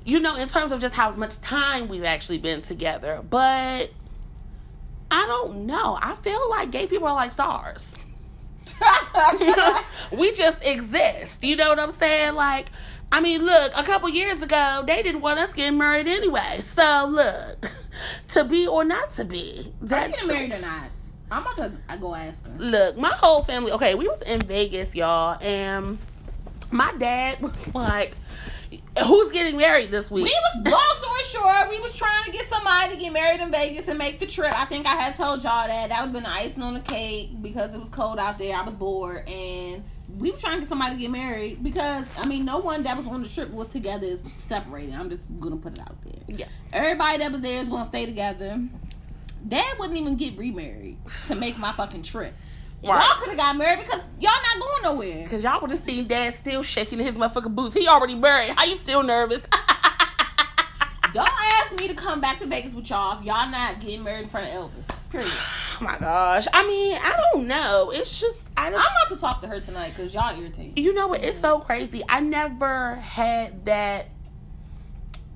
[0.04, 3.90] you know, in terms of just how much time we've actually been together, but
[5.12, 5.98] I don't know.
[6.02, 7.86] I feel like gay people are like stars.
[10.12, 11.44] we just exist.
[11.44, 12.36] You know what I'm saying?
[12.36, 12.68] Like,
[13.12, 16.60] I mean, look, a couple years ago, they didn't want us getting married anyway.
[16.62, 17.72] So, look,
[18.30, 20.90] to be or not to be, Are that's you getting married or not?
[21.32, 22.52] I'm about to I go ask her.
[22.58, 23.72] look, my whole family.
[23.72, 26.00] Okay, we was in Vegas, y'all, and
[26.72, 28.16] my dad was like,
[29.06, 32.48] "Who's getting married this week?" We was long story short, we was trying to get
[32.48, 34.58] somebody to get married in Vegas and make the trip.
[34.60, 36.80] I think I had told y'all that that would have been the icing on the
[36.80, 38.56] cake because it was cold out there.
[38.56, 39.84] I was bored and
[40.18, 42.98] we were trying to get somebody to get married because I mean no one that
[42.98, 44.96] was on the trip was together is separated.
[44.96, 46.24] I'm just gonna put it out there.
[46.28, 46.48] Yeah.
[46.74, 48.62] Everybody that was there is gonna stay together.
[49.48, 50.98] Dad wouldn't even get remarried
[51.28, 52.34] to make my fucking trip.
[52.84, 53.04] Right.
[53.04, 55.28] Y'all could have got married because y'all not going nowhere.
[55.28, 57.74] Cause y'all would have seen Dad still shaking his motherfucking boots.
[57.74, 58.52] He already married.
[58.56, 59.46] How you still nervous?
[61.14, 64.24] Don't ask me to come back to Vegas with y'all if y'all not getting married
[64.24, 64.88] in front of Elvis.
[65.10, 65.32] Period.
[65.34, 66.46] oh my gosh.
[66.54, 67.92] I mean, I don't know.
[67.94, 68.80] It's just I don't.
[68.80, 70.78] I'm about to talk to her tonight because y'all irritate.
[70.78, 71.24] You know what?
[71.24, 72.04] It's so crazy.
[72.08, 74.10] I never had that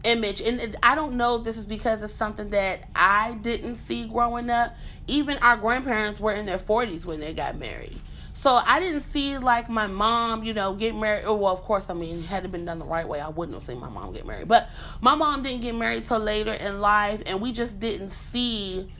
[0.03, 4.49] image, and I don't know this is because it's something that I didn't see growing
[4.49, 4.75] up.
[5.07, 7.99] Even our grandparents were in their 40s when they got married.
[8.33, 11.25] So I didn't see like my mom, you know, get married.
[11.25, 13.55] Oh, well, of course, I mean, had it been done the right way, I wouldn't
[13.55, 14.47] have seen my mom get married.
[14.47, 14.69] But
[15.01, 18.91] my mom didn't get married till later in life, and we just didn't see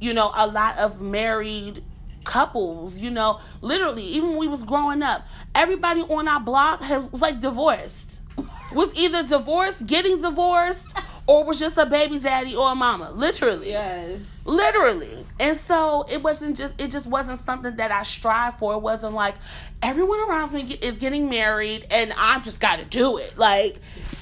[0.00, 1.82] you know, a lot of married
[2.24, 7.20] couples, you know, literally, even when we was growing up, everybody on our block was
[7.20, 8.13] like divorced.
[8.74, 13.10] Was either divorced, getting divorced, or was just a baby daddy or a mama.
[13.12, 13.70] Literally.
[13.70, 14.20] Yes.
[14.44, 15.24] Literally.
[15.40, 18.74] And so it wasn't just it just wasn't something that I strive for.
[18.74, 19.34] It wasn't like
[19.82, 23.38] everyone around me is getting married and I've just got to do it.
[23.38, 23.76] Like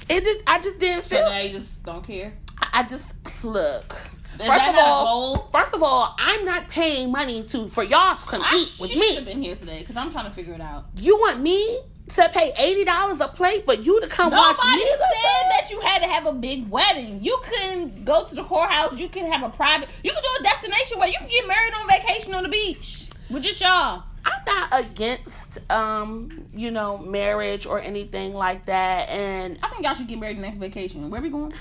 [0.08, 1.18] it just I just didn't feel.
[1.18, 2.34] So now you just don't care.
[2.58, 3.96] I I just look.
[4.34, 8.16] Is first that of all, first of all, I'm not paying money to for y'all
[8.16, 10.30] to come I, eat with she should have been here today because I'm trying to
[10.30, 10.86] figure it out.
[10.96, 11.80] You want me
[12.16, 14.70] to pay eighty dollars a plate for you to come watch me.
[14.70, 17.22] Nobody said that you had to have a big wedding.
[17.22, 18.98] You can go to the courthouse.
[18.98, 19.88] You can have a private.
[20.02, 23.08] You can do a destination where you can get married on vacation on the beach
[23.30, 24.04] with just y'all.
[24.24, 29.94] I'm not against um, you know, marriage or anything like that, and I think y'all
[29.94, 31.10] should get married next vacation.
[31.10, 31.52] Where we going?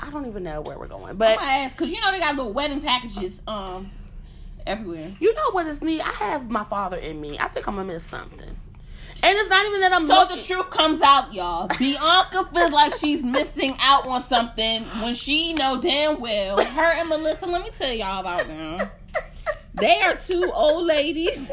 [0.00, 1.10] I don't even know where we're going.
[1.10, 3.90] I'm But gonna ask because you know they got little wedding packages um
[4.66, 5.12] everywhere.
[5.20, 6.00] you know what is me?
[6.00, 7.38] I have my father in me.
[7.38, 8.56] I think I'm gonna miss something.
[9.20, 10.36] And it's not even that I'm So looking.
[10.36, 11.66] the truth comes out, y'all.
[11.78, 17.08] Bianca feels like she's missing out on something when she know damn well her and
[17.08, 17.46] Melissa.
[17.46, 18.88] Let me tell y'all about them.
[19.74, 21.50] They are two old ladies.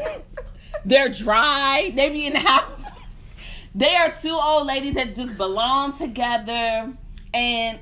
[0.84, 1.90] They're dry.
[1.94, 2.82] They be in the house.
[3.74, 6.92] They are two old ladies that just belong together.
[7.34, 7.80] And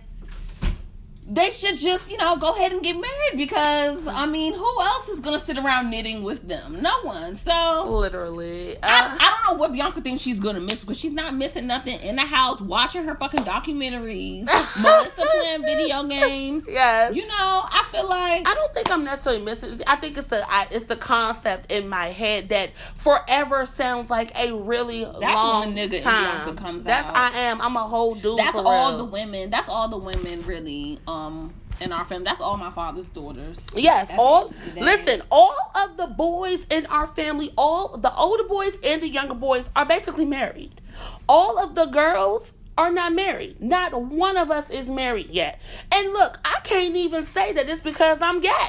[1.27, 5.09] they should just, you know, go ahead and get married because I mean, who else
[5.09, 6.83] is gonna sit around knitting with them?
[6.83, 7.37] No one.
[7.37, 8.77] So Literally.
[8.83, 11.67] I, Uh, I don't know what Bianca thinks she's gonna miss because she's not missing
[11.67, 14.45] nothing in the house watching her fucking documentaries,
[14.83, 16.65] Melissa playing video games.
[16.69, 17.15] yes.
[17.15, 19.81] You know, I feel like I don't think I'm necessarily missing.
[19.87, 24.31] I think it's the I, it's the concept in my head that forever sounds like
[24.39, 26.45] a really That's long nigga time.
[26.45, 27.17] Bianca comes That's out.
[27.17, 27.63] I am.
[27.63, 28.39] I'm a whole dude.
[28.39, 28.99] that's for all real.
[28.99, 29.49] the women.
[29.49, 30.99] That's all the women really.
[31.07, 33.61] Um, Um, in our family, that's all my father's daughters.
[33.74, 34.85] Yes, At all the end of the day.
[34.86, 39.35] listen, all of the boys in our family, all the older boys and the younger
[39.35, 40.81] boys are basically married.
[41.28, 43.61] All of the girls are not married.
[43.61, 45.61] Not one of us is married yet.
[45.93, 48.69] And look, I can't even say that it's because I'm gay.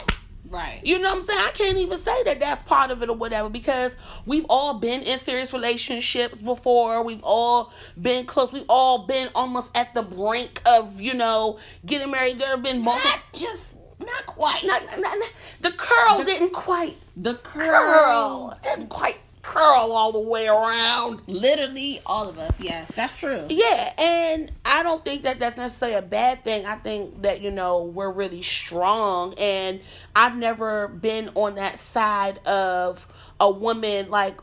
[0.56, 0.80] Right.
[0.84, 1.40] You know what I'm saying?
[1.40, 3.94] I can't even say that that's part of it or whatever because
[4.26, 7.04] we've all been in serious relationships before.
[7.04, 8.54] We've all been close.
[8.54, 12.40] We've all been almost at the brink of, you know, getting married.
[12.40, 13.12] There have been multiple.
[13.12, 13.64] Not just
[14.00, 14.64] not quite.
[14.64, 17.66] Not, not, not, the curl didn't quite the curl.
[17.66, 18.60] curl.
[18.64, 21.22] Didn't quite curl all the way around.
[21.28, 22.60] Literally, all of us.
[22.60, 23.46] Yes, that's true.
[23.50, 26.66] Yeah, and I don't think that that's necessarily a bad thing.
[26.66, 29.80] I think that you know we're really strong, and
[30.16, 33.08] I've never been on that side of
[33.40, 34.40] a woman like.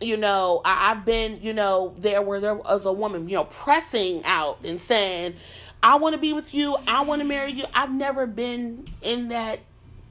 [0.00, 3.44] You know, I, I've been, you know, there where there was a woman, you know,
[3.44, 5.34] pressing out and saying,
[5.80, 6.76] I want to be with you.
[6.88, 7.66] I want to marry you.
[7.72, 9.60] I've never been in that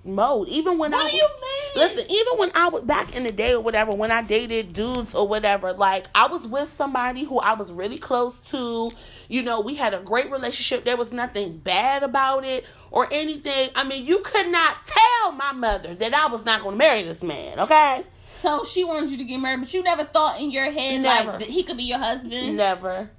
[0.03, 0.49] mode.
[0.49, 1.83] Even when What I do you mean?
[1.83, 5.15] Listen, even when I was back in the day or whatever, when I dated dudes
[5.15, 8.91] or whatever, like I was with somebody who I was really close to.
[9.27, 10.83] You know, we had a great relationship.
[10.83, 13.69] There was nothing bad about it or anything.
[13.75, 17.03] I mean, you could not tell my mother that I was not going to marry
[17.03, 18.03] this man, okay?
[18.25, 21.31] So she wanted you to get married, but you never thought in your head Never.
[21.31, 22.57] like that he could be your husband.
[22.57, 23.09] Never.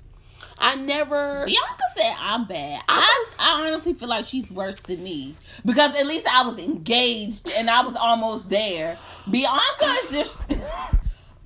[0.58, 1.44] I never.
[1.46, 2.82] Bianca said I'm bad.
[2.88, 5.34] I, I honestly feel like she's worse than me
[5.64, 8.98] because at least I was engaged and I was almost there.
[9.30, 10.34] Bianca is just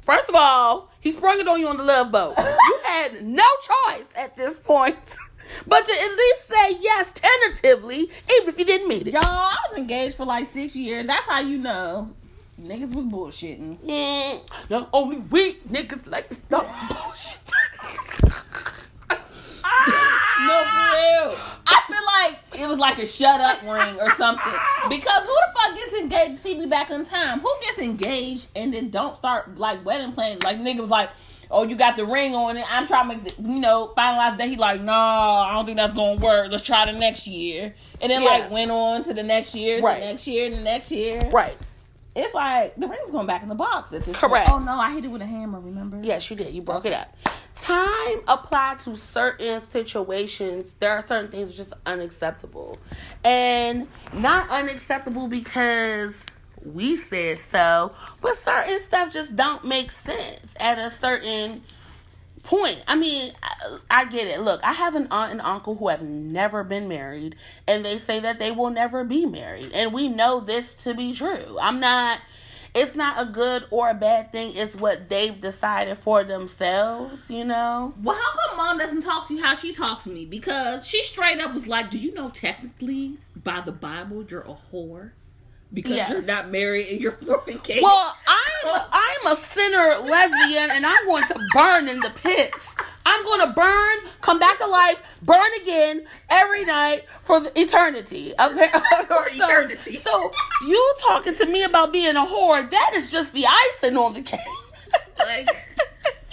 [0.06, 2.34] First of all, he sprung it on you on the love boat.
[2.38, 4.96] you had no choice at this point
[5.66, 9.12] but to at least say yes tentatively, even if you didn't mean it.
[9.14, 9.22] y'all.
[9.24, 11.06] I was engaged for like six years.
[11.06, 12.14] That's how you know
[12.60, 13.78] niggas was bullshitting.
[13.78, 17.40] Mm, the only weak niggas like to stop bullshit.
[20.38, 21.38] No, for real.
[21.66, 24.52] I feel like it was like a shut up ring or something.
[24.88, 26.42] Because who the fuck gets engaged?
[26.42, 27.40] See me back in time.
[27.40, 30.38] Who gets engaged and then don't start like wedding planning?
[30.40, 31.08] Like nigga was like,
[31.50, 32.64] oh, you got the ring on it.
[32.70, 34.46] I'm trying to make the, you know finalize that.
[34.48, 36.48] He like, no, I don't think that's gonna work.
[36.50, 37.74] Let's try the next year.
[38.02, 38.28] And then Yeah.
[38.28, 40.00] like went on to the next year, Right.
[40.00, 41.18] the next year, the next year.
[41.32, 41.56] Right.
[42.14, 44.48] It's like the ring's going back in the box at this Correct.
[44.48, 44.62] point.
[44.62, 45.60] Oh no, I hit it with a hammer.
[45.60, 45.98] Remember?
[46.02, 46.54] Yes, you did.
[46.54, 47.14] You broke it up.
[47.56, 50.72] Time applied to certain situations.
[50.78, 52.78] There are certain things just unacceptable,
[53.24, 56.14] and not unacceptable because
[56.64, 61.62] we said so, but certain stuff just don't make sense at a certain
[62.42, 62.82] point.
[62.86, 63.32] I mean,
[63.90, 64.40] I, get it.
[64.40, 68.20] Look, I have an aunt and uncle who have never been married, and they say
[68.20, 71.58] that they will never be married, and we know this to be true.
[71.60, 72.20] I'm not.
[72.76, 74.52] It's not a good or a bad thing.
[74.54, 77.30] It's what they've decided for themselves.
[77.30, 77.94] You know.
[78.02, 80.26] Well, how come mom doesn't talk to you how she talks to me?
[80.26, 84.56] Because she straight up was like, "Do you know technically by the Bible you're a
[84.72, 85.12] whore
[85.72, 86.10] because Yes.
[86.10, 91.24] you're not married and you're fornicating." Well, I'm I'm a sinner lesbian, and I'm going
[91.28, 92.76] to burn in the pits.
[93.08, 98.32] I'm going to burn, come back to life, burn again every night for eternity.
[98.38, 98.68] Okay,
[99.06, 99.94] For So- eternity.
[99.94, 100.32] So,
[100.66, 102.68] you talking to me about being a whore?
[102.68, 104.40] That is just the icing on the cake.
[105.20, 105.48] like,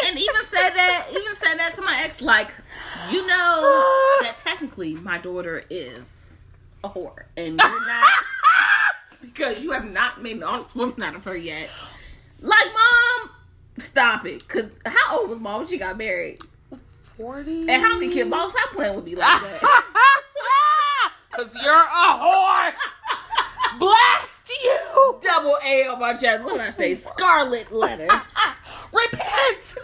[0.06, 2.52] and even said that, even said that to my ex, like,
[3.12, 6.40] you know that technically my daughter is
[6.84, 8.08] a whore, and you're not
[9.22, 11.70] because you have not made an honest woman out of her yet.
[12.42, 13.30] Like, mom,
[13.78, 14.48] stop it.
[14.48, 16.40] Cause how old was mom when she got married?
[17.18, 17.62] Forty.
[17.70, 18.30] And how many kids?
[18.30, 19.92] Mom, stop playing with me like that.
[21.32, 22.74] Cause you're a whore.
[23.80, 25.20] Blast you.
[25.22, 26.44] Double A on my chest.
[26.44, 26.96] What did I say?
[26.96, 28.08] Scarlet letter.
[28.94, 29.76] repent.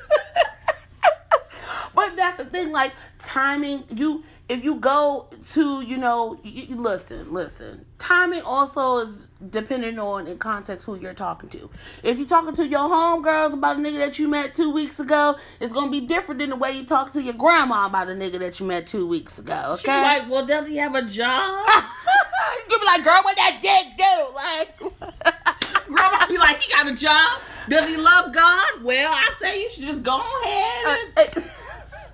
[1.96, 3.84] but that's the thing, like timing.
[3.90, 7.86] You if you go to you know, you, listen, listen.
[8.00, 11.70] Timing also is depending on in context who you're talking to.
[12.04, 15.36] If you're talking to your homegirls about a nigga that you met two weeks ago,
[15.60, 18.40] it's gonna be different than the way you talk to your grandma about a nigga
[18.40, 19.74] that you met two weeks ago.
[19.74, 19.82] Okay.
[19.82, 21.66] She's like, well, does he have a job?
[22.70, 24.06] you be like, girl, what that dick do?
[24.36, 25.46] Like,
[25.88, 27.42] Grandma be like, he got a job.
[27.68, 28.84] Does he love God?
[28.84, 30.98] Well, I say you should just go ahead.
[31.18, 31.69] And, uh, uh,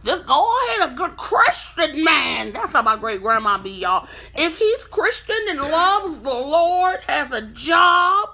[0.05, 2.53] Just go ahead, a good Christian man.
[2.53, 4.07] That's how my great grandma be, y'all.
[4.35, 8.29] If he's Christian and loves the Lord, has a job,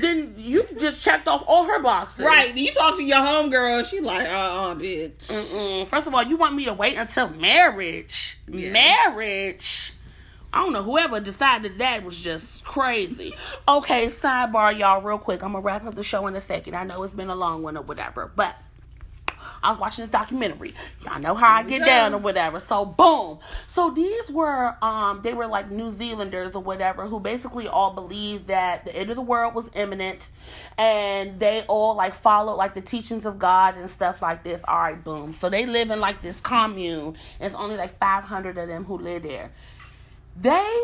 [0.00, 2.24] then you just checked off all her boxes.
[2.24, 2.54] Right.
[2.54, 5.28] You talk to your homegirl, she like, uh uh bitch.
[5.28, 5.86] Mm-mm.
[5.88, 8.38] First of all, you want me to wait until marriage?
[8.48, 8.70] Yeah.
[8.70, 9.92] Marriage.
[10.52, 10.82] I don't know.
[10.82, 13.34] Whoever decided that was just crazy.
[13.68, 15.42] Okay, sidebar, y'all, real quick.
[15.42, 16.74] I'm gonna wrap up the show in a second.
[16.74, 18.56] I know it's been a long one or whatever, but
[19.66, 20.74] I was watching this documentary.
[21.04, 22.60] Y'all know how I get down or whatever.
[22.60, 23.40] So boom.
[23.66, 28.46] So these were um they were like New Zealanders or whatever who basically all believed
[28.46, 30.28] that the end of the world was imminent
[30.78, 34.62] and they all like followed like the teachings of God and stuff like this.
[34.68, 35.32] All right, boom.
[35.32, 37.16] So they live in like this commune.
[37.40, 39.50] It's only like 500 of them who live there.
[40.40, 40.80] They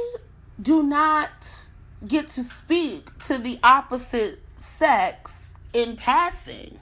[0.61, 1.69] do not
[2.09, 6.81] get to speak to the opposite sex in passing.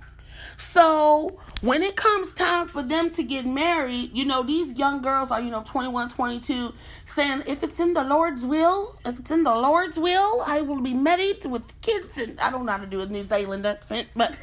[0.60, 5.30] So when it comes time for them to get married, you know, these young girls
[5.30, 6.72] are, you know, 21, 22,
[7.04, 10.80] saying, if it's in the Lord's will, if it's in the Lord's will, I will
[10.80, 12.16] be married with kids.
[12.16, 14.38] And I don't know how to do a New Zealand accent, but,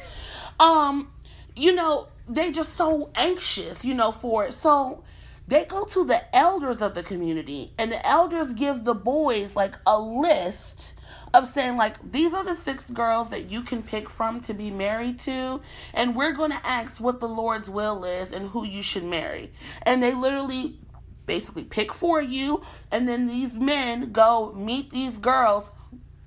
[0.60, 1.10] um,
[1.56, 4.54] you know, they just so anxious, you know, for it.
[4.54, 5.02] So
[5.48, 9.74] they go to the elders of the community, and the elders give the boys like
[9.86, 10.94] a list
[11.34, 14.70] of saying like these are the six girls that you can pick from to be
[14.70, 15.60] married to
[15.94, 19.52] and we're going to ask what the lord's will is and who you should marry.
[19.82, 20.78] And they literally
[21.26, 25.70] basically pick for you and then these men go meet these girls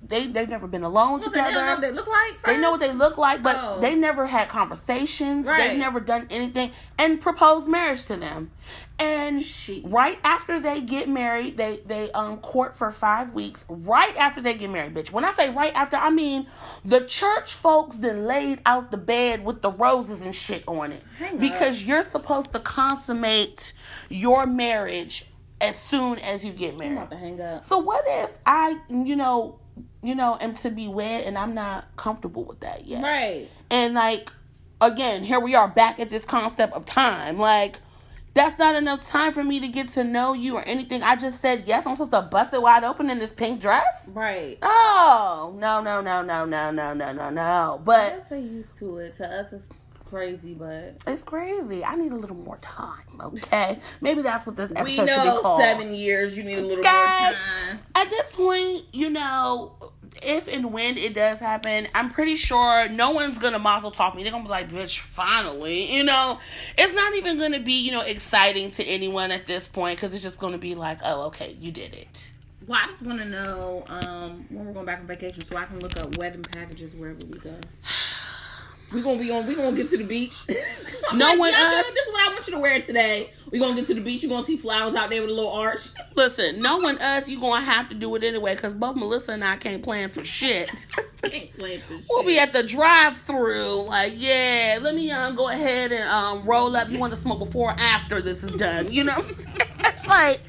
[0.03, 2.41] they they've never been alone So they together don't know what they look like.
[2.43, 3.79] they know what they look like, but Oh.
[3.79, 5.45] they never had conversations.
[5.45, 5.69] Right.
[5.69, 8.51] They've never done anything and proposed marriage to them.
[8.97, 9.83] And Shit.
[9.85, 13.63] right after they get married, they they um court for five weeks.
[13.69, 15.11] Right after they get married, bitch.
[15.11, 16.47] When I say right after, I mean
[16.85, 21.03] the church folks then laid out the bed with the roses and shit on it
[21.17, 21.39] Hang up.
[21.39, 23.73] because you're supposed to consummate
[24.09, 25.25] your marriage
[25.59, 26.93] as soon as you get married.
[26.93, 27.63] about to hang up.
[27.63, 29.59] So what if I, you know,
[30.03, 33.03] you know, am to be wed and I'm not comfortable with that yet?
[33.03, 33.47] Right.
[33.69, 34.31] And like,
[34.79, 37.37] again, here we are back at this concept of time.
[37.37, 37.79] Like,
[38.33, 41.03] that's not enough time for me to get to know you or anything.
[41.03, 41.85] I just said yes.
[41.85, 44.09] I'm supposed to bust it wide open in this pink dress.
[44.13, 44.57] Right.
[44.61, 47.41] Oh no no no no no no no no no!
[47.41, 49.13] I But guess they used to it.
[49.13, 49.67] To us, it's
[50.11, 51.83] crazy, but it's crazy.
[51.83, 52.88] I need a little more time.
[53.19, 55.59] Okay, maybe that's what this episode we should be know called.
[55.61, 56.38] seven years.
[56.38, 56.91] You need a little Okay.
[56.91, 57.79] more time.
[57.95, 59.73] at this point, you know,
[60.21, 64.23] if and when it does happen, I'm pretty sure no one's gonna mazel tov me.
[64.23, 65.91] They're gonna be like, bitch, finally.
[65.95, 66.39] You know,
[66.77, 70.23] it's not even gonna be, you know, exciting to anyone at this point because it's
[70.23, 72.33] just gonna be like, oh, okay, you did it.
[72.67, 75.65] Well, I just want to know um, when we're going back on vacation, so I
[75.65, 77.55] can look up wedding packages wherever we go.
[78.93, 79.47] We gonna be on.
[79.47, 80.35] We gonna get to the beach.
[81.15, 83.31] No like, one "Yeah, us- This is what I want you to wear today.
[83.51, 84.22] We're gonna get to the beach.
[84.23, 85.88] You're gonna see flowers out there with a little arch.
[86.15, 89.57] Listen, knowing us, you're gonna have to do it anyway because both Melissa and I
[89.57, 90.85] can't plan for shit.
[91.23, 92.05] Can't plan for shit.
[92.09, 96.76] We'll be at the drive-through, like, yeah, let me um go ahead and um roll
[96.76, 96.89] up.
[96.89, 98.89] You want to smoke before or after this is done?
[98.91, 100.07] You know, what I'm saying?
[100.07, 100.39] like,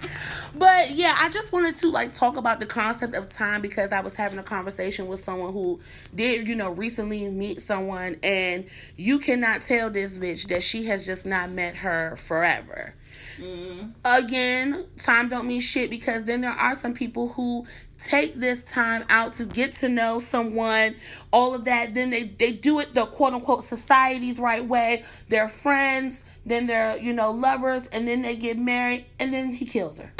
[0.54, 4.00] but yeah, I just wanted to like talk about the concept of time because I
[4.00, 5.80] was having a conversation with someone who
[6.14, 8.66] did, you know, recently meet someone, and
[8.96, 12.94] you cannot tell this bitch that she has just not met her forever
[13.38, 13.88] mm-hmm.
[14.04, 17.66] again, time don't mean shit because then there are some people who
[18.00, 20.94] take this time out to get to know someone,
[21.32, 21.94] all of that.
[21.94, 25.04] Then they, they do it the quote unquote society's right way.
[25.28, 29.64] They're friends, then they're, you know, lovers, and then they get married, and then he
[29.64, 30.12] kills her.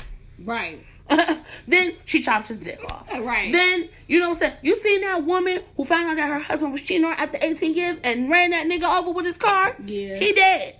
[0.44, 0.85] Right.
[1.69, 3.10] then she chops his dick off.
[3.20, 3.52] Right.
[3.52, 4.55] Then, you know what I'm saying?
[4.62, 7.39] You seen that woman who found out that her husband was cheating on her after
[7.43, 9.77] 18 years and ran that nigga over with his car?
[9.85, 10.16] Yeah.
[10.16, 10.74] He dead.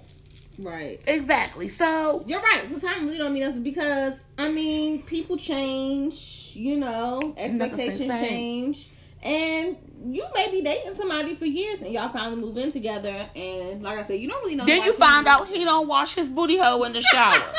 [0.59, 1.01] Right.
[1.07, 1.69] Exactly.
[1.69, 2.63] So, You're right.
[2.67, 6.41] So time really don't mean nothing because I mean people change.
[6.55, 8.91] You know, expectations change,
[9.23, 13.27] and you may be dating somebody for years and y'all finally move in together.
[13.35, 14.67] And like I said, you don't really know.
[14.67, 17.43] then you find out he don't wash his booty hole in the shower.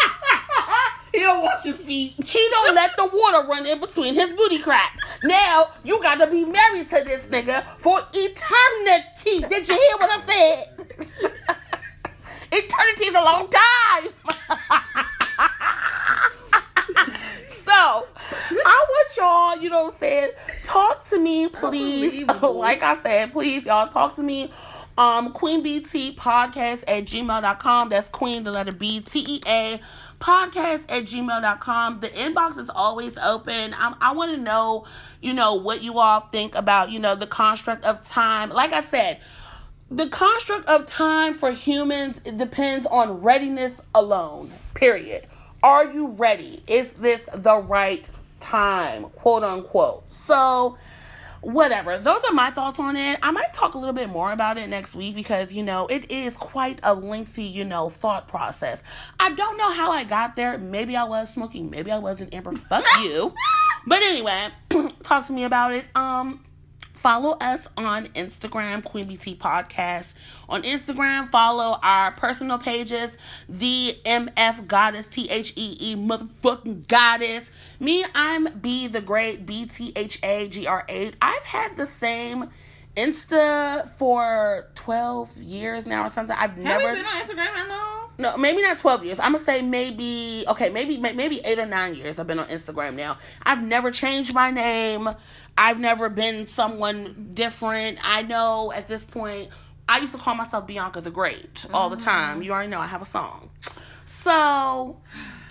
[1.14, 2.16] he don't wash his feet.
[2.26, 4.98] He don't let the water run in between his booty crack.
[5.24, 9.48] Now you gotta be married to this nigga for eternity.
[9.48, 10.70] Did you hear what I said?
[12.52, 14.12] eternity is a long time.
[17.50, 18.08] so
[18.66, 20.30] I want y'all, you know what I'm saying,
[20.64, 22.26] talk to me, please.
[22.42, 24.52] Like I said, please, y'all talk to me.
[24.98, 27.90] Um, Queen BT podcast at gmail.com.
[27.90, 29.82] That's Queen, the letter B, T E A
[30.24, 32.00] podcast at gmail.com.
[32.00, 33.76] The inbox is always open.
[33.78, 34.86] I, I want to know,
[35.22, 38.50] you know, what you all think about, you know, the construct of time.
[38.50, 39.20] Like I said,
[39.92, 44.50] the construct of time for humans depends on readiness alone.
[44.74, 45.28] Period.
[45.62, 46.64] Are you ready?
[46.68, 48.10] Is this the right
[48.40, 49.04] time?
[49.16, 50.12] Quote unquote.
[50.12, 50.78] So
[51.44, 51.98] whatever.
[51.98, 53.20] Those are my thoughts on it.
[53.22, 56.10] I might talk a little bit more about it next week because, you know, it
[56.12, 58.82] is quite a lengthy, you know, thought process.
[59.20, 60.58] I don't know how I got there.
[60.58, 62.54] Maybe I was smoking, maybe I wasn't Amber.
[62.54, 63.34] Fuck you.
[63.86, 64.48] But anyway,
[65.04, 65.86] talk to me about it.
[65.96, 66.44] Um
[67.04, 70.14] follow us on Instagram, Queen BT Podcast.
[70.48, 73.16] On Instagram, follow our personal pages,
[73.50, 77.44] the MF Goddess, T H E E motherfucking Goddess.
[77.84, 81.12] Me, I'm B the Great, B T H A G R A.
[81.22, 82.50] I've had the same
[82.96, 86.36] Insta for 12 years now or something.
[86.36, 88.12] I've Have never we been on Instagram long?
[88.18, 89.20] no, maybe not 12 years.
[89.20, 92.96] I'm gonna say maybe okay, maybe maybe 8 or 9 years I've been on Instagram
[92.96, 93.18] now.
[93.42, 95.10] I've never changed my name.
[95.58, 98.00] I've never been someone different.
[98.02, 99.50] I know at this point
[99.90, 102.06] I used to call myself Bianca the Great all the mm-hmm.
[102.06, 102.42] time.
[102.44, 103.50] You already know I have a song.
[104.06, 104.98] So,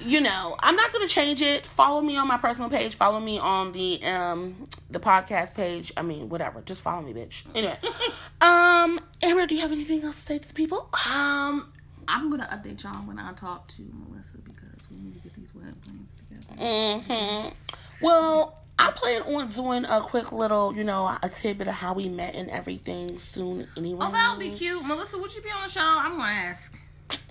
[0.05, 1.66] you know, I'm not gonna change it.
[1.66, 2.95] Follow me on my personal page.
[2.95, 5.93] Follow me on the um the podcast page.
[5.97, 6.61] I mean, whatever.
[6.62, 7.43] Just follow me, bitch.
[7.55, 7.79] Anyway,
[8.41, 10.89] um, Amber, do you have anything else to say to the people?
[11.11, 11.73] Um,
[12.09, 15.55] I'm gonna update y'all when I talk to Melissa because we need to get these
[15.55, 16.62] wedding plans together.
[16.62, 17.49] Mm-hmm.
[18.05, 22.09] Well, I plan on doing a quick little, you know, a tidbit of how we
[22.09, 23.69] met and everything soon.
[23.77, 24.85] Anyway, Oh, that would be cute.
[24.85, 25.81] Melissa, would you be on the show?
[25.85, 26.73] I'm gonna ask.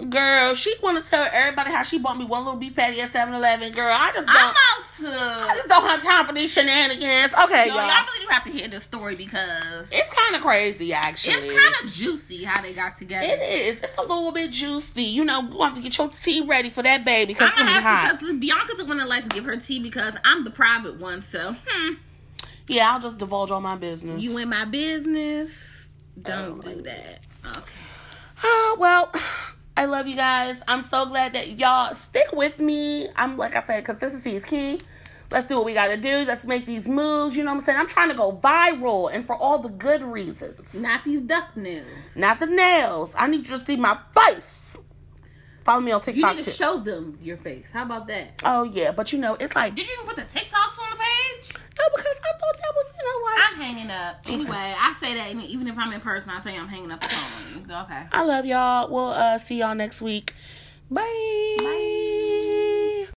[0.09, 3.11] Girl, she want to tell everybody how she bought me one little beef patty at
[3.11, 3.71] 7-Eleven.
[3.71, 4.35] Girl, I just don't.
[4.35, 5.55] I'm I about to.
[5.55, 7.31] just don't have time for these shenanigans.
[7.43, 7.85] Okay, Yo, y'all.
[7.87, 11.33] y'all really do have to hear this story because It's kind of crazy, actually.
[11.35, 13.25] it's kind of juicy how they got together.
[13.27, 13.79] It is.
[13.79, 15.03] It's a little bit juicy.
[15.03, 17.71] You know, you have to get your tea ready for that baby because it's gonna
[17.71, 18.17] be hot.
[18.19, 21.21] because Bianca's the one that likes to give her tea because I'm the private one.
[21.21, 21.93] So, hmm,
[22.67, 24.21] Yeah, I'll just divulge all my business.
[24.23, 25.51] you in my business?
[26.21, 27.19] Don't do that.
[27.45, 27.61] Okay.
[28.43, 29.11] Oh, well,
[29.81, 30.61] I love you guys.
[30.67, 33.09] I'm so glad that y'all stick with me.
[33.15, 34.79] I'm like I said, consistency is key.
[35.31, 36.23] Let's do what we gotta do.
[36.27, 37.35] Let's make these moves.
[37.35, 37.79] You know what I'm saying?
[37.79, 40.79] I'm trying to go viral and for all the good reasons.
[40.79, 42.15] Not these duck nails.
[42.15, 43.15] Not the nails.
[43.17, 44.77] I need you to see my face.
[45.63, 46.31] Follow me on TikTok.
[46.31, 47.71] You need to show them your face.
[47.71, 48.41] How about that?
[48.43, 50.97] oh yeah, but you know, it's like Did you even put the TikToks on the
[50.97, 51.53] page?
[51.53, 53.51] no, because I thought that was you know what.
[53.51, 54.15] I'm hanging up.
[54.27, 57.01] Anyway, I say that even if I'm in person, I tell you I'm hanging up
[57.01, 57.75] the phone on you.
[57.85, 58.03] Okay.
[58.11, 58.91] I love y'all.
[58.91, 60.33] We'll uh, see y'all next week.
[60.89, 61.55] Bye.
[61.59, 62.67] Bye.